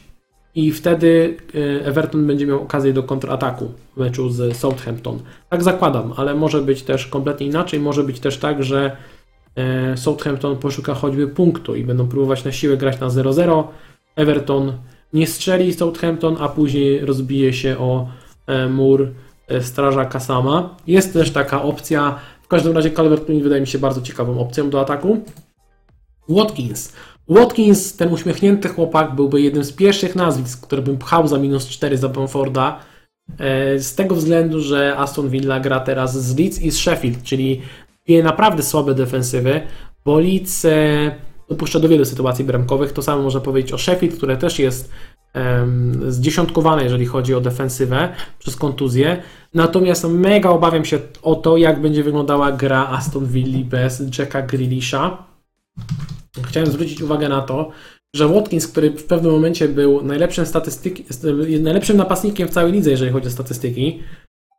[0.56, 5.20] i wtedy e, Everton będzie miał okazję do kontrataku w meczu z Southampton.
[5.50, 7.80] Tak zakładam, ale może być też kompletnie inaczej.
[7.80, 8.98] Może być też tak, że
[9.56, 13.64] e, Southampton poszuka choćby punktu i będą próbować na siłę grać na 0-0.
[14.16, 14.74] Everton
[15.16, 18.08] nie strzeli Southampton, a później rozbije się o
[18.48, 19.12] e, mur
[19.48, 20.76] e, straża Kasama.
[20.88, 22.20] Jest też taka opcja.
[22.42, 25.24] W każdym razie Calvert-Lewin wydaje mi się bardzo ciekawą opcją do ataku.
[26.30, 26.94] Watkins.
[27.28, 31.98] Watkins, ten uśmiechnięty chłopak, byłby jednym z pierwszych nazwisk, które bym pchał za minus 4
[31.98, 32.80] za Bamforda.
[33.40, 37.62] E, Z tego względu, że Aston Villa gra teraz z Leeds i z Sheffield, czyli
[38.06, 39.62] dwie naprawdę słabe defensywy,
[40.06, 40.68] bo Leeds
[41.50, 42.94] dopuszcza do wielu sytuacji bramkowych.
[42.94, 44.92] To samo można powiedzieć o Sheffield, które też jest
[45.34, 48.10] em, zdziesiątkowane, jeżeli chodzi o defensywę
[48.40, 49.24] przez kontuzję.
[49.54, 55.24] Natomiast mega obawiam się o to, jak będzie wyglądała gra Aston Villa bez Jacka Grealisha.
[56.48, 57.72] Chciałem zwrócić uwagę na to,
[58.16, 61.06] że Watkins, który w pewnym momencie był najlepszym, statystyki,
[61.60, 64.04] najlepszym napastnikiem w całej lidze, jeżeli chodzi o statystyki,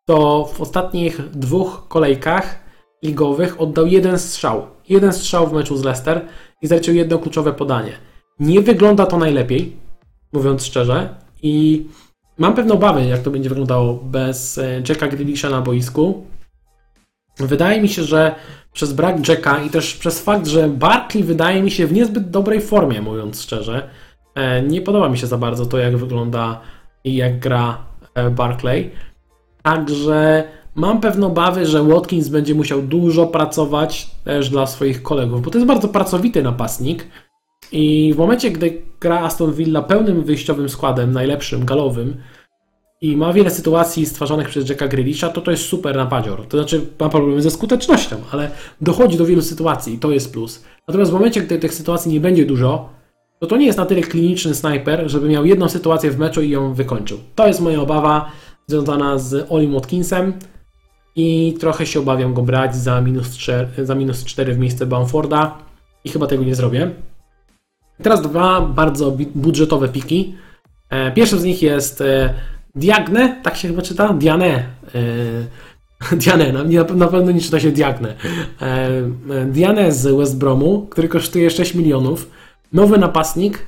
[0.09, 2.66] to w ostatnich dwóch kolejkach
[3.03, 4.67] ligowych oddał jeden strzał.
[4.89, 6.27] Jeden strzał w meczu z Leicester
[6.63, 7.93] i zaliczył jedno kluczowe podanie.
[8.39, 9.77] Nie wygląda to najlepiej,
[10.33, 11.87] mówiąc szczerze, i
[12.39, 16.27] mam pewne obawy, jak to będzie wyglądało bez e, Jacka Grealisha na boisku.
[17.39, 18.35] Wydaje mi się, że
[18.73, 22.61] przez brak Jacka i też przez fakt, że Barkley wydaje mi się w niezbyt dobrej
[22.61, 23.91] formie, mówiąc szczerze,
[24.35, 26.61] e, nie podoba mi się za bardzo to, jak wygląda
[27.05, 27.79] i jak gra
[28.15, 28.91] e, Barkley.
[29.63, 30.45] Także
[30.77, 35.59] mam pewne obawy, że Watkins będzie musiał dużo pracować też dla swoich kolegów, bo to
[35.59, 37.07] jest bardzo pracowity napastnik.
[37.73, 42.17] I w momencie, gdy gra Aston Villa pełnym wyjściowym składem, najlepszym, galowym,
[43.01, 46.47] i ma wiele sytuacji stwarzanych przez Jacka Grealisha, to to jest super napadzior.
[46.47, 48.51] To znaczy, ma problemy ze skutecznością, ale
[48.81, 50.65] dochodzi do wielu sytuacji i to jest plus.
[50.89, 52.89] Natomiast w momencie, gdy tych sytuacji nie będzie dużo,
[53.41, 56.51] to to nie jest na tyle kliniczny snajper, żeby miał jedną sytuację w meczu i
[56.51, 57.19] ją wykończył.
[57.35, 58.31] To jest moja obawa
[58.67, 60.33] związana z Olim Watkinsem
[61.17, 65.59] i trochę się obawiam go brać za minus 4, za minus 4 w miejsce Bamforda
[66.05, 66.91] i chyba tego nie zrobię.
[68.03, 70.35] Teraz dwa bardzo budżetowe piki.
[70.91, 72.35] E, Pierwszy z nich jest e,
[72.75, 74.13] Diagne, tak się chyba czyta?
[74.13, 74.65] Diane.
[74.95, 76.53] E, Diane,
[76.95, 78.15] na, pewno nie czyta się Diagne.
[79.47, 82.31] Diane z West Bromu, który kosztuje 6 milionów.
[82.73, 83.67] Nowy napastnik,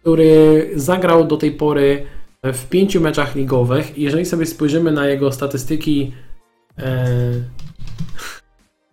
[0.00, 2.06] który zagrał do tej pory
[2.44, 3.98] w pięciu meczach ligowych.
[3.98, 6.12] Jeżeli sobie spojrzymy na jego statystyki,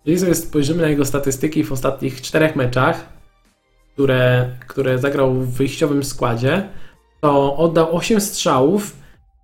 [0.05, 3.09] jeżeli sobie spojrzymy na jego statystyki w ostatnich czterech meczach,
[3.93, 6.69] które, które zagrał w wyjściowym składzie,
[7.21, 8.97] to oddał 8 strzałów.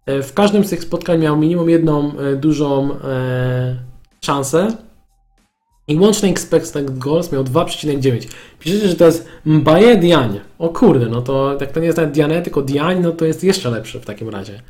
[0.05, 3.76] E, W każdym z tych spotkań miał minimum jedną e, dużą e,
[4.22, 4.68] szansę.
[5.88, 8.27] I łączny expected goals miał 2,9.
[8.60, 10.39] Piszecie, że to jest Mbaye Diagne.
[10.60, 13.69] O kurde, no to jak to nie jest nawet tylko Diagne, no to jest jeszcze
[13.69, 14.61] lepszy w takim razie.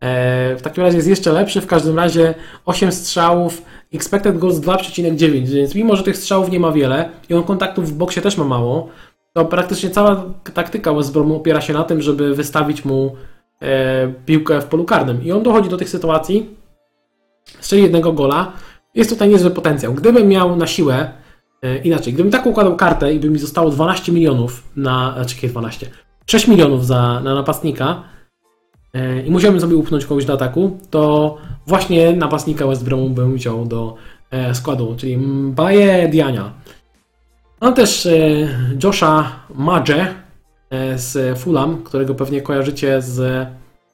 [0.00, 3.62] E, w takim razie jest jeszcze lepszy, w każdym razie 8 strzałów,
[3.94, 7.92] expected goals 2,9, więc mimo, że tych strzałów nie ma wiele i on kontaktów w
[7.92, 8.88] boksie też ma mało,
[9.32, 10.24] to praktycznie cała
[10.54, 13.16] taktyka West Bromu opiera się na tym, żeby wystawić mu
[13.62, 15.24] e, piłkę w polu karnym.
[15.24, 16.56] I on dochodzi do tych sytuacji,
[17.60, 18.52] strzeli jednego gola.
[18.94, 19.94] Jest tutaj niezły potencjał.
[19.94, 21.10] Gdybym miał na siłę,
[21.62, 25.90] e, inaczej, gdybym tak układał kartę i by mi zostało 12 milionów na, jakie 12,
[26.26, 28.02] 6 milionów za, na napastnika
[29.26, 31.36] i musiałbym sobie upchnąć kogoś do ataku, to
[31.66, 33.94] właśnie napastnika West Bromu bym wziął do
[34.30, 36.52] e, składu, czyli Mbaye Diania.
[37.60, 38.10] Mam też e,
[38.84, 40.06] Josha Madge
[40.70, 43.20] e, z Fulham, którego pewnie kojarzycie z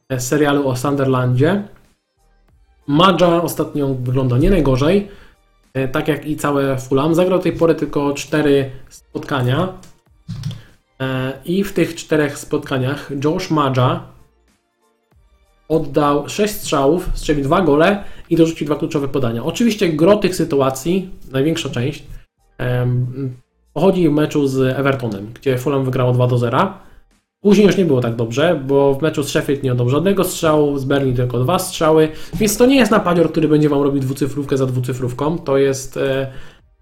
[0.08, 1.62] e, serialu o Sunderlandzie.
[2.86, 5.08] Madża ostatnio wygląda nie najgorzej,
[5.74, 7.14] e, tak jak i całe Fulham.
[7.14, 9.68] Zagrał do tej pory tylko 4 spotkania
[11.02, 14.00] E, i w tych czterech spotkaniach Josh Madża
[15.68, 19.44] oddał 6 strzałów, strzelił 2 gole i dorzucił dwa kluczowe podania.
[19.44, 22.04] Oczywiście gro tych sytuacji, największa część,
[23.72, 26.72] pochodzi w meczu z Evertonem, gdzie Fulham wygrało 2 do 0.
[27.40, 30.78] Później już nie było tak dobrze, bo w meczu z Sheffield nie oddał żadnego strzału,
[30.78, 34.56] z Berlin tylko dwa strzały, więc to nie jest napadior, który będzie Wam robił dwucyfrówkę
[34.56, 36.32] za dwucyfrówką, to jest e,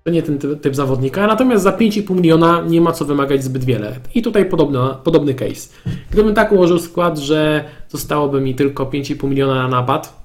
[0.05, 3.97] to nie ten typ, zawodnika, natomiast za 5,5 miliona nie ma co wymagać zbyt wiele.
[4.15, 5.69] I tutaj podobna, podobny case.
[6.11, 10.21] Gdybym tak ułożył skład, że zostałoby mi tylko 5,5 miliona na napad,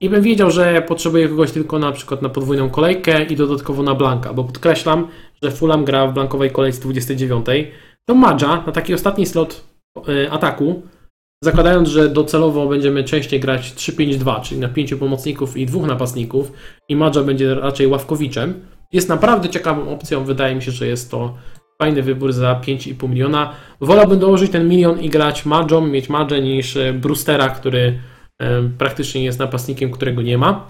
[0.00, 3.94] i bym wiedział, że potrzebuję kogoś tylko na przykład na podwójną kolejkę i dodatkowo na
[3.94, 5.08] blanka, bo podkreślam,
[5.42, 7.46] że Fulham gra w blankowej kolejce 29,
[8.08, 9.64] to Madża na taki ostatni slot
[10.08, 10.82] e, ataku
[11.44, 16.52] zakładając, że docelowo będziemy częściej grać 3-5-2, czyli na pięciu pomocników i dwóch napastników
[16.88, 18.54] i Madża będzie raczej ławkowiczem,
[18.92, 20.24] jest naprawdę ciekawą opcją.
[20.24, 21.34] Wydaje mi się, że jest to
[21.78, 23.52] fajny wybór za 5,5 miliona.
[23.80, 27.98] Wolałbym dołożyć ten milion i grać Madżą, mieć Madżę niż e, Brustera, który
[28.38, 30.66] e, praktycznie jest napastnikiem, którego nie ma.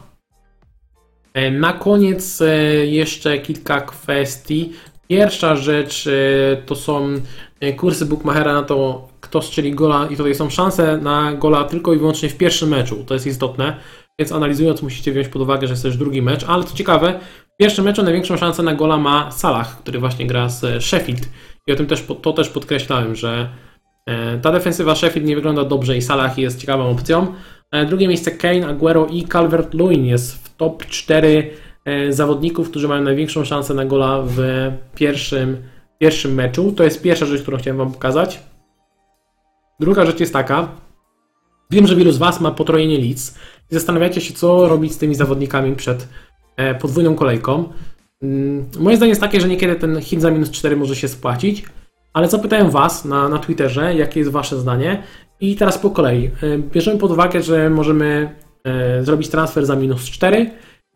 [1.35, 2.43] E, Na koniec
[2.85, 4.73] jeszcze kilka kwestii.
[5.09, 6.09] Pierwsza rzecz
[6.67, 7.09] to są
[7.77, 11.99] kursy Bookmachera na to, kto strzeli gola i tutaj są szanse na gola tylko i
[11.99, 13.05] wyłącznie w pierwszym meczu.
[13.05, 13.77] To jest istotne,
[14.19, 17.21] więc analizując musicie wziąć pod uwagę, że jest też drugi mecz, ale co ciekawe,
[17.57, 21.29] w pierwszym meczu największą szansę na gola ma Salah, który właśnie gra z Sheffield
[21.67, 23.49] i o tym też, to też podkreślałem, że
[24.07, 27.35] e, ta defensywa Sheffield nie wygląda dobrze i Salah jest ciekawą opcją.
[27.73, 31.51] E, Drugie miejsce Kane, Aguero i Calvert-Lewin jest w top 4
[31.85, 34.39] e, zawodników, którzy mają największą szansę na gola w
[34.95, 35.57] pierwszym,
[35.99, 36.73] pierwszym meczu.
[36.73, 38.41] To jest pierwsza rzecz, którą chciałem Wam pokazać.
[39.81, 40.69] Druga rzecz jest taka.
[41.71, 43.39] Wiem, że wielu z Was ma potrojenie Leeds
[43.71, 46.09] i zastanawiacie się, co robić z tymi zawodnikami przed
[46.81, 47.69] podwójną kolejką.
[48.23, 51.65] Mm, Moje zdanie jest takie, że niekiedy ten hit za minus 4 może się spłacić,
[52.13, 55.03] ale zapytałem Was na, na Twitterze, jakie jest Wasze zdanie.
[55.41, 56.31] I teraz po kolei.
[56.43, 58.35] E, Bierzemy pod uwagę, że możemy
[58.65, 60.51] e, zrobić transfer za minus 4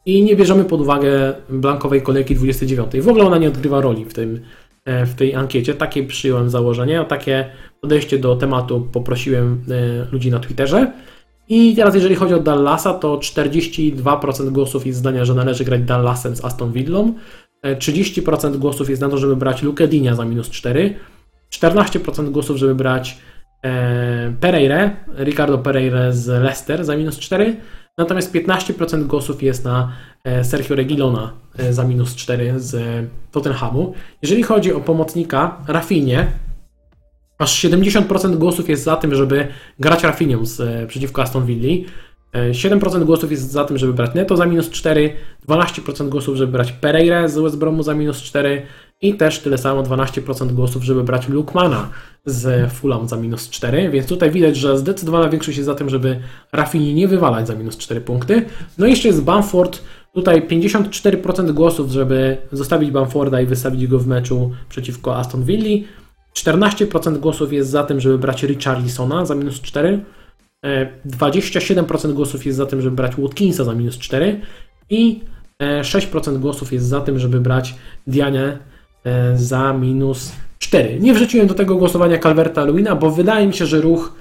[0.06, 2.92] i nie bierzemy pod uwagę blankowej kolejki 29.
[3.00, 4.40] W ogóle ona nie odgrywa roli w, tym,
[4.84, 5.74] e, w tej ankiecie.
[5.74, 7.50] Takie przyjąłem założenie, o takie
[7.80, 10.92] podejście do tematu poprosiłem e, ludzi na Twitterze.
[11.50, 16.36] I teraz jeżeli chodzi o Dallasa, to 42% głosów jest zdania, że należy grać Dallasem
[16.36, 17.14] z Aston Villą.
[17.62, 20.94] E, 30% głosów jest na to, żeby brać Luke Dinia za minus 4.
[21.54, 23.18] 14% głosów, żeby brać
[23.62, 27.56] e, Pereire, Ricardo Pereire z Leicester za minus 4.
[27.98, 29.92] Natomiast 15% głosów jest na
[30.24, 33.94] e, Sergio Regilona e, za minus 4 z Tottenhamu.
[34.22, 36.26] Jeżeli chodzi o pomocnika Rafinie,
[37.40, 39.48] aż 70% głosów jest za tym, żeby
[39.78, 41.88] grać Rafinią z, e, przeciwko Aston Villa.
[42.32, 45.12] E, 7% głosów jest za tym, żeby brać Neto za minus 4,
[45.46, 48.62] 12% głosów, żeby brać Pereira z West Bromu za minus 4
[49.02, 51.88] i też tyle samo 12% głosów, żeby brać Lukmana
[52.24, 56.20] z Fulham za minus 4, więc tutaj widać, że zdecydowana większość jest za tym, żeby
[56.52, 58.44] Rafini nie wywalać za minus 4 punkty.
[58.78, 59.82] No i jeszcze jest Bamford,
[60.14, 65.86] tutaj 54% głosów, żeby zostawić Bamforda i wystawić go w meczu przeciwko Aston Villa.
[66.34, 70.04] 14% głosów jest za tym, żeby brać Richarlisona za minus 4.
[70.64, 74.40] E, 27% głosów jest za tym, żeby brać Watkinsa za minus 4
[74.90, 75.20] i
[75.58, 77.74] e, 6% głosów jest za tym, żeby brać
[78.06, 78.58] Dianie
[79.04, 81.00] e, za minus 4.
[81.00, 84.12] Nie wrzuciłem do tego głosowania Calverta Lewina, bo wydaje mi się, że ruch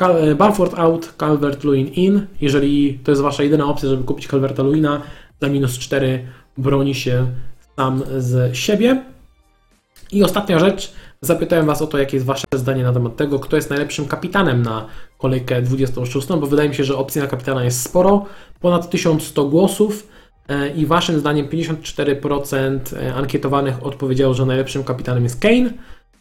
[0.00, 2.26] e, Bamford out, Calvert Lewin in.
[2.40, 5.02] Jeżeli to jest wasza jedyna opcja, żeby kupić Calverta Lewina
[5.40, 6.26] za minus 4,
[6.58, 7.26] broni się
[7.76, 9.04] sam z siebie.
[10.12, 10.92] I ostatnia rzecz,
[11.22, 14.62] zapytałem Was o to, jakie jest Wasze zdanie na temat tego, kto jest najlepszym kapitanem
[14.62, 14.86] na
[15.18, 18.24] kolejkę 26, bo wydaje mi się, że opcji na kapitana jest sporo,
[18.60, 20.08] ponad 1100 głosów
[20.48, 22.78] e, i Waszym zdaniem 54%
[23.14, 25.70] ankietowanych odpowiedziało, że najlepszym kapitanem jest Kane,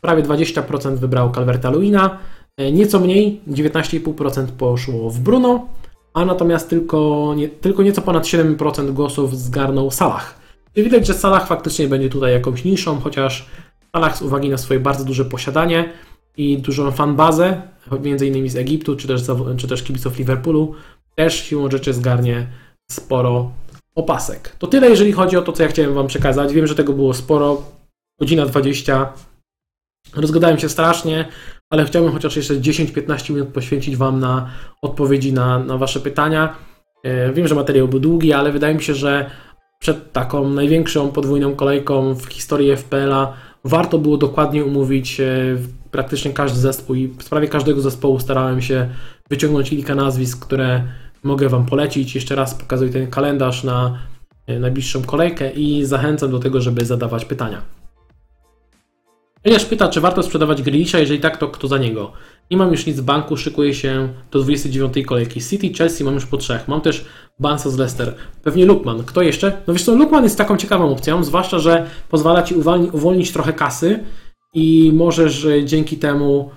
[0.01, 2.19] prawie 20% wybrało Calverta Lewina,
[2.57, 5.67] e, nieco mniej, 19,5% poszło w Bruno,
[6.13, 10.41] a natomiast tylko, nie, tylko nieco ponad 7% głosów zgarnął Salah.
[10.75, 13.49] I widać, że Salah faktycznie będzie tutaj jakąś niszą, chociaż
[13.95, 15.93] Salah z uwagi na swoje bardzo duże posiadanie
[16.37, 17.61] i dużą fanbazę,
[18.01, 19.21] między innymi z Egiptu, czy też,
[19.57, 20.75] czy też kibiców Liverpoolu,
[21.15, 22.47] też siłą rzeczy zgarnie
[22.91, 23.51] sporo
[23.95, 24.55] opasek.
[24.59, 26.53] To tyle, jeżeli chodzi o to, co ja chciałem Wam przekazać.
[26.53, 27.61] Wiem, że tego było sporo.
[28.19, 29.13] Godzina 20.
[30.15, 31.27] Rozgadałem się strasznie,
[31.69, 34.49] ale chciałbym chociaż jeszcze 10-15 minut poświęcić Wam na
[34.81, 36.55] odpowiedzi na, na Wasze pytania.
[37.03, 39.29] E, Wiem, że materiał był długi, ale wydaje mi się, że
[39.79, 43.33] przed taką największą podwójną kolejką w historii FPL-a
[43.63, 45.21] warto było dokładnie umówić
[45.91, 48.89] praktycznie każdy zespół i w sprawie każdego zespołu starałem się
[49.29, 50.83] wyciągnąć kilka nazwisk, które
[51.23, 52.15] mogę Wam polecić.
[52.15, 53.97] Jeszcze raz pokazuję ten kalendarz na
[54.47, 57.61] e, najbliższą kolejkę i zachęcam do tego, żeby zadawać pytania.
[59.43, 62.11] Eliasz pyta, czy warto sprzedawać Grealisha, jeżeli tak, to kto za niego?
[62.51, 65.41] Nie mam już nic w banku, szykuję się do 29 kolejki.
[65.41, 66.67] City, Chelsea mam już po trzech.
[66.67, 67.05] Mam też
[67.39, 68.15] Bansa z Leicester.
[68.43, 69.03] Pewnie Lukman.
[69.03, 69.61] Kto jeszcze?
[69.67, 73.53] No wiesz co, Lukman jest taką ciekawą opcją, zwłaszcza, że pozwala Ci uwolni, uwolnić trochę
[73.53, 73.99] kasy
[74.53, 76.49] i możesz e, dzięki temu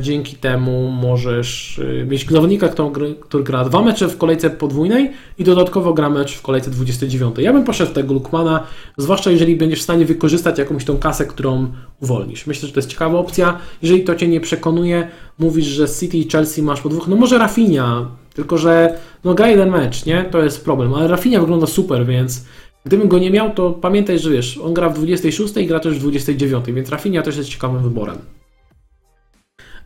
[0.00, 5.94] dzięki temu możesz e, mieć zawodnika, który gra dwa mecze w kolejce podwójnej i dodatkowo
[5.94, 7.38] gra mecz w kolejce 29.
[7.38, 8.66] Ja bym poszedł tego Lukmana,
[8.96, 12.46] zwłaszcza jeżeli będziesz w stanie wykorzystać jakąś tą kasę, którą uwolnisz.
[12.46, 13.58] Myślę, że to jest ciekawa opcja.
[13.82, 15.08] Jeżeli to Cię nie przekonuje,
[15.38, 19.48] mówisz, że City i Chelsea masz po dwóch, no może Rafinha, tylko że no gra
[19.48, 20.24] jeden mecz, nie?
[20.24, 22.44] To jest problem, ale Rafinha wygląda super, więc
[22.84, 25.94] gdybym go nie miał, to pamiętaj, że wiesz, on gra w 26 i gra też
[25.94, 28.18] w 29, więc Rafinha też jest ciekawym wyborem.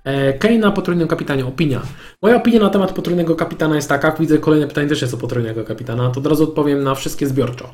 [0.07, 1.83] E, Kane na potrójnym kapitanie, opinia.
[2.23, 5.65] Moja opinia na temat potrójnego kapitana jest taka, widzę kolejne pytanie też jest o potrójnego
[5.65, 7.71] kapitana, to od razu odpowiem na wszystkie zbiorczo.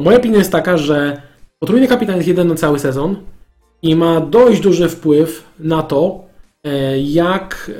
[0.00, 1.22] Moja opinia jest taka, że
[1.58, 3.16] potrójny kapitan jest jeden na cały sezon
[3.82, 6.24] i ma dość duży wpływ na to,
[6.64, 7.70] e, jak,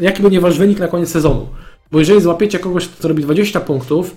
[0.00, 1.46] jaki będzie wasz wynik na koniec sezonu.
[1.92, 4.16] Bo jeżeli złapiecie kogoś, kto robi 20 punktów,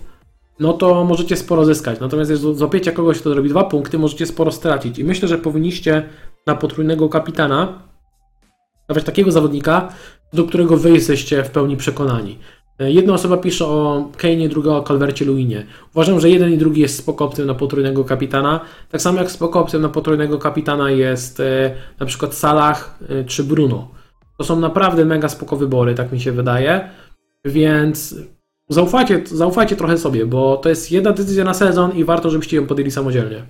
[0.60, 2.00] no to możecie sporo zyskać.
[2.00, 5.00] Natomiast jeżeli złapiecie kogoś, kto robi 2 punkty, możecie sporo stracić.
[5.00, 6.04] I myślę, że powinniście
[6.46, 7.89] na potrójnego kapitana
[8.90, 9.90] dawać takiego zawodnika,
[10.34, 12.38] do którego wy jesteście w pełni przekonani.
[12.80, 15.66] E, jedna osoba pisze o Kane'ie, druga o Calvercie Luinie.
[15.94, 18.60] Uważam, że jeden i drugi jest spoko opcją na potrójnego kapitana.
[18.90, 23.44] Tak samo jak spoko opcją na potrójnego kapitana jest e, na przykład Salah e, czy
[23.44, 23.88] Bruno.
[24.38, 26.90] To są naprawdę mega spoko wybory, tak mi się wydaje.
[27.45, 28.16] Więc
[28.70, 32.66] zaufajcie, zaufajcie trochę sobie, bo to jest jedna decyzja na sezon i warto, żebyście ją
[32.66, 33.44] podjęli samodzielnie.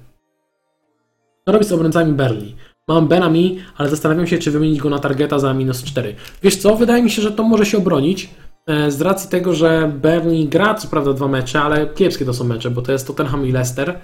[1.46, 2.56] Co robić z obrońcami Berli?
[2.90, 6.16] Mam Benami, ale zastanawiam się, czy wymienić go na targeta za minus 4.
[6.44, 8.30] Wiesz co, wydaje mi się, że to może się obronić.
[8.68, 12.44] E, z racji tego, że Burnley gra co prawda dwa mecze, ale kiepskie to są
[12.44, 14.00] mecze, bo to jest Tottenham i Leicester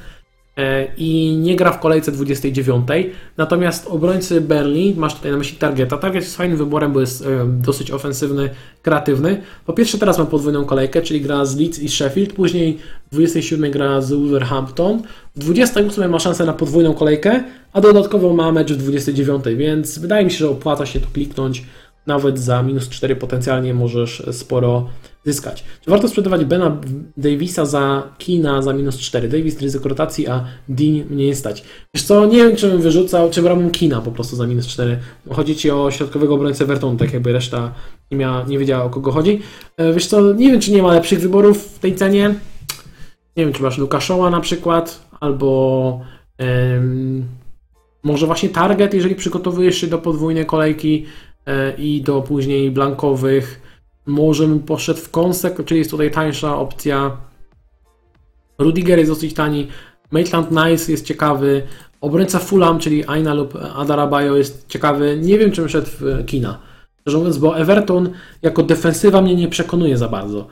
[0.58, 2.88] e, i nie gra w kolejce 29.
[3.38, 5.98] Natomiast obrońcy Berlin, masz tutaj na myśli Targeta.
[5.98, 8.50] Target jest fajnym wyborem, bo jest e, dosyć ofensywny,
[8.82, 9.42] kreatywny.
[9.66, 13.72] Po pierwsze teraz ma podwójną kolejkę, czyli gra z Leeds i Sheffield, później w 27
[13.72, 15.02] gra z Wolverhampton,
[15.36, 17.44] w 28 ma szansę na podwójną kolejkę,
[17.76, 21.64] a dodatkowo ma mecz w 29, więc wydaje mi się, że opłaca się tu kliknąć
[22.08, 24.90] nawet za minus 4 potencjalnie możesz sporo
[25.26, 25.64] zyskać.
[25.82, 26.78] Czy warto sprzedawać Bena
[27.18, 29.30] Davisa za Kina za minus 4?
[29.30, 31.64] Davis ryzyko rotacji, a Dean mnie stać.
[31.94, 35.00] Wiesz co, nie wiem, czy bym wyrzucał, czy brałbym Kina po prostu za minus 4.
[35.30, 37.72] Chodzi Ci o środkowego obrońcę Everton, tak jakby reszta
[38.12, 39.42] nie, miała, nie wiedziała o kogo chodzi.
[39.78, 42.36] E, wiesz co, nie wiem, czy nie ma lepszych wyborów w tej cenie.
[43.38, 46.02] Nie wiem, czy masz Lukaszoła na przykład, albo
[48.06, 51.06] może właśnie Target, jeżeli przygotowujesz się do podwójnej kolejki,
[51.46, 53.62] E, i do później blankowych.
[54.06, 57.18] Może bym poszedł w konsek, czyli jest tutaj tańsza opcja.
[58.60, 59.68] Rudiger jest dosyć tani.
[60.12, 61.64] Maitland Nice jest ciekawy.
[62.02, 65.18] Obrońca Fulham, czyli Aina lub Adarabayo jest ciekawy.
[65.22, 66.60] Nie wiem, czym szedł w kina.
[67.02, 68.10] Szczerze mówiąc, bo Everton
[68.42, 70.48] jako defensywa mnie nie przekonuje za bardzo.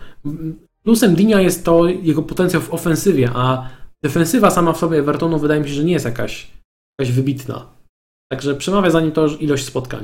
[0.83, 3.69] Plusem Dinia jest to jego potencjał w ofensywie, a
[4.03, 6.51] defensywa sama w sobie Evertonu wydaje mi się, że nie jest jakaś,
[6.99, 7.67] jakaś wybitna.
[8.31, 10.03] Także przemawia za nim to ilość spotkań.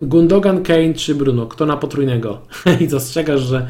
[0.00, 1.46] Gundogan, Kane czy Bruno?
[1.46, 2.42] Kto na potrójnego?
[2.80, 3.68] I dostrzegasz, że,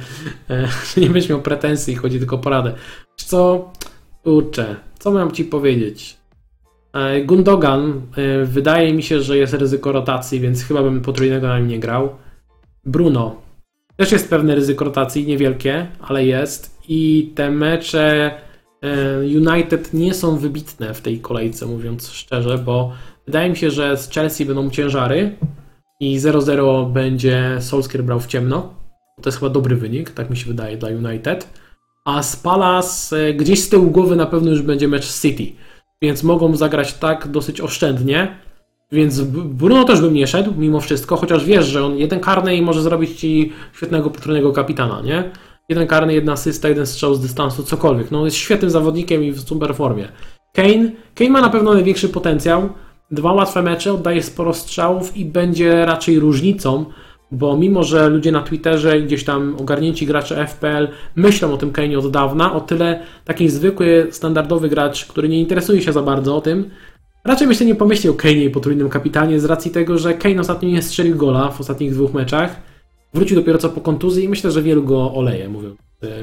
[0.51, 2.74] e, że nie będziesz miał pretensji, chodzi tylko o poradę.
[3.16, 3.73] Co?
[4.24, 6.16] Kurczę, co mam ci powiedzieć?
[6.93, 11.59] E, Gundogan, e, wydaje mi się, że jest ryzyko rotacji, więc chyba bym potrójnego na
[11.59, 12.16] nim nie grał.
[12.85, 13.36] Bruno.
[13.97, 16.78] Też jest pewne ryzyko rotacji, niewielkie, ale jest.
[16.89, 18.35] I te mecze
[19.36, 22.92] United nie są wybitne w tej kolejce, mówiąc szczerze, bo
[23.28, 25.36] Wydaje mi się, że z Chelsea będą ciężary
[26.00, 28.74] i 0-0 będzie Solskjaer brał w ciemno.
[29.22, 31.48] To jest chyba dobry wynik, tak mi się wydaje, dla United.
[32.05, 35.52] A z Palace e, gdzieś z tyłu głowy na pewno już będzie mecz City.
[36.02, 38.38] Więc mogą zagrać tak dosyć oszczędnie.
[38.92, 42.62] Więc Bruno też bym nie szedł mimo wszystko, chociaż wiesz, że on jeden karny i
[42.62, 45.30] może zrobić ci świetnego potrójnego kapitana, nie?
[45.69, 48.11] Jeden karny, jedna asysta, jeden strzał z dystansu, cokolwiek.
[48.11, 50.09] No jest świetnym zawodnikiem i w super formie.
[50.53, 52.69] Kane, Kane ma na pewno największy potencjał.
[53.11, 56.85] Dwa łatwe mecze, oddaje sporo strzałów i będzie raczej różnicą,
[57.32, 61.73] bo mimo, że ludzie na Twitterze i gdzieś tam ogarnięci gracze FPL myślą o tym
[61.73, 66.36] Kane od dawna, o tyle taki zwykły, standardowy gracz, który nie interesuje się za bardzo
[66.36, 66.70] o tym,
[67.24, 70.69] raczej myślę nie pomyśli o Kane i potrójnym kapitanie z racji tego, że Kane ostatnio
[70.69, 72.57] nie strzelił gola w ostatnich dwóch meczach.
[73.19, 75.69] Wrócił dopiero co po kontuzji i myślę, że wielu go oleje, mówię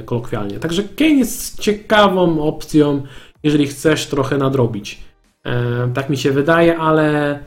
[0.06, 0.60] kolokwialnie.
[0.60, 3.04] Także Kane jest ciekawą opcją,
[3.44, 5.00] jeżeli chcesz trochę nadrobić.
[5.46, 7.40] E, tak mi się wydaje, ale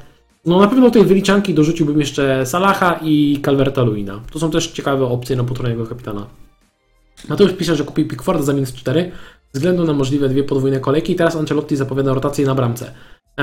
[0.46, 4.20] no na pewno do tej wyliczanki dorzuciłbym jeszcze Salaha i Calverta Luina.
[4.32, 6.26] To są też ciekawe opcje na potrójnego kapitana.
[7.28, 9.12] Mateusz pisze, że kupił Pickforda za minus 4
[9.52, 12.92] ze względu na możliwe dwie podwójne kolejki i teraz Ancelotti zapowiada rotację na bramce.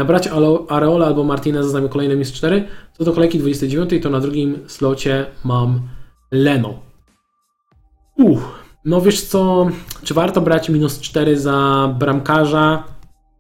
[0.04, 0.30] Brać
[0.70, 2.68] Areola albo Martinez za kolejne minus 4.
[2.98, 5.82] Co do kolejki 29, to na drugim slocie mam
[6.32, 6.80] Leno.
[8.18, 9.68] Uff, no wiesz co,
[10.04, 12.84] czy warto brać minus 4 za bramkarza?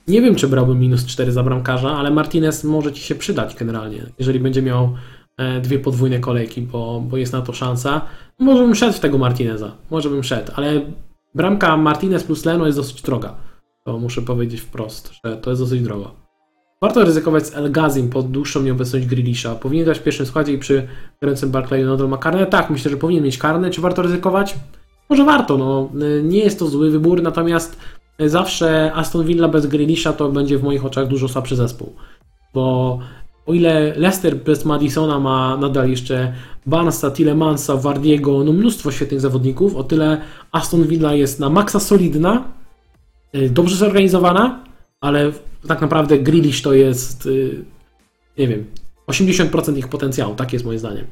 [0.08, 4.06] Nie wiem, czy brałbym minus 4 za bramkarza, ale Martinez może ci się przydać generalnie,
[4.20, 4.96] jeżeli będzie miał
[5.38, 8.02] e, dwie podwójne kolejki, bo, bo jest na to szansa.
[8.40, 10.82] Może bym szedł w tego Martineza, może bym szedł, ale
[11.36, 13.36] bramka Martinez plus Leno jest dosyć droga.
[13.86, 16.25] To muszę powiedzieć wprost, że to jest dosyć drogo.
[16.86, 19.56] Warto ryzykować z El Gazim pod dłuższą nieobecność Grilisza.
[19.56, 20.88] Powinien grać w pierwszym składzie i przy
[21.22, 22.46] grającym Barclayu nadal ma karne?
[22.46, 23.70] Tak, myślę, że powinien mieć karne.
[23.70, 24.56] Czy warto ryzykować?
[25.10, 25.90] Może warto, no.
[26.24, 27.78] Nie jest to zły wybór, natomiast
[28.20, 31.94] zawsze Aston Villa bez Grealisha to będzie w moich oczach dużo słabszy zespół.
[32.54, 33.00] Bo
[33.46, 36.34] o ile Leicester bez Madisona ma nadal jeszcze
[36.66, 40.22] Barnesa, Tillemansa, Wardiego, no mnóstwo świetnych zawodników, o tyle
[40.52, 42.44] Aston Villa jest na maksa solidna,
[43.36, 44.66] y, dobrze zorganizowana,
[45.02, 45.32] ale
[45.68, 47.66] tak naprawdę Grealish to jest, y,
[48.38, 48.66] nie wiem,
[49.08, 51.06] 80% ich potencjału, tak jest moje zdanie.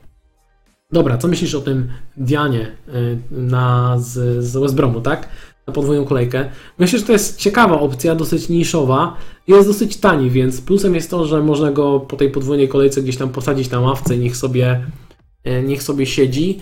[0.92, 1.88] Dobra, co myślisz o tym
[2.18, 5.30] Dianie y, na, z, z West Bromu, tak?
[5.68, 6.50] Na podwójną kolejkę.
[6.80, 9.18] Myślę, że to jest ciekawa opcja, dosyć niszowa.
[9.48, 13.18] Jest dosyć tani, więc plusem jest to, że można go po tej podwójnej kolejce gdzieś
[13.18, 14.86] tam posadzić na ławce niech sobie,
[15.48, 16.60] y, niech sobie siedzi.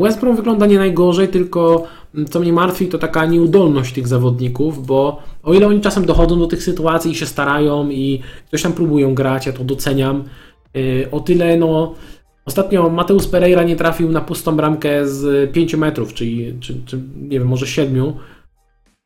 [0.00, 1.86] West Brom wygląda nie najgorzej, tylko
[2.30, 6.46] co mnie martwi, to taka nieudolność tych zawodników, bo o ile oni czasem dochodzą do
[6.46, 8.20] tych sytuacji i się starają i
[8.50, 10.24] coś tam próbują grać, ja to doceniam,
[11.10, 11.94] o tyle no
[12.46, 17.38] Ostatnio Mateusz Pereira nie trafił na pustą bramkę z 5 metrów, czyli czy, czy, nie
[17.38, 18.12] wiem, może 7.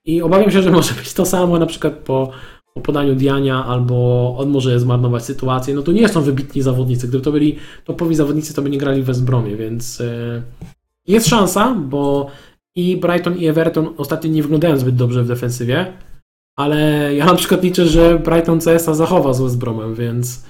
[0.04, 2.30] I obawiam się, że może być to samo na przykład po,
[2.74, 5.74] po podaniu Diania, albo on może zmarnować sytuację.
[5.74, 7.08] No to nie są wybitni zawodnicy.
[7.08, 10.42] Gdyby to byli topowi zawodnicy, to by nie grali w West Bromie, więc yy,
[11.06, 12.26] jest szansa, bo
[12.80, 15.92] i Brighton i Everton ostatnio nie wyglądają zbyt dobrze w defensywie,
[16.56, 20.44] ale ja na przykład liczę, że Brighton CSA zachowa z West Bromem, więc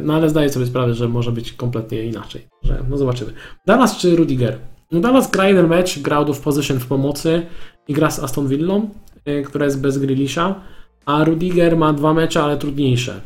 [0.00, 2.48] no ale zdaję sobie sprawę, że może być kompletnie inaczej.
[2.62, 3.32] Że, no zobaczymy.
[3.66, 4.58] Dallas czy Rudiger?
[4.92, 7.46] No Dallas gra jeden mecz, gra out of position w pomocy
[7.88, 8.90] i gra z Aston Villą,
[9.28, 10.60] y, która jest bez Grealisha,
[11.06, 13.20] a Rudiger ma dwa mecze, ale trudniejsze.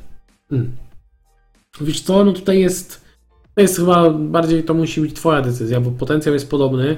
[0.50, 0.76] Hmm.
[1.80, 3.04] Wiesz co, no tutaj jest,
[3.54, 6.96] to jest chyba bardziej to musi być twoja decyzja, bo potencjał jest podobny.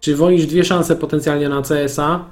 [0.00, 2.24] Czy wolisz dwie szanse potencjalnie na CSA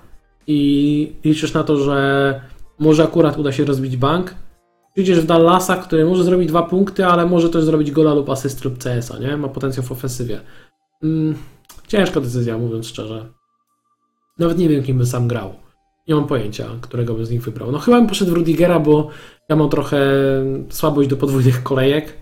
[0.46, 2.40] i liczysz na to, że
[2.78, 4.34] może akurat uda się rozbić bank,
[4.98, 8.64] Idziesz w Dallasa, który może zrobić dwa punkty, ale może też zrobić gola lub asyst
[8.64, 9.36] lub CS-a, nie?
[9.36, 10.40] Ma potencjał w ofensywie.
[11.02, 11.34] Mm,
[11.88, 13.28] ciężka decyzja, mówiąc szczerze.
[14.38, 15.54] Nawet nie wiem, kim by sam grał.
[16.08, 17.72] Nie mam pojęcia, którego by z nich wybrał.
[17.72, 19.08] No chyba bym poszedł w Rudigera, bo
[19.48, 20.00] ja mam trochę
[20.70, 22.12] słabość do podwójnych kolejek,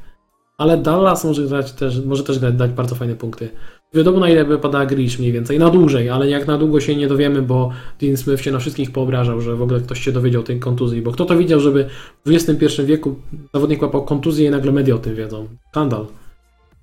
[0.59, 3.51] ale Dallas może, dać też, może też dać bardzo fajne punkty.
[3.95, 7.09] Wiadomo na ile wypada Grish mniej więcej, na dłużej, ale jak na długo się nie
[7.09, 10.61] dowiemy, bo Dean Smith się na wszystkich poobrażał, że w ogóle ktoś się dowiedział tej
[10.61, 11.89] kontuzji, bo kto to widział, żeby
[12.25, 13.15] w XXI wieku
[13.55, 15.49] zawodnik łapał kontuzję i nagle media o tym wiedzą.
[15.71, 16.07] Skandal.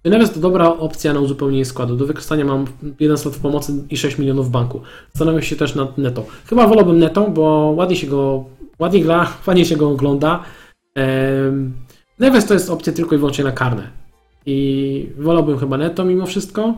[0.05, 1.95] Nawet to dobra opcja na uzupełnienie składu.
[1.95, 2.65] Do wykorzystania mam
[2.99, 4.81] jeden slot w pomocy i 6 milionów w banku.
[5.13, 6.25] Zastanawiam się też nad Neto.
[6.45, 8.45] Chyba wolałbym Neto, bo ładnie się go,
[8.79, 10.43] ładnie gra, ładnie się go ogląda.
[10.95, 11.73] Ehm,
[12.19, 13.87] Neves to jest opcja tylko i wyłącznie na karne.
[14.45, 16.73] I wolałbym chyba Neto mimo wszystko.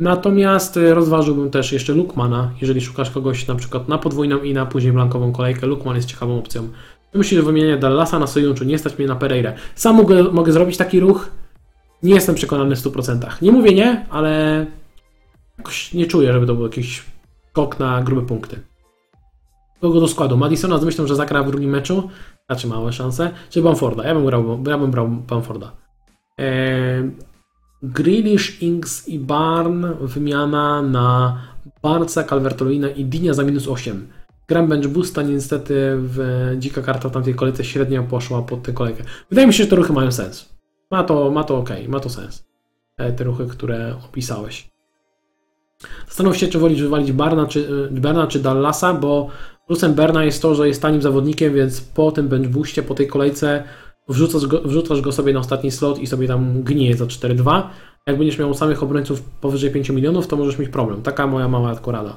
[0.00, 4.66] Natomiast e, rozważyłbym też jeszcze Lukmana, jeżeli szukasz kogoś na przykład na podwójną i na
[4.66, 5.66] później blankową kolejkę.
[5.66, 6.68] Lukman jest ciekawą opcją.
[7.14, 9.52] Myślę, że wymienienie Dallasa na Sojunczu nie stać mnie na Pereira.
[9.74, 11.30] Sam mogę, mogę zrobić taki ruch.
[12.02, 13.42] Nie jestem przekonany w 100%.
[13.42, 14.66] Nie mówię nie, ale
[15.58, 17.02] jakoś nie czuję, żeby to był jakiś
[17.50, 18.60] skok na grube punkty.
[19.80, 20.36] Kogo do składu?
[20.36, 22.10] Madisona z myślą, że zagra w drugim meczu,
[22.48, 24.04] raczej małe szanse, czy Bamforda?
[24.04, 25.72] Ja bym, brał, ja bym brał Bamforda.
[26.38, 27.10] Eee,
[27.84, 31.38] Grealish, Ings i Barn wymiana na
[31.82, 34.08] Barca, Calvertolina i Dinia za minus 8.
[34.48, 39.04] Gram bench boosta, niestety w dzika karta w tamtej kolejce średnio poszła pod tę kolejkę.
[39.30, 40.54] Wydaje mi się, że te ruchy mają sens.
[40.90, 42.44] Ma to, ma to ok, ma to sens.
[42.96, 44.70] E, te ruchy, które opisałeś.
[46.06, 49.28] Zastanów się, czy wolisz wywalić Barna czy, e, Berna czy Dallasa, bo
[49.66, 53.06] plusem Berna jest to, że jest tanim zawodnikiem, więc po tym bench boostie, po tej
[53.06, 53.64] kolejce
[54.08, 57.62] wrzucasz go, wrzucasz go sobie na ostatni slot i sobie tam gnije za 4-2.
[58.06, 61.02] Jak będziesz miał samych obrońców powyżej 5 milionów, to możesz mieć problem.
[61.02, 62.16] Taka moja mała rada.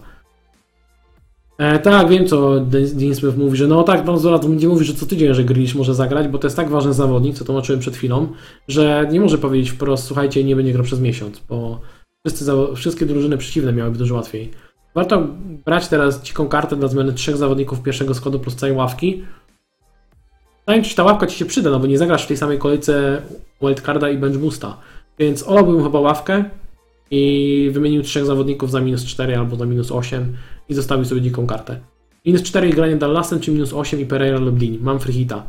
[1.57, 2.59] E, tak, wiem co
[2.93, 5.75] Dean Smith mówi, że no tak, pan Zola będzie mówić, że co tydzień, że Grealish
[5.75, 8.27] może zagrać, bo to jest tak ważny zawodnik, co tłumaczyłem przed chwilą,
[8.67, 11.79] że nie może powiedzieć wprost, słuchajcie, nie będzie grał przez miesiąc, bo
[12.25, 14.51] wszyscy, wszystkie drużyny przeciwne miałyby dużo łatwiej.
[14.95, 15.27] Warto
[15.65, 19.23] brać teraz dziką kartę dla zmiany trzech zawodników pierwszego składu plus całej ławki,
[20.67, 23.21] Zanim ci ta ławka ci się przyda, no bo nie zagrasz w tej samej kolejce
[23.61, 24.77] wildcarda i bench boosta.
[25.19, 26.43] Więc olałbym chyba ławkę
[27.11, 30.37] i wymienił trzech zawodników za minus 4 albo za minus 8
[30.69, 31.79] i zostawił sobie dziką kartę.
[32.25, 34.77] Minus 4 i granie Dallasem, czy minus 8 i Pereira lub Dean.
[34.81, 35.43] Mam free hita.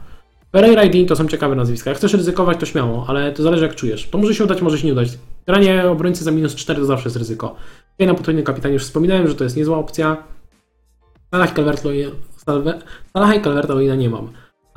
[0.51, 1.91] Pereira i Dean to są ciekawe nazwiska.
[1.91, 4.09] Jak chcesz ryzykować, to śmiało, ale to zależy jak czujesz.
[4.11, 5.09] To może się udać, może się nie udać.
[5.47, 7.57] Granie obrońcy za minus 4 to zawsze jest ryzyko.
[7.99, 10.17] Ja na potrójnym kapitanie już wspominałem, że to jest niezła opcja.
[11.31, 11.51] Salah
[13.37, 14.29] i Calvert-Lewina nie mam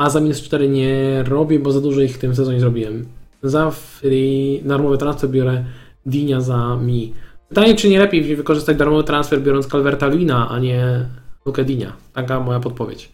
[0.01, 3.05] a za minus 4 nie robię, bo za dużo ich w tym sezonie zrobiłem.
[3.43, 5.65] Za free, darmowy transfer biorę
[6.05, 7.13] Dinia za mi.
[7.49, 11.05] Pytanie, czy nie lepiej wykorzystać darmowy transfer biorąc Calverta Luina, a nie
[11.45, 11.93] Luke Dinia.
[12.13, 13.11] Taka moja podpowiedź.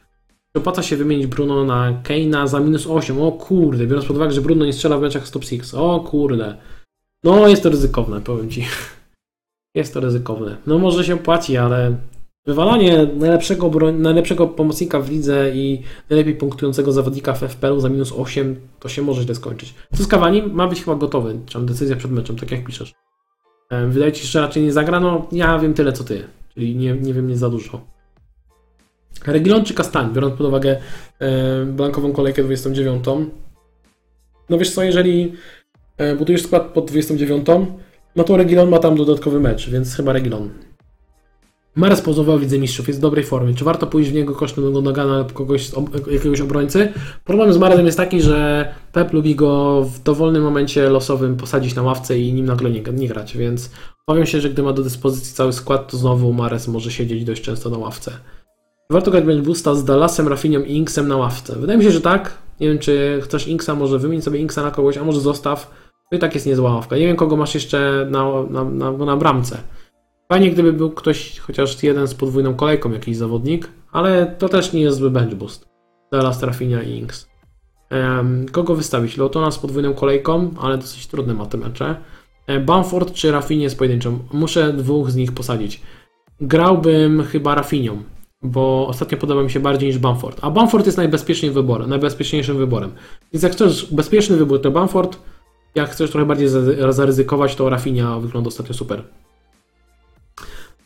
[0.53, 3.21] Czy opłaca się wymienić Bruno na Keina za minus 8?
[3.21, 5.73] O kurde, biorąc pod uwagę, że Bruno nie strzela w meczach stop 6.
[5.73, 6.57] O kurde.
[7.23, 8.65] No jest to ryzykowne, powiem Ci.
[9.75, 10.57] Jest to ryzykowne.
[10.67, 11.95] No może się opłaci, ale
[12.47, 18.11] Wywalanie najlepszego, broń, najlepszego pomocnika w lidze i najlepiej punktującego zawodnika w FPL za minus
[18.11, 19.73] 8 to się może źle skończyć.
[20.09, 20.43] Cavani?
[20.43, 22.93] Ma być chyba gotowy, czy decyzja przed meczem, tak jak piszesz.
[23.87, 24.99] Wydaje ci się, że raczej nie zagra?
[24.99, 27.81] No ja wiem tyle co ty, czyli nie, nie wiem nie za dużo.
[29.25, 30.77] Regilon czy Kastań, biorąc pod uwagę
[31.65, 33.05] blankową kolejkę 29.
[34.49, 35.33] No wiesz co, jeżeli
[36.17, 37.47] budujesz skład pod 29,
[38.15, 40.49] no to Regilon ma tam dodatkowy mecz, więc chyba Regilon.
[41.77, 43.53] Mares pozował widzę mistrzów, jest w dobrej formie.
[43.53, 45.71] Czy warto pójść w niego kosztem Gunogana lub kogoś,
[46.11, 46.93] jakiegoś obrońcy?
[47.23, 51.81] Problem z Maresem jest taki, że Pep lubi go w dowolnym momencie losowym posadzić na
[51.81, 53.71] ławce i nim nagle nie, nie grać, więc
[54.07, 57.41] obawiam się, że gdy ma do dyspozycji cały skład, to znowu Mares może siedzieć dość
[57.41, 58.11] często na ławce.
[58.89, 61.55] Warto grać będzie boosta z Dallasem, Rafinią i Inksem na ławce.
[61.55, 62.37] Wydaje mi się, że tak.
[62.59, 65.71] Nie wiem, czy chcesz Inksa, może wymień sobie Inksa na kogoś, a może zostaw.
[66.09, 66.97] To i tak jest niezła ławka.
[66.97, 69.57] Nie wiem, kogo masz jeszcze na, na, na, na bramce.
[70.31, 74.81] Fajnie, gdyby był ktoś, chociaż jeden z podwójną kolejką, jakiś zawodnik, ale to też nie
[74.81, 75.67] jest zły bench boost.
[76.11, 77.27] Dallas, Rafinha i Inks.
[78.51, 79.17] Kogo wystawić?
[79.17, 81.95] Lotona z podwójną kolejką, ale dosyć trudne ma te mecze.
[82.47, 84.19] E, Bamford czy Rafinha z pojedynczą?
[84.33, 85.81] Muszę dwóch z nich posadzić.
[86.41, 88.03] Grałbym chyba Rafinią,
[88.43, 90.39] bo ostatnio podoba mi się bardziej niż Bamford.
[90.41, 92.91] A Bamford jest najbezpieczniejszym wyborem, najbezpieczniejszym wyborem.
[93.33, 95.17] Więc jak chcesz bezpieczny wybór, to Bamford.
[95.75, 99.03] Jak chcesz trochę bardziej za- zaryzykować, to Rafinha wygląda ostatnio super.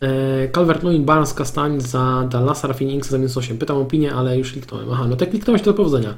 [0.02, 3.58] E, Calvert-Lewin, Barnes, Kastań za Dallasa, Inks za minus 8.
[3.58, 4.88] Pytam opinię, ale już kliknąłem.
[4.92, 6.14] Aha, no tak kliknąłeś, to do powodzenia.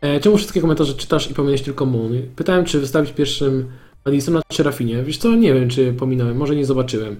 [0.00, 2.12] E, czemu wszystkie komentarze czytasz i pominąłeś tylko Moon?
[2.36, 3.68] Pytałem, czy wystawić pierwszym
[4.06, 5.02] Madisona czy Rafinie.
[5.02, 7.16] Wiesz co, nie wiem, czy pominąłem, może nie zobaczyłem.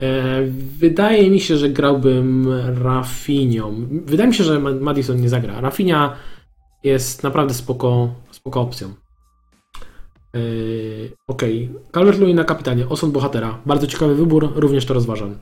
[0.00, 0.42] E,
[0.78, 2.48] wydaje mi się, że grałbym
[2.82, 3.74] Rafinią.
[4.06, 5.60] Wydaje mi się, że Ma- Madison nie zagra.
[5.60, 6.16] Rafinia
[6.84, 8.94] jest naprawdę spoko, spoko opcją.
[11.28, 11.70] Okej.
[11.92, 12.88] Calvert-Lewin na kapitanie.
[12.88, 13.58] Osąd bohatera.
[13.66, 15.34] Bardzo ciekawy wybór, również to rozważam.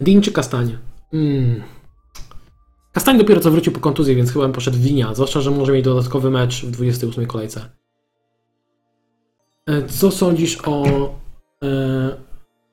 [0.00, 0.78] Dean czy Kastań?
[1.12, 1.62] Mm.
[2.92, 5.14] Kastań dopiero co wrócił po kontuzji, więc chyba bym poszedł w Winia.
[5.14, 7.68] Zwłaszcza, że może mieć dodatkowy mecz w 28 kolejce.
[9.66, 10.84] E, Co sądzisz o...
[11.64, 12.16] E,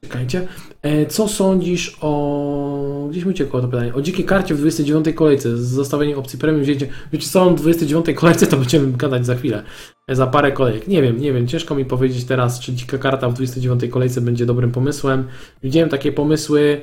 [0.03, 0.47] czekajcie.
[0.81, 3.07] E, co sądzisz o...
[3.11, 3.93] Gdzieś mi uciekło to pytanie.
[3.93, 6.87] O dzikiej karcie w 29 kolejce z zostawieniem opcji premium wzięcie.
[7.13, 9.63] Wiecie co, w 29 kolejce to będziemy gadać za chwilę.
[10.07, 10.87] E, Za parę kolejek.
[10.87, 11.47] Nie wiem, nie wiem.
[11.47, 15.27] Ciężko mi powiedzieć teraz, czy dzika karta w 29 kolejce będzie dobrym pomysłem.
[15.63, 16.81] Widziałem takie pomysły.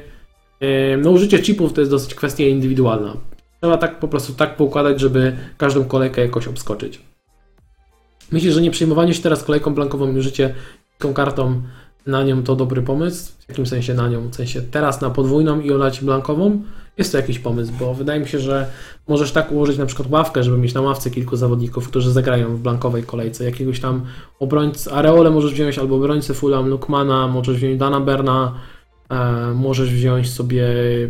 [0.61, 3.17] E, No użycie chipów to jest dosyć kwestia indywidualna.
[3.61, 7.01] Trzeba tak po prostu tak poukładać, żeby każdą kolejkę jakoś obskoczyć.
[8.33, 10.55] Myślę, że nie przejmowanie się teraz kolejką blankową i użycie
[10.99, 11.63] tą kartą
[12.07, 13.33] na nią to dobry pomysł.
[13.47, 14.29] W jakim sensie na nią?
[14.29, 16.63] W sensie teraz na podwójną i olać blankową?
[16.99, 18.67] Jest to jakiś pomysł, bo wydaje mi się, że
[19.09, 22.61] możesz tak ułożyć na przykład ławkę, żeby mieć na ławce kilku zawodników, którzy zagrają w
[22.61, 23.45] blankowej kolejce.
[23.45, 24.03] Jakiegoś tam
[24.39, 28.55] obrońcę, Areole możesz wziąć albo obrońcę Fulham, Lukmana, możesz wziąć Dana Berna,
[29.55, 30.65] możesz wziąć sobie,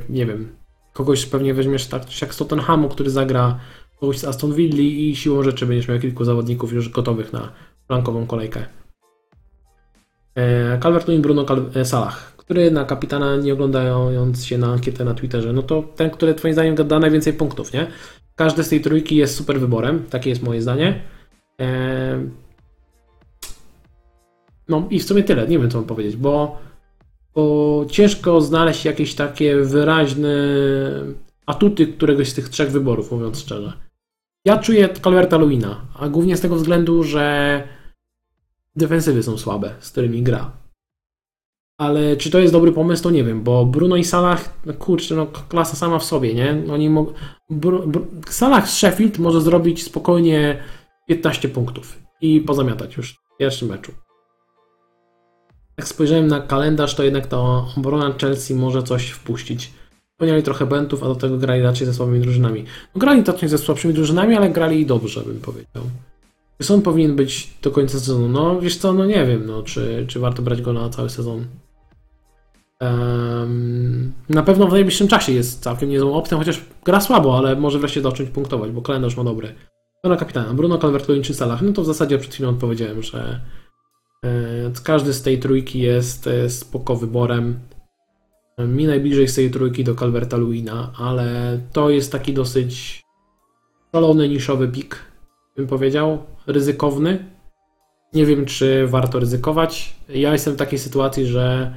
[0.08, 0.48] nie wiem,
[0.92, 3.58] kogoś pewnie weźmiesz tak jak z Tottenhamu, który zagra,
[4.00, 7.52] kogoś z Aston Villa i siłą rzeczy będziesz miał kilku zawodników już gotowych na
[7.88, 8.64] blankową kolejkę.
[10.34, 15.14] E, Calvert-Lewin, Bruno Cal- e, Salah, który na kapitana nie oglądając się na ankietę na
[15.14, 17.86] Twitterze, no to ten, który twoim zdaniem da najwięcej punktów, nie?
[18.36, 21.00] Każdy z tej trójki jest super wyborem, takie jest moje zdanie.
[21.60, 22.18] E,
[24.68, 26.58] No i w sumie tyle, nie wiem co mam powiedzieć, bo,
[27.39, 30.35] bo ciężko znaleźć jakieś takie wyraźne
[31.47, 33.73] atuty któregoś z tych trzech wyborów, mówiąc szczerze.
[34.44, 37.62] Ja czuję Calverta Lewina, a głównie z tego względu, że
[38.77, 40.52] defensywy są słabe, z którymi gra.
[41.81, 45.15] Ale czy to jest dobry pomysł, to nie wiem, bo Bruno i Salah, no kurczę,
[45.15, 46.62] no klasa sama w sobie, nie?
[46.73, 47.12] Oni mo-
[47.51, 50.62] Bru- Bru- Salah z Sheffield może zrobić spokojnie
[51.09, 53.93] 15 punktów i pozamiatać już w pierwszym meczu.
[55.78, 57.38] Jak spojrzałem na kalendarz, to jednak ta
[57.76, 59.72] obrona Chelsea może coś wpuścić.
[60.16, 62.64] Ponieważ trochę bentów, a do tego grali raczej ze słabymi drużynami.
[62.94, 65.82] No, grali tocznie ze słabszymi drużynami, ale grali dobrze, bym powiedział.
[66.59, 68.28] Czy Son powinien być do końca sezonu?
[68.28, 71.44] No wiesz co, no nie wiem, no, czy, czy warto brać go na cały sezon.
[72.80, 77.78] Em, na pewno w najbliższym czasie jest całkiem niezłą opcją, chociaż gra słabo, ale może
[77.78, 79.55] wreszcie zacząć punktować, bo kalendarz ma dobry.
[80.02, 80.55] To na kapitana.
[80.55, 81.62] Bruno Calvert-Lewin czy Salah?
[81.62, 83.40] No to w zasadzie przed chwilą odpowiedziałem, że
[84.84, 87.60] każdy z tej trójki jest e, spoko wyborem.
[88.58, 93.02] Mi najbliżej z tej trójki do Calverta Lewina, ale to jest taki dosyć
[93.92, 94.98] szalony, niszowy pik,
[95.56, 97.24] bym powiedział, ryzykowny.
[98.14, 99.96] Nie wiem, czy warto ryzykować.
[100.08, 101.74] Ja jestem w takiej sytuacji, że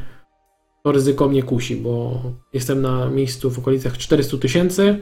[0.83, 2.21] to ryzyko mnie kusi, bo
[2.53, 4.99] jestem na miejscu w okolicach 400 tysięcy,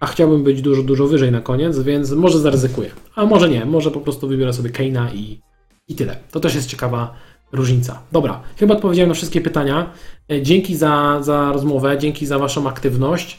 [0.00, 2.90] a chciałbym być dużo, dużo wyżej na koniec, więc może zaryzykuję.
[3.14, 5.40] A może nie, może po prostu wybiorę sobie Keina i,
[5.88, 6.16] i tyle.
[6.30, 7.14] To też jest ciekawa
[7.52, 8.02] różnica.
[8.12, 9.90] Dobra, chyba odpowiedziałem na wszystkie pytania.
[10.30, 13.38] E, Dzięki za, za rozmowę, dzięki za Waszą aktywność.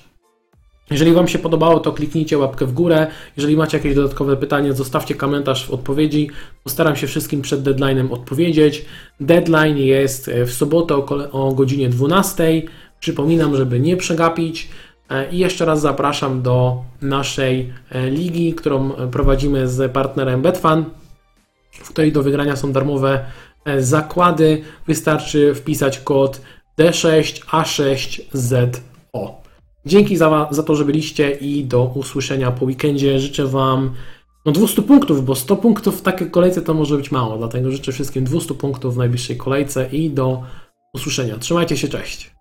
[0.92, 3.08] Jeżeli Wam się podobało, to kliknijcie łapkę w górę.
[3.38, 6.30] Jeżeli macie jakieś dodatkowe pytanie, zostawcie komentarz w odpowiedzi.
[6.64, 8.86] Postaram się wszystkim przed deadline'em odpowiedzieć.
[9.20, 10.96] Deadline jest e, w sobotę
[11.32, 12.62] o, godzinie 12.
[13.00, 14.70] Przypominam, żeby nie przegapić.
[15.10, 17.74] E, I jeszcze raz zapraszam do naszej
[18.12, 20.86] ligi, którą prowadzimy z partnerem Betfan,
[21.80, 23.26] w której do wygrania są darmowe
[23.66, 24.62] e, zakłady.
[24.88, 26.42] Wystarczy wpisać kod
[26.80, 29.30] D6A6ZO.
[29.86, 33.20] Dzięki za, za to, że byliście i do usłyszenia po weekendzie.
[33.20, 33.94] Życzę Wam
[34.46, 37.92] no 200 punktów, bo 100 punktów w takiej kolejce to może być mało, dlatego życzę
[37.92, 40.44] wszystkim 200 punktów w najbliższej kolejce i do
[40.94, 41.38] usłyszenia.
[41.38, 42.33] Trzymajcie się, cześć.